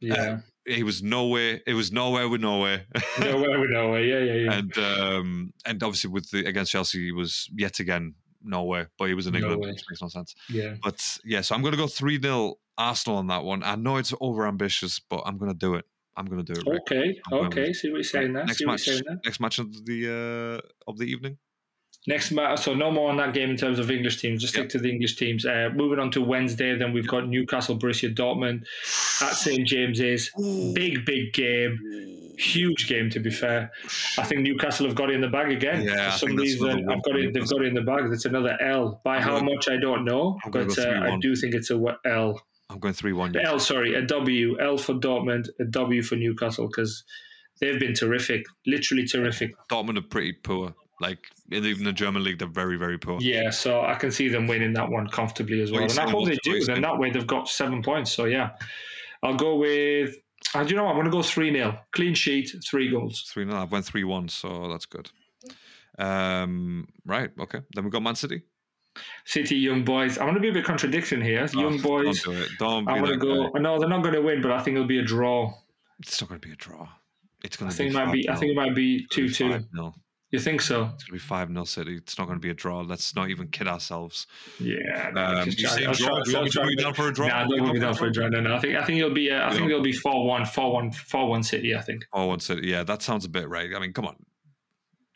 [0.00, 0.38] Yeah.
[0.66, 1.60] He was nowhere.
[1.66, 2.86] It was nowhere with nowhere.
[3.20, 4.02] nowhere we nowhere.
[4.04, 4.52] Yeah, yeah, yeah.
[4.58, 8.90] and um, and obviously with the against Chelsea, he was yet again nowhere.
[8.98, 9.72] But he was in England, Nowhere.
[9.72, 10.34] which makes no sense.
[10.50, 10.74] yeah.
[10.82, 13.62] But yeah, so I'm going to go 3 0 Arsenal on that one.
[13.62, 15.84] I know it's over ambitious, but I'm going to do it.
[16.16, 16.66] I'm going to do it.
[16.68, 16.82] Rick.
[16.90, 17.20] Okay.
[17.32, 17.72] I'm Okay.
[17.72, 18.44] See what you're saying there.
[18.44, 19.20] next See what match, you're saying there.
[19.24, 21.38] next match of the uh, of the evening.
[22.08, 22.60] Next match.
[22.62, 24.40] So no more on that game in terms of English teams.
[24.40, 25.44] Just stick to the English teams.
[25.44, 28.64] Uh, moving on to Wednesday, then we've got Newcastle, Borussia Dortmund
[29.22, 30.30] at St James's.
[30.74, 31.78] Big, big game.
[32.38, 33.72] Huge game, to be fair.
[34.18, 35.82] I think Newcastle have got it in the bag again.
[35.82, 37.34] Yeah, For some reason, I've got it.
[37.34, 38.04] They've got it in the bag.
[38.12, 39.00] It's another L.
[39.04, 41.96] By I'm how gonna- much I don't know, but uh, I do think it's a
[42.04, 42.40] L.
[42.70, 43.34] I'm going three one.
[43.36, 44.60] L, sorry, a W.
[44.60, 47.04] L for Dortmund, a W for Newcastle because
[47.60, 49.52] they've been terrific, literally terrific.
[49.70, 50.74] Dortmund are pretty poor.
[51.00, 51.18] Like
[51.50, 53.18] in even the German league, they're very very poor.
[53.20, 55.82] Yeah, so I can see them winning that one comfortably as well.
[55.82, 56.64] And I hope they do.
[56.64, 58.12] Then that way they've got seven points.
[58.12, 58.50] So yeah,
[59.22, 60.16] I'll go with.
[60.54, 60.90] Uh, do you know what?
[60.90, 61.78] I'm going to go 3 0.
[61.92, 63.22] Clean sheet, three goals.
[63.32, 65.10] Three 0 I've went three one, so that's good.
[65.98, 67.30] Um, right.
[67.40, 67.60] Okay.
[67.74, 68.42] Then we got Man City.
[69.24, 70.18] City, Young Boys.
[70.18, 71.46] I'm going to be a bit contradiction here.
[71.52, 72.22] Young Oh, Boys.
[72.22, 72.48] Don't do it.
[72.58, 73.50] Don't be I'm going to go.
[73.50, 73.60] guy.
[73.60, 75.52] No, they're not going to win, but I think it'll be a draw.
[76.00, 76.86] It's not going to be a draw.
[77.44, 77.74] It's going to.
[77.74, 77.98] I think be.
[77.98, 78.28] it might be.
[78.30, 79.48] I think it might be two two.
[79.50, 79.94] 5-0.
[80.32, 80.82] You think so?
[80.94, 81.96] It's going to be five 0 City.
[81.96, 82.80] It's not going to be a draw.
[82.80, 84.26] Let's not even kid ourselves.
[84.58, 85.10] Yeah.
[85.14, 86.20] no, Um, you say I draw?
[86.22, 87.26] Do you I want me was to put trying you down for a draw?
[87.28, 88.28] Nah, You don't down me down for a draw.
[88.28, 88.54] No, no.
[88.56, 89.30] I think I think it'll be.
[89.30, 91.76] Uh, I think it'll be four one, four one, four one City.
[91.76, 92.04] I think.
[92.12, 92.66] Oh, one City.
[92.68, 93.70] Yeah, that sounds a bit right.
[93.74, 94.16] I mean, come on.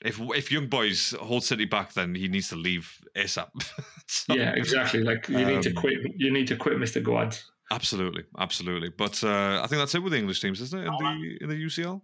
[0.05, 3.49] If if young boys hold City back, then he needs to leave ASAP.
[4.07, 5.03] So- Yeah, exactly.
[5.03, 5.99] Like you need to Um, quit.
[6.17, 7.39] You need to quit, Mister Guad.
[7.73, 8.89] Absolutely, absolutely.
[8.91, 10.87] But uh, I think that's it with the English teams, isn't it?
[10.87, 12.01] In the in the UCL.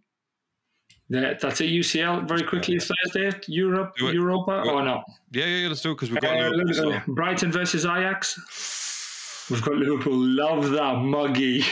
[1.09, 1.71] Yeah, that's it.
[1.71, 3.31] UCL very quickly Thursday.
[3.47, 5.05] Europe, Europa, or not?
[5.31, 5.69] Yeah, yeah, yeah.
[5.69, 6.37] Let's do it because we've got.
[6.37, 9.47] Uh, Liverpool, so- Brighton versus Ajax.
[9.51, 10.17] We've got Liverpool.
[10.19, 11.63] Love that muggy.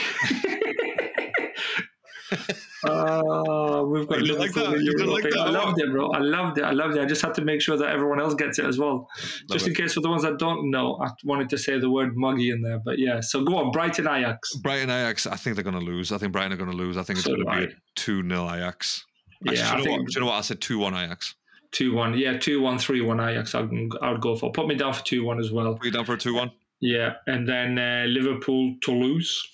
[2.87, 4.81] Uh, we've got You like Liverpool that?
[4.81, 5.07] Europe.
[5.09, 6.09] like that I loved it, bro.
[6.11, 6.63] I loved it.
[6.63, 7.01] I loved it.
[7.01, 9.07] I just had to make sure that everyone else gets it as well.
[9.51, 11.89] Just Love in case for the ones that don't know, I wanted to say the
[11.89, 12.79] word muggy in there.
[12.79, 14.55] But yeah, so go on, Brighton Ajax.
[14.55, 15.27] Brighton Ajax.
[15.27, 16.11] I think they're going to lose.
[16.11, 16.95] I think Brighton are going to lose.
[16.97, 19.05] I think it's So going to be a two 0 Ajax.
[19.47, 20.05] Actually, Yeah, I do, you know what?
[20.07, 20.35] do you know what?
[20.35, 21.35] I said two one Ajax.
[21.71, 22.17] two one.
[22.17, 23.53] Yeah, two one, three one Ajax.
[23.55, 23.69] I'd,
[24.01, 24.51] I'd go for.
[24.51, 25.75] Put me down for two one as well.
[25.75, 26.51] Put you down for a two one.
[26.81, 29.47] Yeah, and then uh, Liverpool Toulouse.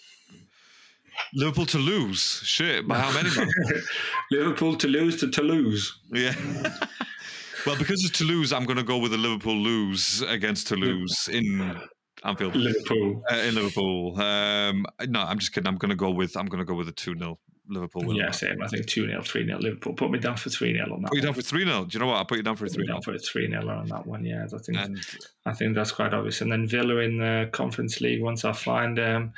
[1.33, 2.41] Liverpool to lose.
[2.43, 3.35] Shit, by how many?
[3.35, 3.47] man?
[4.31, 5.99] Liverpool Toulouse to Toulouse.
[6.11, 6.33] yeah.
[7.65, 11.79] well, because it's Toulouse, I'm going to go with the Liverpool lose against Toulouse in
[12.23, 12.55] Anfield.
[12.55, 13.23] Liverpool.
[13.31, 14.19] Uh, in Liverpool.
[14.19, 15.67] Um, no, I'm just kidding.
[15.67, 17.37] I'm going to go with I'm going to go with a two 0
[17.71, 18.03] Liverpool.
[18.05, 18.15] win.
[18.17, 18.61] Yeah, same.
[18.61, 19.93] I think 2 0, 3 0 Liverpool.
[19.93, 21.07] Put me down for 3 0 on that.
[21.09, 22.17] Put you down for three 0 Do you know what?
[22.17, 24.05] I'll put you down for three me 0 down for a 3 0 on that
[24.05, 24.23] one.
[24.25, 24.99] Yeah, I think And
[25.45, 26.41] I think that's quite obvious.
[26.41, 29.33] And then Villa in the Conference League, once I find them,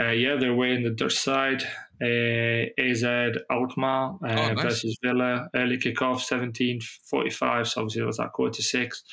[0.00, 1.62] uh, yeah, they're away in the Dutch side.
[2.02, 3.04] Uh, AZ
[3.50, 4.62] Alkmaar uh, Oh, nice.
[4.62, 5.48] versus Villa.
[5.54, 7.66] Early kickoff, 17.45.
[7.66, 9.04] So obviously it was that quarter six.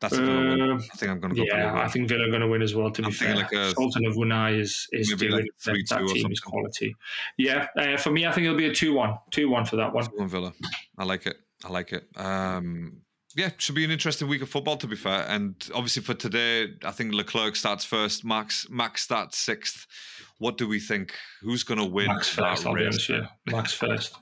[0.00, 0.16] That's.
[0.16, 1.46] Um, I think I'm going to go.
[1.46, 1.80] yeah.
[1.80, 3.34] I think Villa are going to win as well, to I'm be fair.
[3.36, 6.94] like a- Sultan of Unai is, is doing like that, 3-2 that team is quality.
[7.36, 9.18] Yeah, uh, for me, I think it'll be a 2 1.
[9.30, 10.04] 2 1 for that one.
[10.14, 10.52] One Villa.
[10.96, 11.36] I like it.
[11.64, 12.06] I like it.
[12.16, 13.02] Um,
[13.36, 14.76] yeah, should be an interesting week of football.
[14.78, 18.24] To be fair, and obviously for today, I think Leclerc starts first.
[18.24, 19.86] Max Max starts sixth.
[20.38, 21.14] What do we think?
[21.42, 23.52] Who's going to win Max first, I'll be honest with you.
[23.52, 24.14] Max first.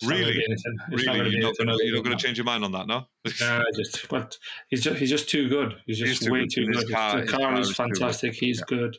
[0.00, 0.32] It's Really?
[0.32, 0.76] be anything.
[0.92, 2.86] It's not Really, you're not gonna, you're not going to change your mind on that,
[2.86, 3.06] no?
[3.40, 4.36] Nah, just but
[4.68, 5.76] he's just he's just too good.
[5.86, 6.50] He's just too way good.
[6.52, 6.90] too good.
[6.90, 8.34] car- the car, is is too fantastic.
[8.34, 8.64] He's Yeah.
[8.68, 8.98] good.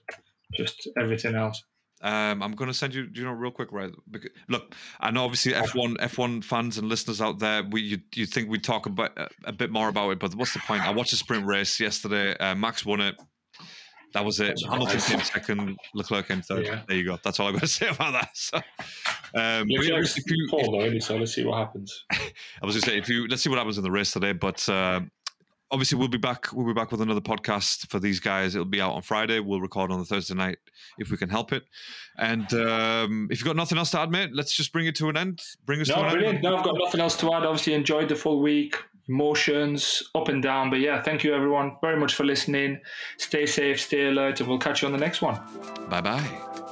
[0.53, 1.64] Just everything else.
[2.03, 3.91] Um, I'm going to send you, you know, real quick, right?
[4.10, 8.26] Because, look, I know obviously F1 F1 fans and listeners out there, we you, you
[8.26, 10.82] think we talk about a, a bit more about it, but what's the point?
[10.84, 12.36] I watched the sprint race yesterday.
[12.38, 13.15] Uh, Max won it.
[14.13, 14.59] That was it.
[14.69, 15.77] Hamilton came second.
[15.93, 16.65] Leclerc came third.
[16.65, 16.81] Yeah.
[16.88, 17.17] There you go.
[17.23, 18.29] That's all I've got to say about that.
[18.33, 22.05] So, um, yeah, Leclerc's if you, Paul though, so let's see what happens.
[22.11, 22.19] I
[22.63, 24.33] was going to say, if you let's see what happens in the race today.
[24.33, 25.01] But uh,
[25.71, 26.51] obviously, we'll be back.
[26.51, 28.55] We'll be back with another podcast for these guys.
[28.55, 29.39] It'll be out on Friday.
[29.39, 30.57] We'll record on the Thursday night
[30.97, 31.63] if we can help it.
[32.17, 35.09] And um, if you've got nothing else to add, mate, let's just bring it to
[35.09, 35.41] an end.
[35.65, 36.35] Bring us to an brilliant.
[36.35, 36.43] end.
[36.43, 37.43] No, I've got nothing else to add.
[37.43, 38.75] Obviously, enjoyed the full week.
[39.11, 40.69] Emotions up and down.
[40.69, 42.79] But yeah, thank you everyone very much for listening.
[43.17, 45.38] Stay safe, stay alert, and we'll catch you on the next one.
[45.89, 46.70] Bye bye.